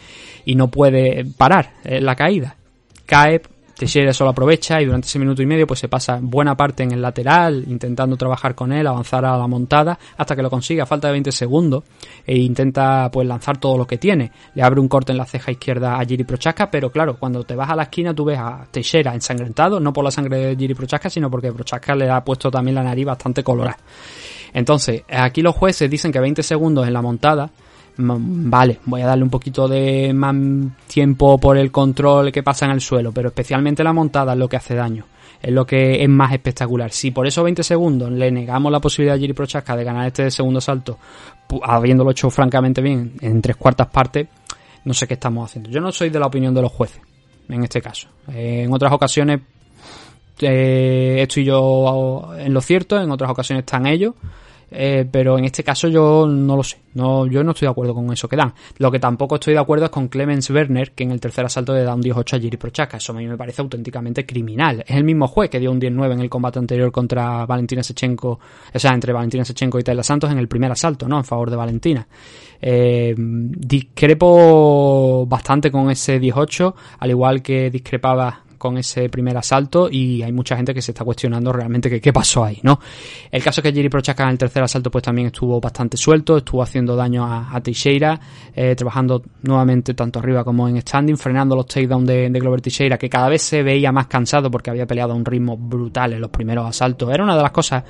y 0.46 0.56
no 0.56 0.70
puede 0.70 1.26
parar 1.26 1.74
la 1.84 2.16
caída. 2.16 2.56
Cae 3.06 3.42
Teixeira 3.82 4.14
solo 4.14 4.30
aprovecha 4.30 4.80
y 4.80 4.86
durante 4.86 5.08
ese 5.08 5.18
minuto 5.18 5.42
y 5.42 5.48
medio 5.48 5.66
pues 5.66 5.80
se 5.80 5.88
pasa 5.88 6.20
buena 6.22 6.56
parte 6.56 6.84
en 6.84 6.92
el 6.92 7.02
lateral 7.02 7.66
intentando 7.68 8.16
trabajar 8.16 8.54
con 8.54 8.72
él, 8.72 8.86
avanzar 8.86 9.26
a 9.26 9.36
la 9.36 9.48
montada 9.48 9.98
hasta 10.18 10.36
que 10.36 10.44
lo 10.44 10.52
consigue 10.52 10.82
a 10.82 10.86
falta 10.86 11.08
de 11.08 11.14
20 11.14 11.32
segundos 11.32 11.84
e 12.24 12.38
intenta 12.38 13.10
pues 13.12 13.28
lanzar 13.28 13.58
todo 13.58 13.80
lo 13.80 13.88
que 13.88 13.98
tiene. 13.98 14.32
Le 14.54 14.62
abre 14.62 14.80
un 14.80 14.88
corte 14.88 15.14
en 15.14 15.18
la 15.18 15.26
ceja 15.26 15.50
izquierda 15.50 16.00
a 16.00 16.06
Giri 16.06 16.26
Prochaska, 16.26 16.70
pero 16.70 16.92
claro, 16.92 17.18
cuando 17.18 17.44
te 17.44 17.56
vas 17.56 17.72
a 17.72 17.76
la 17.76 17.82
esquina 17.82 18.14
tú 18.14 18.24
ves 18.24 18.38
a 18.38 18.68
Teixeira 18.70 19.16
ensangrentado, 19.16 19.80
no 19.80 19.92
por 19.92 20.04
la 20.04 20.12
sangre 20.12 20.38
de 20.38 20.56
Giri 20.56 20.76
Prochaska, 20.76 21.10
sino 21.10 21.32
porque 21.32 21.52
Prochaska 21.52 21.96
le 21.96 22.08
ha 22.08 22.24
puesto 22.24 22.52
también 22.52 22.76
la 22.76 22.84
nariz 22.84 23.08
bastante 23.08 23.44
colorada. 23.44 23.80
Entonces, 24.54 25.02
aquí 25.10 25.42
los 25.42 25.56
jueces 25.56 25.90
dicen 25.90 26.12
que 26.12 26.20
20 26.20 26.44
segundos 26.44 26.86
en 26.86 26.94
la 26.94 27.02
montada 27.02 27.50
vale, 28.02 28.80
voy 28.86 29.02
a 29.02 29.08
darle 29.08 29.24
un 29.24 29.30
poquito 29.30 29.68
de 29.68 30.14
más 30.14 30.36
tiempo 30.88 31.38
por 31.38 31.58
el 31.58 31.72
control 31.72 32.32
que 32.32 32.44
pasa 32.44 32.66
en 32.66 32.72
el 32.72 32.82
suelo, 32.82 33.12
pero 33.12 33.30
especialmente 33.30 33.84
la 33.84 33.94
montada 33.94 34.34
es 34.34 34.40
lo 34.40 34.48
que 34.48 34.58
hace 34.58 34.76
daño, 34.76 35.06
es 35.42 35.52
lo 35.52 35.66
que 35.66 36.04
es 36.04 36.10
más 36.10 36.34
espectacular. 36.34 36.92
Si 36.92 37.12
por 37.12 37.28
esos 37.28 37.44
20 37.44 37.64
segundos 37.64 38.12
le 38.12 38.32
negamos 38.32 38.72
la 38.72 38.80
posibilidad 38.80 39.16
a 39.16 39.20
Jiri 39.20 39.34
Prochaska 39.34 39.76
de 39.76 39.84
ganar 39.84 40.08
este 40.08 40.30
segundo 40.32 40.62
salto, 40.62 40.98
habiéndolo 41.64 42.12
hecho 42.12 42.30
francamente 42.30 42.82
bien 42.82 43.14
en 43.22 43.42
tres 43.42 43.56
cuartas 43.56 43.88
partes, 43.88 44.28
no 44.86 44.94
sé 44.94 45.08
qué 45.08 45.14
estamos 45.14 45.50
haciendo. 45.50 45.70
Yo 45.70 45.80
no 45.80 45.92
soy 45.92 46.10
de 46.10 46.20
la 46.20 46.28
opinión 46.28 46.54
de 46.54 46.62
los 46.62 46.72
jueces, 46.72 47.02
en 47.50 47.64
este 47.64 47.82
caso. 47.82 48.08
en 48.28 48.74
otras 48.74 48.92
ocasiones 48.92 49.42
eh, 50.42 51.18
estoy 51.22 51.46
yo 51.46 52.32
en 52.38 52.54
lo 52.54 52.62
cierto, 52.62 53.00
en 53.00 53.12
otras 53.12 53.32
ocasiones 53.32 53.64
están 53.64 53.86
ellos. 53.86 54.16
Eh, 54.74 55.06
pero 55.12 55.38
en 55.38 55.44
este 55.44 55.64
caso 55.64 55.90
yo 55.90 56.26
no 56.26 56.56
lo 56.56 56.64
sé. 56.64 56.78
No, 56.94 57.28
yo 57.28 57.44
no 57.44 57.52
estoy 57.52 57.68
de 57.68 57.72
acuerdo 57.72 57.94
con 57.94 58.12
eso 58.12 58.28
que 58.28 58.38
dan. 58.38 58.54
Lo 58.78 58.90
que 58.90 59.00
tampoco 59.00 59.36
estoy 59.36 59.54
de 59.54 59.60
acuerdo 59.60 59.86
es 59.86 59.92
con 59.92 60.08
Clemens 60.08 60.50
Werner, 60.50 60.92
que 60.92 61.04
en 61.04 61.12
el 61.12 61.20
tercer 61.20 61.46
asalto 61.46 61.74
le 61.74 61.84
da 61.84 61.94
un 61.94 62.02
18 62.02 62.36
a 62.36 62.40
Jiri 62.40 62.58
Prochaska. 62.58 62.98
Eso 62.98 63.12
a 63.12 63.16
mí 63.16 63.28
me 63.28 63.38
parece 63.38 63.62
auténticamente 63.62 64.26
criminal. 64.26 64.84
Es 64.88 64.96
el 64.96 65.04
mismo 65.04 65.28
juez 65.28 65.50
que 65.50 65.60
dio 65.60 65.72
un 65.72 65.80
19 65.80 66.14
en 66.14 66.22
el 66.22 66.30
combate 66.30 66.60
anterior 66.60 66.92
contra 66.92 67.46
Valentina 67.46 67.84
Sechenko, 67.84 68.40
o 68.74 68.80
sea, 68.80 68.94
entre 68.94 69.14
Valentina 69.14 69.44
Sechenko 69.44 69.80
y 69.80 69.84
Tayla 69.84 70.04
Santos 70.04 70.32
en 70.32 70.38
el 70.38 70.48
primer 70.48 70.72
asalto, 70.72 71.08
¿no? 71.08 71.18
En 71.18 71.26
favor 71.26 71.50
de 71.50 71.58
Valentina. 71.58 72.08
Eh, 72.62 73.14
discrepo 73.18 75.26
bastante 75.28 75.72
con 75.72 75.90
ese 75.90 76.20
18, 76.20 76.76
al 77.00 77.10
igual 77.10 77.42
que 77.42 77.70
discrepaba 77.70 78.44
con 78.62 78.78
ese 78.78 79.10
primer 79.10 79.36
asalto 79.36 79.90
y 79.90 80.22
hay 80.22 80.32
mucha 80.32 80.56
gente 80.56 80.72
que 80.72 80.84
se 80.84 80.92
está 80.92 81.04
cuestionando 81.04 81.52
realmente 81.52 81.90
que 81.90 82.00
qué 82.00 82.14
pasó 82.14 82.44
ahí, 82.44 82.60
¿no? 82.62 82.80
El 83.32 83.42
caso 83.42 83.60
es 83.60 83.64
que 83.64 83.74
Jerry 83.74 83.90
Prochaska 83.90 84.22
en 84.22 84.30
el 84.30 84.38
tercer 84.38 84.62
asalto 84.62 84.92
pues 84.92 85.04
también 85.04 85.28
estuvo 85.28 85.60
bastante 85.60 85.98
suelto, 85.98 86.38
estuvo 86.38 86.62
haciendo 86.62 86.96
daño 86.96 87.26
a, 87.26 87.60
Teixeira, 87.60 88.20
eh, 88.56 88.76
trabajando 88.76 89.24
nuevamente 89.42 89.96
tanto 89.96 90.20
arriba 90.20 90.44
como 90.44 90.70
en 90.70 90.80
standing, 90.80 91.18
frenando 91.18 91.56
los 91.56 91.66
takedowns 91.66 92.06
de, 92.06 92.30
de 92.30 92.40
Glover 92.40 92.62
Teixeira, 92.62 93.00
que 93.00 93.10
cada 93.10 93.30
vez 93.30 93.42
se 93.42 93.64
veía 93.64 93.92
más 93.92 94.06
cansado 94.06 94.52
porque 94.52 94.70
había 94.70 94.86
peleado 94.86 95.14
a 95.14 95.16
un 95.16 95.26
ritmo 95.26 95.58
brutal 95.58 96.14
en 96.14 96.22
los 96.22 96.30
primeros 96.30 96.68
asaltos. 96.68 97.12
Era 97.12 97.24
una 97.24 97.36
de 97.36 97.42
las 97.42 97.52
cosas 97.52 97.84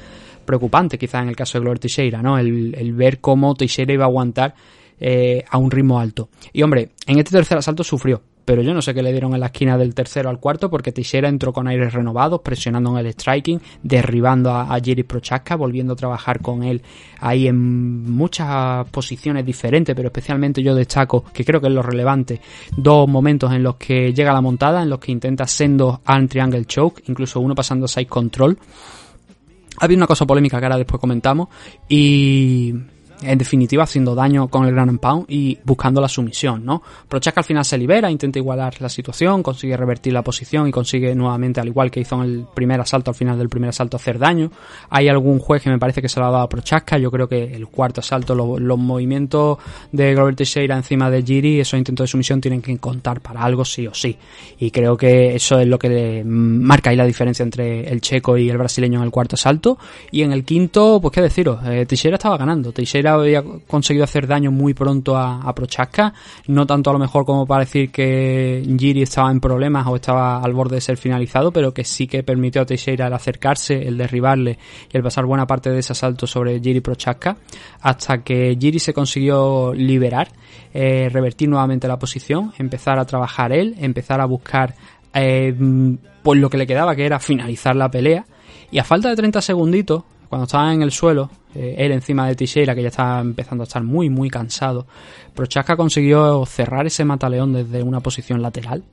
preocupantes 0.45 0.97
quizás 0.97 1.23
en 1.23 1.27
el 1.27 1.35
caso 1.35 1.57
de 1.57 1.63
Glover 1.63 1.79
Teixeira, 1.79 2.21
¿no? 2.21 2.37
El, 2.37 2.73
el 2.75 2.93
ver 2.93 3.19
cómo 3.19 3.55
Teixeira 3.55 3.91
iba 3.91 4.05
a 4.05 4.07
aguantar 4.07 4.55
eh, 5.03 5.43
a 5.49 5.57
un 5.57 5.71
ritmo 5.71 5.99
alto. 5.99 6.29
Y 6.53 6.61
hombre, 6.61 6.91
en 7.07 7.17
este 7.17 7.31
tercer 7.31 7.57
asalto 7.57 7.83
sufrió, 7.83 8.21
pero 8.51 8.63
yo 8.63 8.73
no 8.73 8.81
sé 8.81 8.93
qué 8.93 9.01
le 9.01 9.13
dieron 9.13 9.33
en 9.33 9.39
la 9.39 9.45
esquina 9.45 9.77
del 9.77 9.95
tercero 9.95 10.29
al 10.29 10.37
cuarto 10.37 10.69
porque 10.69 10.91
Teixeira 10.91 11.29
entró 11.29 11.53
con 11.53 11.69
aires 11.69 11.93
renovados, 11.93 12.41
presionando 12.41 12.91
en 12.99 13.05
el 13.05 13.13
striking, 13.13 13.61
derribando 13.81 14.51
a, 14.51 14.77
Jerry 14.83 15.03
Prochaska, 15.03 15.55
volviendo 15.55 15.93
a 15.93 15.95
trabajar 15.95 16.41
con 16.41 16.61
él 16.63 16.81
ahí 17.21 17.47
en 17.47 18.11
muchas 18.11 18.85
posiciones 18.89 19.45
diferentes, 19.45 19.95
pero 19.95 20.09
especialmente 20.09 20.61
yo 20.61 20.75
destaco, 20.75 21.23
que 21.33 21.45
creo 21.45 21.61
que 21.61 21.67
es 21.67 21.73
lo 21.73 21.81
relevante, 21.81 22.41
dos 22.75 23.07
momentos 23.07 23.53
en 23.53 23.63
los 23.63 23.77
que 23.77 24.13
llega 24.13 24.33
la 24.33 24.41
montada, 24.41 24.83
en 24.83 24.89
los 24.89 24.99
que 24.99 25.13
intenta 25.13 25.47
sendo 25.47 26.01
arm 26.03 26.27
triangle 26.27 26.65
choke, 26.65 27.03
incluso 27.07 27.39
uno 27.39 27.55
pasando 27.55 27.87
side 27.87 28.07
control. 28.07 28.57
Había 29.79 29.95
una 29.95 30.07
cosa 30.07 30.25
polémica 30.25 30.59
que 30.59 30.65
ahora 30.65 30.77
después 30.77 30.99
comentamos 30.99 31.47
y 31.87 32.75
en 33.21 33.37
definitiva 33.37 33.83
haciendo 33.83 34.15
daño 34.15 34.47
con 34.47 34.65
el 34.65 34.73
Grand 34.73 34.99
Pound 34.99 35.25
y 35.27 35.57
buscando 35.63 36.01
la 36.01 36.07
sumisión, 36.07 36.65
¿no? 36.65 36.81
Prochaska 37.07 37.41
al 37.41 37.45
final 37.45 37.65
se 37.65 37.77
libera, 37.77 38.09
intenta 38.09 38.39
igualar 38.39 38.81
la 38.81 38.89
situación, 38.89 39.43
consigue 39.43 39.77
revertir 39.77 40.13
la 40.13 40.23
posición 40.23 40.67
y 40.67 40.71
consigue 40.71 41.13
nuevamente, 41.15 41.59
al 41.59 41.67
igual 41.67 41.91
que 41.91 41.99
hizo 41.99 42.15
en 42.15 42.21
el 42.21 42.45
primer 42.53 42.79
asalto, 42.81 43.11
al 43.11 43.15
final 43.15 43.37
del 43.37 43.49
primer 43.49 43.69
asalto, 43.69 43.97
hacer 43.97 44.19
daño. 44.19 44.51
Hay 44.89 45.07
algún 45.07 45.39
juez 45.39 45.61
que 45.61 45.69
me 45.69 45.79
parece 45.79 46.01
que 46.01 46.09
se 46.09 46.19
lo 46.19 46.25
ha 46.27 46.31
dado 46.31 46.43
a 46.43 46.49
Prochaska, 46.49 46.97
yo 46.97 47.11
creo 47.11 47.27
que 47.27 47.53
el 47.55 47.67
cuarto 47.67 48.01
asalto, 48.01 48.35
los 48.35 48.79
movimientos 48.79 49.57
de 49.91 50.13
Glover 50.13 50.35
Teixeira 50.35 50.75
encima 50.75 51.09
de 51.09 51.23
Giri, 51.23 51.59
esos 51.59 51.77
intentos 51.77 52.05
de 52.05 52.07
sumisión 52.07 52.41
tienen 52.41 52.61
que 52.61 52.77
contar 52.77 53.21
para 53.21 53.43
algo 53.43 53.65
sí 53.65 53.87
o 53.87 53.93
sí. 53.93 54.17
Y 54.59 54.71
creo 54.71 54.97
que 54.97 55.35
eso 55.35 55.59
es 55.59 55.67
lo 55.67 55.77
que 55.77 56.23
marca 56.25 56.89
ahí 56.89 56.95
la 56.95 57.05
diferencia 57.05 57.43
entre 57.43 57.89
el 57.89 58.01
checo 58.01 58.37
y 58.37 58.49
el 58.49 58.57
brasileño 58.57 58.99
en 58.99 59.05
el 59.05 59.11
cuarto 59.11 59.35
asalto. 59.35 59.77
Y 60.11 60.23
en 60.23 60.31
el 60.31 60.43
quinto, 60.43 60.99
pues 61.01 61.13
qué 61.13 61.21
deciros, 61.21 61.59
eh, 61.65 61.85
Teixeira 61.85 62.15
estaba 62.15 62.37
ganando, 62.37 62.71
Teixeira 62.71 63.10
había 63.19 63.43
conseguido 63.67 64.03
hacer 64.03 64.27
daño 64.27 64.51
muy 64.51 64.73
pronto 64.73 65.17
a, 65.17 65.41
a 65.41 65.53
Prochaska, 65.53 66.13
no 66.47 66.65
tanto 66.65 66.89
a 66.89 66.93
lo 66.93 66.99
mejor 66.99 67.25
como 67.25 67.45
para 67.45 67.65
decir 67.65 67.91
que 67.91 68.63
Giri 68.77 69.01
estaba 69.01 69.31
en 69.31 69.39
problemas 69.39 69.85
o 69.87 69.95
estaba 69.95 70.41
al 70.41 70.53
borde 70.53 70.75
de 70.75 70.81
ser 70.81 70.97
finalizado, 70.97 71.51
pero 71.51 71.73
que 71.73 71.83
sí 71.83 72.07
que 72.07 72.23
permitió 72.23 72.61
a 72.61 72.65
Teixeira 72.65 73.07
el 73.07 73.13
acercarse, 73.13 73.87
el 73.87 73.97
derribarle 73.97 74.57
y 74.91 74.97
el 74.97 75.03
pasar 75.03 75.25
buena 75.25 75.45
parte 75.47 75.69
de 75.69 75.79
ese 75.79 75.93
asalto 75.93 76.27
sobre 76.27 76.59
Giri 76.59 76.81
Prochaska, 76.81 77.37
hasta 77.81 78.23
que 78.23 78.57
Giri 78.59 78.79
se 78.79 78.93
consiguió 78.93 79.73
liberar, 79.73 80.29
eh, 80.73 81.09
revertir 81.11 81.49
nuevamente 81.49 81.87
la 81.87 81.99
posición, 81.99 82.53
empezar 82.57 82.99
a 82.99 83.05
trabajar 83.05 83.51
él, 83.51 83.75
empezar 83.79 84.21
a 84.21 84.25
buscar 84.25 84.75
eh, 85.13 85.53
pues 86.23 86.39
lo 86.39 86.49
que 86.49 86.57
le 86.57 86.67
quedaba, 86.67 86.95
que 86.95 87.05
era 87.05 87.19
finalizar 87.19 87.75
la 87.75 87.89
pelea, 87.89 88.25
y 88.71 88.79
a 88.79 88.83
falta 88.83 89.09
de 89.09 89.15
30 89.15 89.41
segunditos, 89.41 90.03
cuando 90.29 90.45
estaba 90.45 90.73
en 90.73 90.81
el 90.81 90.91
suelo, 90.91 91.29
eh, 91.55 91.75
él 91.77 91.91
encima 91.91 92.27
de 92.27 92.35
Teixeira, 92.35 92.75
que 92.75 92.81
ya 92.81 92.89
estaba 92.89 93.19
empezando 93.19 93.63
a 93.63 93.65
estar 93.65 93.83
muy, 93.83 94.09
muy 94.09 94.29
cansado, 94.29 94.85
Prochaska 95.35 95.75
consiguió 95.75 96.45
cerrar 96.45 96.85
ese 96.85 97.05
mataleón 97.05 97.53
desde 97.53 97.83
una 97.83 97.99
posición 97.99 98.41
lateral, 98.41 98.83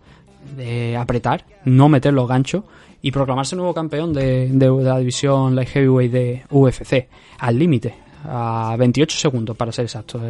de 0.56 0.96
apretar, 0.96 1.44
no 1.64 1.88
meter 1.88 2.12
los 2.12 2.28
ganchos 2.28 2.64
y 3.02 3.12
proclamarse 3.12 3.54
nuevo 3.54 3.74
campeón 3.74 4.12
de, 4.12 4.50
la 4.82 4.98
división 4.98 5.54
Light 5.54 5.68
Heavyweight 5.68 6.12
de 6.12 6.42
UFC, 6.50 7.09
al 7.38 7.59
límite, 7.59 7.94
a 8.24 8.76
28 8.78 9.18
segundos 9.18 9.56
para 9.56 9.72
ser 9.72 9.84
exacto. 9.84 10.20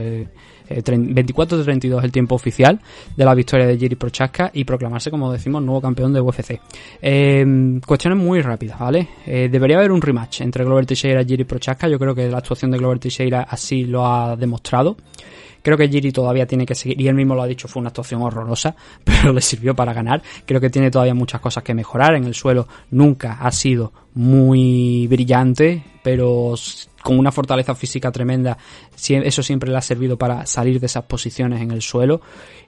24 0.68 1.59
de 1.59 1.64
32 1.64 2.05
el 2.05 2.12
tiempo 2.12 2.34
oficial 2.34 2.78
de 3.16 3.24
la 3.24 3.34
victoria 3.34 3.66
de 3.66 3.78
Jiri 3.78 3.97
Prochaska 3.97 4.51
y 4.53 4.64
proclamarse, 4.64 5.11
como 5.11 5.32
decimos, 5.32 5.62
nuevo 5.62 5.80
campeón 5.80 6.12
de 6.12 6.20
UFC. 6.20 6.61
Eh, 7.01 7.80
cuestiones 7.86 8.18
muy 8.18 8.41
rápidas, 8.43 8.78
¿vale? 8.78 9.09
Eh, 9.26 9.49
debería 9.51 9.78
haber 9.78 9.93
un 9.93 10.03
rematch 10.03 10.43
entre 10.43 10.64
Glover 10.64 10.86
Teixeira 10.86 11.22
y 11.22 11.26
Jiri 11.26 11.45
Prochaska. 11.45 11.89
Yo 11.89 11.99
creo 11.99 12.14
que 12.14 12.28
la 12.28 12.39
actuación 12.39 12.70
de 12.70 12.78
Glover 12.78 12.99
Teixeira 12.99 13.43
así 13.43 13.84
lo 13.84 14.07
ha 14.07 14.36
demostrado. 14.36 14.97
Creo 15.63 15.77
que 15.77 15.89
Jiri 15.89 16.13
todavía 16.13 16.47
tiene 16.47 16.65
que 16.65 16.75
seguir, 16.75 17.01
y 17.01 17.09
él 17.09 17.15
mismo 17.15 17.35
lo 17.35 17.43
ha 17.43 17.47
dicho, 17.47 17.69
fue 17.69 17.81
una 17.81 17.89
actuación 17.89 18.23
horrorosa, 18.23 18.75
pero 19.05 19.33
le 19.33 19.41
sirvió 19.41 19.75
para 19.75 19.93
ganar. 19.93 20.23
Creo 20.47 20.61
que 20.61 20.71
tiene 20.71 20.91
todavía 20.91 21.15
muchas 21.15 21.41
cosas 21.41 21.63
que 21.63 21.75
mejorar. 21.75 22.15
En 22.15 22.25
el 22.25 22.35
suelo 22.35 22.69
nunca 22.91 23.39
ha 23.41 23.51
sido 23.53 23.93
muy 24.15 25.07
brillante, 25.07 25.83
pero 26.03 26.55
con 27.03 27.19
una 27.19 27.33
fortaleza 27.33 27.75
física 27.75 28.11
tremenda, 28.11 28.59
eso 28.97 29.43
siempre 29.43 29.71
le 29.71 29.77
ha 29.77 29.83
servido 29.83 30.17
para 30.17 30.47
salir 30.47 30.81
de 30.81 30.87
esas 30.87 31.05
posiciones 31.05 31.63
en 31.63 31.71
el 31.71 31.83
suelo. 31.83 32.21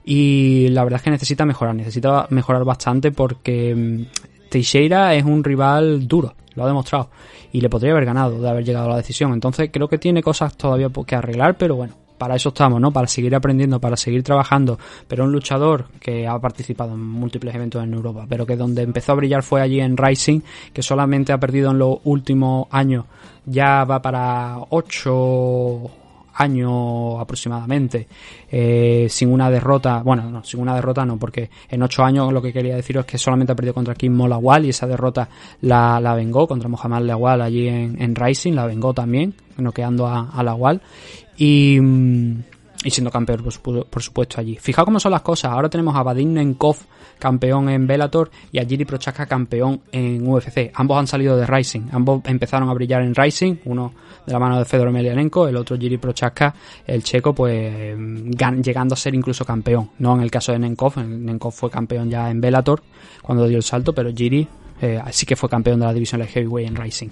Y 0.03 0.67
la 0.69 0.83
verdad 0.83 0.97
es 0.97 1.03
que 1.03 1.11
necesita 1.11 1.45
mejorar, 1.45 1.75
necesita 1.75 2.27
mejorar 2.29 2.63
bastante 2.63 3.11
porque 3.11 3.75
mm, 3.75 4.49
Teixeira 4.49 5.13
es 5.15 5.23
un 5.23 5.43
rival 5.43 6.07
duro, 6.07 6.35
lo 6.55 6.63
ha 6.63 6.67
demostrado. 6.67 7.09
Y 7.51 7.61
le 7.61 7.69
podría 7.69 7.91
haber 7.91 8.05
ganado 8.05 8.41
de 8.41 8.49
haber 8.49 8.63
llegado 8.63 8.87
a 8.87 8.91
la 8.91 8.97
decisión. 8.97 9.33
Entonces 9.33 9.69
creo 9.71 9.87
que 9.87 9.97
tiene 9.97 10.23
cosas 10.23 10.55
todavía 10.55 10.89
que 11.05 11.15
arreglar, 11.15 11.57
pero 11.57 11.75
bueno, 11.75 11.93
para 12.21 12.35
eso 12.35 12.49
estamos, 12.49 12.79
¿no? 12.79 12.91
Para 12.91 13.07
seguir 13.07 13.33
aprendiendo, 13.33 13.81
para 13.81 13.97
seguir 13.97 14.21
trabajando. 14.21 14.77
Pero 15.07 15.23
un 15.23 15.31
luchador 15.31 15.85
que 15.99 16.27
ha 16.27 16.37
participado 16.37 16.93
en 16.93 17.03
múltiples 17.03 17.55
eventos 17.55 17.83
en 17.83 17.95
Europa, 17.95 18.27
pero 18.29 18.45
que 18.45 18.55
donde 18.55 18.83
empezó 18.83 19.13
a 19.13 19.15
brillar 19.15 19.41
fue 19.41 19.59
allí 19.59 19.81
en 19.81 19.97
Rising, 19.97 20.41
que 20.71 20.83
solamente 20.83 21.33
ha 21.33 21.39
perdido 21.39 21.71
en 21.71 21.79
los 21.79 21.97
últimos 22.03 22.67
años, 22.69 23.05
ya 23.43 23.85
va 23.85 24.03
para 24.03 24.55
8 24.69 25.89
años 26.35 27.19
aproximadamente, 27.19 28.07
eh, 28.51 29.07
sin 29.09 29.33
una 29.33 29.49
derrota, 29.49 30.03
bueno, 30.03 30.29
no, 30.29 30.43
sin 30.43 30.59
una 30.59 30.75
derrota 30.75 31.03
no, 31.03 31.17
porque 31.17 31.49
en 31.69 31.81
8 31.81 32.03
años 32.03 32.31
lo 32.31 32.39
que 32.39 32.53
quería 32.53 32.75
decir 32.75 32.97
es 32.97 33.05
que 33.05 33.17
solamente 33.17 33.53
ha 33.53 33.55
perdido 33.55 33.73
contra 33.73 33.95
Kim 33.95 34.13
Molawal 34.13 34.63
y 34.65 34.69
esa 34.69 34.85
derrota 34.85 35.27
la, 35.61 35.99
la 35.99 36.13
vengó 36.13 36.47
contra 36.47 36.69
Mohamed 36.69 37.07
Lawal 37.07 37.41
allí 37.41 37.67
en, 37.67 37.99
en 37.99 38.15
Rising, 38.15 38.53
la 38.53 38.67
vengó 38.67 38.93
también, 38.93 39.33
noqueando 39.57 40.05
a, 40.05 40.29
a 40.29 40.43
Lawal 40.43 40.81
y, 41.41 41.81
mm, 41.81 42.43
y 42.83 42.91
siendo 42.91 43.09
campeón, 43.09 43.43
por, 43.89 44.03
supuesto, 44.03 44.39
allí. 44.39 44.57
Fijaos 44.57 44.85
cómo 44.85 44.99
son 44.99 45.11
las 45.11 45.23
cosas. 45.23 45.51
Ahora 45.51 45.69
tenemos 45.69 45.95
a 45.95 46.03
Vadim 46.03 46.33
Nenkov, 46.33 46.77
campeón 47.17 47.67
en 47.69 47.87
Bellator, 47.87 48.29
y 48.51 48.59
a 48.59 48.65
Jiri 48.65 48.85
Prochaska, 48.85 49.25
campeón 49.25 49.81
en 49.91 50.27
UFC. 50.27 50.71
Ambos 50.75 50.99
han 50.99 51.07
salido 51.07 51.35
de 51.35 51.47
Rising. 51.47 51.89
Ambos 51.93 52.21
empezaron 52.25 52.69
a 52.69 52.73
brillar 52.75 53.01
en 53.01 53.15
Rising. 53.15 53.55
Uno 53.65 53.91
de 54.23 54.33
la 54.33 54.37
mano 54.37 54.59
de 54.59 54.65
Fedor 54.65 54.89
Emelianenko, 54.89 55.47
el 55.47 55.55
otro 55.55 55.77
Jiri 55.77 55.97
Prochaska, 55.97 56.53
el 56.85 57.01
checo, 57.01 57.33
pues 57.33 57.97
llegando 58.63 58.93
a 58.93 58.97
ser 58.97 59.15
incluso 59.15 59.43
campeón. 59.43 59.89
No 59.97 60.13
en 60.13 60.21
el 60.21 60.29
caso 60.29 60.51
de 60.51 60.59
Nenkov. 60.59 60.97
Nenkov 61.03 61.53
fue 61.53 61.71
campeón 61.71 62.07
ya 62.07 62.29
en 62.29 62.39
Bellator 62.39 62.83
cuando 63.23 63.47
dio 63.47 63.57
el 63.57 63.63
salto, 63.63 63.95
pero 63.95 64.11
Jiri 64.13 64.47
eh, 64.79 65.01
sí 65.09 65.25
que 65.25 65.35
fue 65.35 65.49
campeón 65.49 65.79
de 65.79 65.87
la 65.87 65.93
división 65.93 66.21
de 66.21 66.27
heavyweight 66.27 66.69
en 66.69 66.75
Rising. 66.75 67.09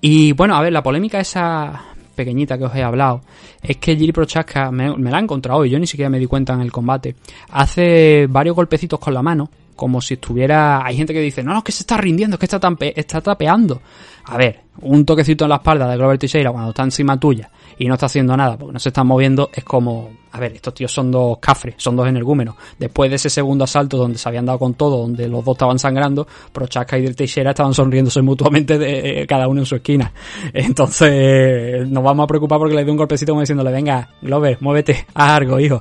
Y 0.00 0.32
bueno, 0.32 0.56
a 0.56 0.62
ver, 0.62 0.72
la 0.72 0.82
polémica 0.82 1.20
esa 1.20 1.96
pequeñita 2.18 2.58
que 2.58 2.64
os 2.64 2.74
he 2.74 2.82
hablado, 2.82 3.22
es 3.62 3.76
que 3.76 3.96
Jiri 3.96 4.12
Prochaska 4.12 4.70
me, 4.70 4.94
la 4.98 5.16
ha 5.16 5.20
encontrado 5.20 5.64
y 5.64 5.70
yo 5.70 5.78
ni 5.78 5.86
siquiera 5.86 6.10
me 6.10 6.18
di 6.18 6.26
cuenta 6.26 6.52
en 6.52 6.60
el 6.60 6.72
combate. 6.72 7.14
Hace 7.50 8.26
varios 8.28 8.56
golpecitos 8.56 8.98
con 8.98 9.14
la 9.14 9.22
mano, 9.22 9.48
como 9.76 10.00
si 10.00 10.14
estuviera. 10.14 10.84
Hay 10.84 10.96
gente 10.96 11.14
que 11.14 11.20
dice, 11.20 11.42
no, 11.42 11.52
no, 11.52 11.58
es 11.58 11.64
que 11.64 11.72
se 11.72 11.84
está 11.84 11.96
rindiendo, 11.96 12.34
es 12.34 12.40
que 12.40 12.46
está, 12.46 12.60
está 12.94 13.20
tapeando. 13.20 13.80
A 14.24 14.36
ver, 14.36 14.60
un 14.82 15.06
toquecito 15.06 15.44
en 15.44 15.50
la 15.50 15.56
espalda 15.56 15.88
de 15.88 15.96
Glover 15.96 16.18
Teixeira 16.18 16.50
cuando 16.50 16.70
está 16.70 16.82
encima 16.82 17.18
tuya 17.18 17.48
y 17.78 17.86
no 17.86 17.94
está 17.94 18.06
haciendo 18.06 18.36
nada 18.36 18.56
porque 18.56 18.72
no 18.72 18.78
se 18.78 18.88
está 18.88 19.04
moviendo, 19.04 19.50
es 19.52 19.64
como, 19.64 20.10
a 20.32 20.40
ver, 20.40 20.52
estos 20.52 20.74
tíos 20.74 20.92
son 20.92 21.10
dos 21.10 21.38
cafres, 21.38 21.74
son 21.78 21.96
dos 21.96 22.08
energúmenos. 22.08 22.56
Después 22.78 23.10
de 23.10 23.16
ese 23.16 23.30
segundo 23.30 23.64
asalto 23.64 23.96
donde 23.96 24.18
se 24.18 24.28
habían 24.28 24.46
dado 24.46 24.58
con 24.58 24.74
todo, 24.74 24.98
donde 24.98 25.28
los 25.28 25.44
dos 25.44 25.54
estaban 25.54 25.78
sangrando, 25.78 26.26
Prochaska 26.52 26.98
y 26.98 27.12
Teixeira 27.14 27.50
estaban 27.50 27.74
sonriéndose 27.74 28.20
mutuamente 28.22 28.78
de 28.78 29.22
eh, 29.22 29.26
cada 29.26 29.48
uno 29.48 29.60
en 29.60 29.66
su 29.66 29.76
esquina. 29.76 30.12
Entonces, 30.52 31.88
nos 31.88 32.02
vamos 32.02 32.24
a 32.24 32.26
preocupar 32.26 32.58
porque 32.58 32.74
le 32.74 32.84
dio 32.84 32.92
un 32.92 32.98
golpecito 32.98 33.32
como 33.32 33.42
diciéndole, 33.42 33.70
venga, 33.70 34.08
Glover, 34.20 34.58
muévete, 34.60 35.06
haz 35.14 35.30
algo, 35.30 35.60
hijo. 35.60 35.80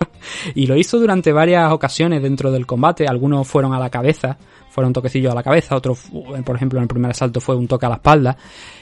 y 0.54 0.66
lo 0.66 0.76
hizo 0.76 0.98
durante 0.98 1.32
varias 1.32 1.72
ocasiones 1.72 2.22
dentro 2.22 2.52
del 2.52 2.66
combate, 2.66 3.06
algunos 3.06 3.48
fueron 3.48 3.74
a 3.74 3.78
la 3.78 3.90
cabeza, 3.90 4.38
fueron 4.72 4.92
toquecillos 4.92 5.30
a 5.30 5.34
la 5.34 5.42
cabeza, 5.42 5.76
otro, 5.76 5.94
por 6.44 6.56
ejemplo, 6.56 6.78
en 6.78 6.84
el 6.84 6.88
primer 6.88 7.10
asalto 7.10 7.40
fue 7.40 7.54
un 7.54 7.68
toque 7.68 7.84
a 7.84 7.90
la 7.90 7.96
espalda. 7.96 8.36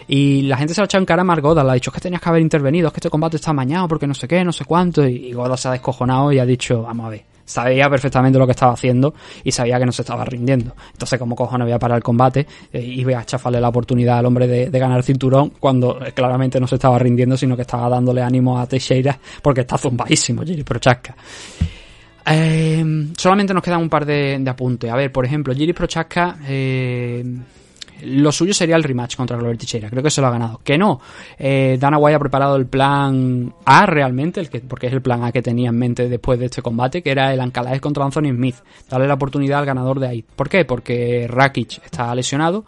Y 0.06 0.42
la 0.42 0.56
gente 0.56 0.72
se 0.72 0.80
ha 0.80 0.84
echado 0.84 1.02
en 1.02 1.06
cara 1.06 1.22
a 1.22 1.24
Mark 1.24 1.42
le 1.42 1.60
ha 1.60 1.74
dicho 1.74 1.90
que 1.90 2.00
tenías 2.00 2.22
que 2.22 2.28
haber 2.28 2.42
intervenido, 2.42 2.86
es 2.86 2.92
que 2.92 2.98
este 2.98 3.10
combate 3.10 3.36
está 3.36 3.50
amañado 3.50 3.88
porque 3.88 4.06
no 4.06 4.14
sé 4.14 4.28
qué, 4.28 4.44
no 4.44 4.52
sé 4.52 4.64
cuánto. 4.64 5.04
Y 5.04 5.32
Goda 5.32 5.56
se 5.56 5.66
ha 5.66 5.72
descojonado 5.72 6.30
y 6.32 6.38
ha 6.38 6.46
dicho, 6.46 6.82
vamos 6.82 7.06
a 7.06 7.08
ver, 7.10 7.24
sabía 7.44 7.90
perfectamente 7.90 8.38
lo 8.38 8.46
que 8.46 8.52
estaba 8.52 8.72
haciendo 8.72 9.14
y 9.42 9.50
sabía 9.50 9.78
que 9.80 9.86
no 9.86 9.92
se 9.92 10.02
estaba 10.02 10.24
rindiendo. 10.24 10.74
Entonces, 10.92 11.18
como 11.18 11.34
cojones 11.34 11.66
voy 11.66 11.72
a 11.72 11.78
parar 11.78 11.96
el 11.96 12.04
combate 12.04 12.46
eh, 12.72 12.80
y 12.80 13.02
voy 13.02 13.14
a 13.14 13.24
chafarle 13.24 13.60
la 13.60 13.68
oportunidad 13.68 14.18
al 14.18 14.26
hombre 14.26 14.46
de, 14.46 14.78
ganar 14.78 14.98
el 14.98 15.04
cinturón 15.04 15.50
cuando 15.58 16.00
eh, 16.04 16.12
claramente 16.12 16.60
no 16.60 16.68
se 16.68 16.76
estaba 16.76 16.98
rindiendo, 16.98 17.36
sino 17.36 17.56
que 17.56 17.62
estaba 17.62 17.88
dándole 17.88 18.22
ánimo 18.22 18.58
a 18.58 18.66
Teixeira 18.66 19.18
porque 19.42 19.62
está 19.62 19.76
zumbadísimo, 19.76 20.42
Jerry 20.44 20.62
Prochaska. 20.62 21.16
Eh, 22.26 22.84
solamente 23.16 23.54
nos 23.54 23.62
quedan 23.62 23.80
un 23.80 23.88
par 23.88 24.04
de, 24.04 24.42
apuntes. 24.46 24.90
A 24.90 24.96
ver, 24.96 25.12
por 25.12 25.24
ejemplo, 25.24 25.54
Giri 25.54 25.72
Prochaska. 25.72 26.38
Eh, 26.46 27.24
lo 28.02 28.32
suyo 28.32 28.54
sería 28.54 28.76
el 28.76 28.82
rematch 28.82 29.16
contra 29.16 29.36
Glover 29.36 29.58
Teixeira. 29.58 29.90
Creo 29.90 30.02
que 30.02 30.10
se 30.10 30.20
lo 30.20 30.26
ha 30.26 30.30
ganado. 30.30 30.60
Que 30.64 30.78
no. 30.78 31.00
Eh, 31.38 31.76
Dana 31.78 31.98
White 31.98 32.16
ha 32.16 32.18
preparado 32.18 32.56
el 32.56 32.66
plan 32.66 33.52
A 33.64 33.86
realmente, 33.86 34.40
el 34.40 34.48
que, 34.48 34.60
porque 34.60 34.86
es 34.86 34.92
el 34.92 35.02
plan 35.02 35.22
A 35.24 35.32
que 35.32 35.42
tenía 35.42 35.68
en 35.68 35.78
mente 35.78 36.08
después 36.08 36.38
de 36.38 36.46
este 36.46 36.62
combate, 36.62 37.02
que 37.02 37.10
era 37.10 37.32
el 37.32 37.40
Ancalaes 37.40 37.80
contra 37.80 38.04
Anthony 38.04 38.32
Smith. 38.34 38.56
Darle 38.88 39.06
la 39.06 39.14
oportunidad 39.14 39.60
al 39.60 39.66
ganador 39.66 40.00
de 40.00 40.08
ahí. 40.08 40.24
¿Por 40.34 40.48
qué? 40.48 40.64
Porque 40.64 41.26
Rakic 41.28 41.84
está 41.84 42.14
lesionado 42.14 42.64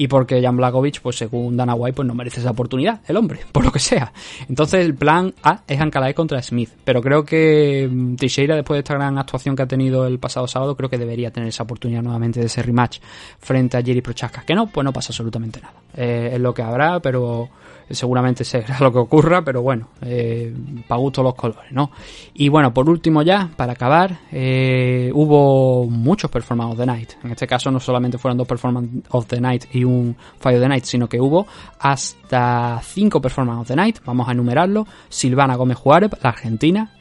y 0.00 0.08
porque 0.08 0.40
Jan 0.40 0.56
Blagovic, 0.56 1.02
pues 1.02 1.16
según 1.16 1.58
Dana 1.58 1.74
White, 1.74 1.96
pues 1.96 2.08
no 2.08 2.14
merece 2.14 2.40
esa 2.40 2.52
oportunidad, 2.52 3.02
el 3.06 3.18
hombre, 3.18 3.40
por 3.52 3.66
lo 3.66 3.70
que 3.70 3.80
sea. 3.80 4.14
Entonces 4.48 4.82
el 4.82 4.94
plan 4.94 5.34
A 5.42 5.60
es 5.66 5.78
Ancalae 5.78 6.14
contra 6.14 6.40
Smith, 6.40 6.70
pero 6.84 7.02
creo 7.02 7.22
que 7.22 7.86
mm, 7.86 8.14
Teixeira, 8.14 8.56
después 8.56 8.76
de 8.76 8.78
esta 8.78 8.94
gran 8.94 9.18
actuación 9.18 9.54
que 9.54 9.60
ha 9.60 9.66
tenido 9.66 10.06
el 10.06 10.18
pasado 10.18 10.48
sábado, 10.48 10.74
creo 10.74 10.88
que 10.88 10.96
debería 10.96 11.30
tener 11.30 11.50
esa 11.50 11.64
oportunidad 11.64 12.00
nuevamente 12.00 12.40
de 12.40 12.46
ese 12.46 12.62
rematch 12.62 13.00
frente 13.40 13.76
a 13.76 13.82
Jerry 13.82 14.00
Prochaska. 14.00 14.42
Que 14.42 14.54
no, 14.54 14.68
pues 14.68 14.86
no 14.86 14.90
pasa 14.90 15.08
absolutamente 15.08 15.60
nada. 15.60 15.74
Eh, 15.94 16.30
es 16.32 16.40
lo 16.40 16.54
que 16.54 16.62
habrá, 16.62 17.00
pero 17.00 17.50
seguramente 17.90 18.44
será 18.44 18.78
lo 18.80 18.92
que 18.92 18.98
ocurra, 18.98 19.42
pero 19.42 19.62
bueno, 19.62 19.88
eh, 20.02 20.54
para 20.86 21.00
gusto 21.00 21.22
los 21.22 21.34
colores, 21.34 21.72
¿no? 21.72 21.90
Y 22.34 22.48
bueno, 22.48 22.72
por 22.72 22.88
último 22.88 23.22
ya, 23.22 23.50
para 23.56 23.72
acabar, 23.72 24.18
eh, 24.32 25.10
hubo 25.14 25.86
muchos 25.86 26.30
Performance 26.30 26.72
of 26.72 26.78
the 26.78 26.86
Night. 26.86 27.12
En 27.24 27.32
este 27.32 27.46
caso 27.46 27.70
no 27.70 27.80
solamente 27.80 28.18
fueron 28.18 28.38
dos 28.38 28.46
Performance 28.46 29.02
of 29.10 29.26
the 29.26 29.40
Night 29.40 29.64
y 29.72 29.84
un 29.84 30.16
Fire 30.38 30.56
of 30.56 30.62
the 30.62 30.68
Night, 30.68 30.84
sino 30.84 31.08
que 31.08 31.20
hubo 31.20 31.46
hasta 31.78 32.80
cinco 32.82 33.20
Performance 33.20 33.62
of 33.62 33.68
the 33.68 33.76
Night, 33.76 33.98
vamos 34.04 34.28
a 34.28 34.32
enumerarlo. 34.32 34.86
Silvana 35.08 35.56
Gómez 35.56 35.78
Juárez, 35.78 36.10
la 36.22 36.30
argentina, 36.30 36.92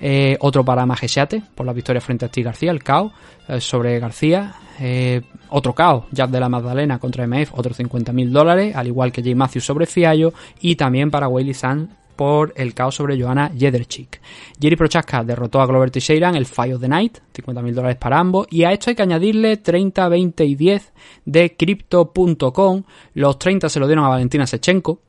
eh, 0.00 0.36
otro 0.40 0.64
para 0.64 0.86
Majesiate, 0.86 1.42
por 1.54 1.66
la 1.66 1.72
victoria 1.72 2.00
frente 2.00 2.24
a 2.24 2.28
Steve 2.28 2.44
García, 2.44 2.70
el 2.70 2.82
KO, 2.82 3.12
eh, 3.48 3.60
sobre 3.60 3.98
García. 3.98 4.54
Eh, 4.80 5.20
otro 5.50 5.74
KO, 5.74 6.06
Jack 6.10 6.30
de 6.30 6.40
la 6.40 6.48
Magdalena 6.48 6.98
contra 6.98 7.26
MF, 7.26 7.52
otros 7.54 7.78
50.000 7.78 8.30
dólares, 8.30 8.74
al 8.74 8.86
igual 8.86 9.12
que 9.12 9.22
Jay 9.22 9.34
Matthews 9.34 9.64
sobre 9.64 9.86
Fiallo. 9.86 10.32
Y 10.60 10.76
también 10.76 11.10
para 11.10 11.28
Wiley 11.28 11.54
Sanz 11.54 11.90
por 12.16 12.52
el 12.56 12.74
caos 12.74 12.94
sobre 12.94 13.20
Johanna 13.20 13.50
Jederchik. 13.56 14.20
Jerry 14.60 14.76
Prochaska 14.76 15.24
derrotó 15.24 15.60
a 15.60 15.66
Glover 15.66 15.90
Teixeira 15.90 16.28
en 16.28 16.36
el 16.36 16.46
Fight 16.46 16.74
of 16.74 16.80
the 16.80 16.88
Night, 16.88 17.18
50.000 17.34 17.72
dólares 17.72 17.96
para 17.96 18.18
ambos, 18.18 18.46
y 18.50 18.64
a 18.64 18.72
esto 18.72 18.90
hay 18.90 18.96
que 18.96 19.02
añadirle 19.02 19.56
30, 19.56 20.08
20 20.08 20.44
y 20.44 20.54
10 20.54 20.92
de 21.24 21.56
Crypto.com. 21.56 22.82
Los 23.14 23.38
30 23.38 23.68
se 23.68 23.80
lo 23.80 23.86
dieron 23.86 24.04
a 24.04 24.08
Valentina 24.08 24.46
Sechenko, 24.46 25.00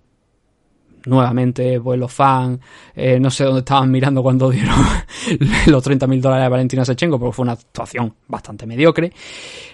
nuevamente, 1.05 1.79
pues 1.79 1.99
los 1.99 2.11
fans, 2.11 2.59
eh, 2.95 3.19
no 3.19 3.29
sé 3.29 3.43
dónde 3.43 3.59
estaban 3.59 3.91
mirando 3.91 4.21
cuando 4.23 4.49
dieron 4.49 4.75
los 5.67 5.85
30.000 5.85 6.21
dólares 6.21 6.45
a 6.45 6.49
Valentina 6.49 6.85
Sechenko, 6.85 7.19
porque 7.19 7.35
fue 7.35 7.43
una 7.43 7.53
actuación 7.53 8.13
bastante 8.27 8.65
mediocre. 8.65 9.11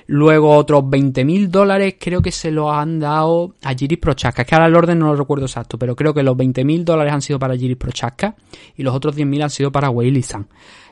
Luego 0.08 0.56
otros 0.56 0.84
20.000 0.84 1.48
dólares 1.50 1.96
creo 2.00 2.22
que 2.22 2.32
se 2.32 2.52
lo 2.52 2.72
han 2.72 3.00
dado 3.00 3.54
a 3.64 3.74
Giris 3.74 4.00
Prochaska. 4.00 4.44
Que 4.44 4.56
ahora 4.56 4.68
el 4.68 4.76
orden 4.76 5.00
no 5.00 5.08
lo 5.08 5.16
recuerdo 5.16 5.46
exacto, 5.46 5.78
pero 5.78 5.96
creo 5.96 6.14
que 6.14 6.24
los 6.24 6.36
20.000 6.36 6.84
dólares 6.84 7.14
han 7.14 7.22
sido 7.22 7.38
para 7.38 7.56
Giris 7.56 7.78
Prochaska 7.78 8.36
y 8.76 8.84
los 8.84 8.96
otros 8.96 9.16
10.000 9.16 9.44
han 9.44 9.50
sido 9.50 9.72
para 9.72 9.90
Wei 9.90 10.22
San. 10.24 10.48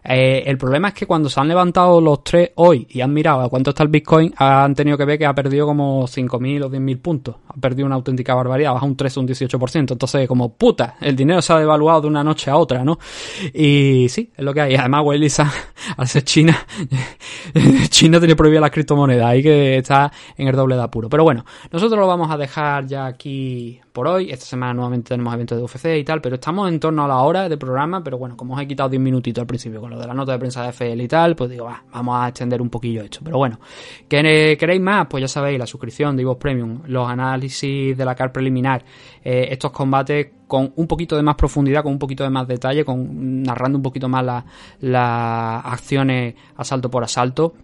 Eh, 0.07 0.43
el 0.45 0.57
problema 0.57 0.89
es 0.89 0.93
que 0.93 1.05
cuando 1.05 1.29
se 1.29 1.39
han 1.39 1.47
levantado 1.47 1.99
los 1.99 2.23
tres 2.23 2.51
hoy 2.55 2.87
y 2.89 3.01
han 3.01 3.13
mirado 3.13 3.41
a 3.41 3.49
cuánto 3.49 3.71
está 3.71 3.83
el 3.83 3.89
Bitcoin, 3.89 4.33
han 4.37 4.73
tenido 4.73 4.97
que 4.97 5.03
ver 5.05 5.19
que 5.19 5.25
ha 5.25 5.35
perdido 5.35 5.65
como 5.65 6.07
5.000 6.07 6.63
o 6.63 6.69
10.000 6.69 7.01
puntos. 7.01 7.35
Ha 7.49 7.53
perdido 7.55 7.85
una 7.85 7.95
auténtica 7.95 8.33
barbaridad, 8.33 8.73
baja 8.73 8.85
un 8.85 8.95
3 8.95 9.17
o 9.17 9.21
un 9.21 9.27
18%. 9.27 9.91
Entonces, 9.91 10.27
como 10.27 10.53
puta, 10.53 10.95
el 11.01 11.15
dinero 11.15 11.41
se 11.41 11.51
ha 11.51 11.59
devaluado 11.59 12.01
de 12.01 12.07
una 12.07 12.23
noche 12.23 12.49
a 12.49 12.55
otra, 12.55 12.85
¿no? 12.85 12.97
Y 13.53 14.07
sí, 14.09 14.31
es 14.35 14.43
lo 14.43 14.53
que 14.53 14.61
hay. 14.61 14.75
Además, 14.75 15.03
Wei 15.03 15.27
al 15.97 16.07
ser 16.07 16.23
China, 16.23 16.57
China 17.89 18.19
tiene 18.19 18.35
prohibida 18.35 18.61
la 18.61 18.69
criptomoneda, 18.69 19.27
ahí 19.27 19.43
que 19.43 19.77
está 19.77 20.11
en 20.37 20.47
el 20.47 20.55
doble 20.55 20.75
de 20.75 20.83
apuro. 20.83 21.09
Pero 21.09 21.23
bueno, 21.23 21.45
nosotros 21.71 21.99
lo 21.99 22.07
vamos 22.07 22.31
a 22.31 22.37
dejar 22.37 22.85
ya 22.85 23.05
aquí 23.07 23.79
por 23.97 24.07
hoy. 24.07 24.29
Esta 24.29 24.45
semana 24.45 24.75
nuevamente 24.75 25.09
tenemos 25.09 25.33
eventos 25.33 25.57
de 25.57 25.63
UFC 25.63 25.97
y 25.97 26.03
tal, 26.03 26.21
pero 26.21 26.35
estamos 26.35 26.69
en 26.69 26.79
torno 26.79 27.03
a 27.03 27.07
la 27.07 27.17
hora 27.17 27.49
de 27.49 27.57
programa. 27.57 28.03
Pero 28.03 28.19
bueno, 28.19 28.37
como 28.37 28.53
os 28.53 28.61
he 28.61 28.67
quitado 28.67 28.89
10 28.89 29.01
minutitos 29.01 29.41
al 29.41 29.47
principio 29.47 29.81
con 29.81 29.89
lo 29.89 29.99
de 29.99 30.05
la 30.05 30.13
nota 30.13 30.33
de 30.33 30.37
prensa 30.37 30.61
de 30.61 30.69
FL 30.69 31.01
y 31.01 31.07
tal, 31.07 31.35
pues 31.35 31.49
digo, 31.49 31.67
vamos 31.91 32.15
a 32.15 32.27
extender 32.27 32.61
un 32.61 32.69
poquillo 32.69 33.01
esto. 33.01 33.21
Pero 33.23 33.39
bueno, 33.39 33.59
¿queréis 34.07 34.81
más? 34.81 35.07
Pues 35.09 35.21
ya 35.21 35.27
sabéis, 35.27 35.57
la 35.57 35.65
suscripción 35.65 36.15
de 36.15 36.21
Ivo's 36.21 36.37
Premium, 36.37 36.83
los 36.85 37.09
análisis 37.09 37.97
de 37.97 38.05
la 38.05 38.13
car 38.13 38.31
preliminar, 38.31 38.85
eh, 39.23 39.47
estos 39.49 39.71
combates 39.71 40.27
con 40.45 40.73
un 40.75 40.85
poquito 40.85 41.15
de 41.15 41.23
más 41.23 41.33
profundidad, 41.33 41.81
con 41.81 41.93
un 41.93 41.99
poquito 41.99 42.23
de 42.23 42.29
más 42.29 42.47
detalle, 42.47 42.85
con 42.85 43.41
narrando 43.41 43.79
un 43.79 43.83
poquito 43.83 44.07
más 44.07 44.23
las 44.79 45.65
acciones 45.65 46.35
asalto 46.55 46.91
por 46.91 47.03
asalto 47.03 47.55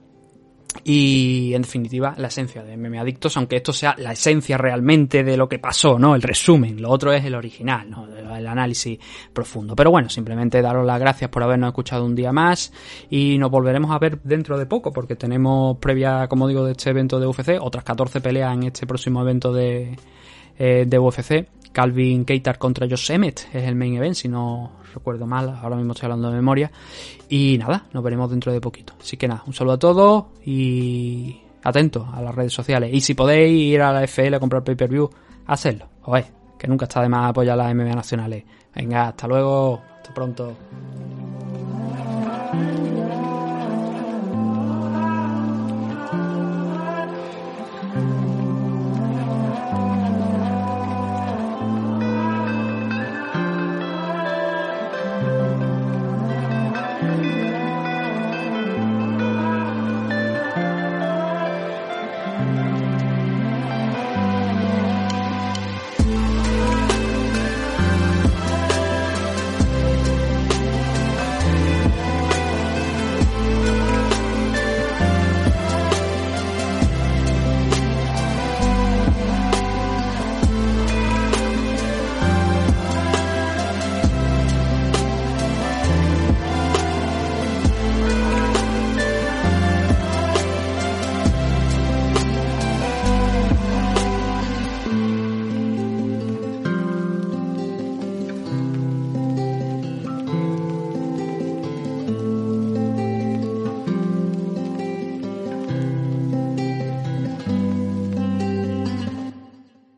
y 0.84 1.54
en 1.54 1.62
definitiva 1.62 2.14
la 2.18 2.28
esencia 2.28 2.64
de 2.64 2.78
MMA 2.78 3.02
Adictos, 3.02 3.38
aunque 3.38 3.58
esto 3.58 3.74
sea 3.74 3.96
la 3.98 4.14
esencia 4.14 4.58
realmente 4.58 5.24
de 5.24 5.38
lo 5.38 5.48
que 5.48 5.60
pasó, 5.60 5.98
¿no? 5.98 6.16
El 6.16 6.22
resumen, 6.22 6.82
lo 6.82 6.90
otro 6.90 7.14
es 7.14 7.24
el 7.26 7.36
original, 7.36 7.90
¿no? 7.90 8.08
El 8.08 8.48
análisis 8.48 9.00
profundo. 9.32 9.76
Pero 9.76 9.92
bueno, 9.92 10.10
simplemente 10.10 10.62
daros 10.62 10.86
las 10.86 11.00
gracias 11.00 11.30
por 11.30 11.44
habernos 11.44 11.70
escuchado 11.70 12.06
un 12.06 12.16
día 12.16 12.32
más 12.32 12.74
y 13.10 13.38
nos 13.38 13.52
volveremos 13.52 13.92
a 13.92 14.00
ver 14.00 14.20
dentro 14.24 14.58
de 14.58 14.66
poco 14.66 14.92
porque 14.92 15.16
tenemos 15.16 15.78
previa, 15.78 16.28
como 16.28 16.48
digo, 16.48 16.66
de 16.66 16.74
este 16.74 16.90
evento 16.90 17.20
de 17.20 17.28
UFC, 17.28 17.58
otras 17.62 17.84
14 17.84 18.22
peleas 18.22 18.54
en 18.54 18.64
este 18.64 18.88
próximo 18.88 19.22
evento 19.22 19.54
de, 19.54 19.98
eh, 20.58 20.86
de 20.88 21.00
UFC. 21.00 21.48
Calvin 21.74 22.24
Keitar 22.24 22.58
contra 22.58 22.88
Josh 22.88 23.12
Emmett 23.12 23.50
es 23.52 23.64
el 23.64 23.76
main 23.76 23.96
event, 23.96 24.16
si 24.16 24.30
no 24.30 24.72
recuerdo 24.94 25.26
mal, 25.26 25.50
ahora 25.50 25.76
mismo 25.76 25.94
estoy 25.94 26.06
hablando 26.06 26.30
de 26.30 26.36
memoria. 26.36 26.72
Y 27.28 27.58
nada, 27.58 27.86
nos 27.92 28.04
veremos 28.04 28.30
dentro 28.30 28.54
de 28.54 28.62
poquito. 28.62 28.94
Así 29.02 29.18
que 29.18 29.28
nada, 29.28 29.44
un 29.48 29.54
saludo 29.54 29.74
a 29.74 29.80
todos 29.80 30.26
y 30.46 31.42
atentos 31.64 32.08
a 32.14 32.22
las 32.22 32.34
redes 32.34 32.54
sociales. 32.54 32.94
Y 32.94 33.02
si 33.02 33.16
podéis 33.16 33.74
ir 33.74 33.82
a 33.82 33.92
la 33.92 34.04
FL 34.04 34.36
a 34.36 34.40
comprar 34.40 34.64
pay-per-view, 34.64 35.10
hacedlo. 35.48 35.90
Oye, 36.04 36.26
que 36.58 36.68
nunca 36.68 36.86
está 36.86 37.02
de 37.02 37.10
más 37.10 37.30
apoyar 37.30 37.60
a 37.60 37.64
las 37.64 37.76
MMA 37.76 37.96
nacionales. 37.96 38.44
Venga, 38.76 39.10
hasta 39.10 39.28
luego, 39.28 39.82
hasta 39.98 40.14
pronto. 40.14 40.56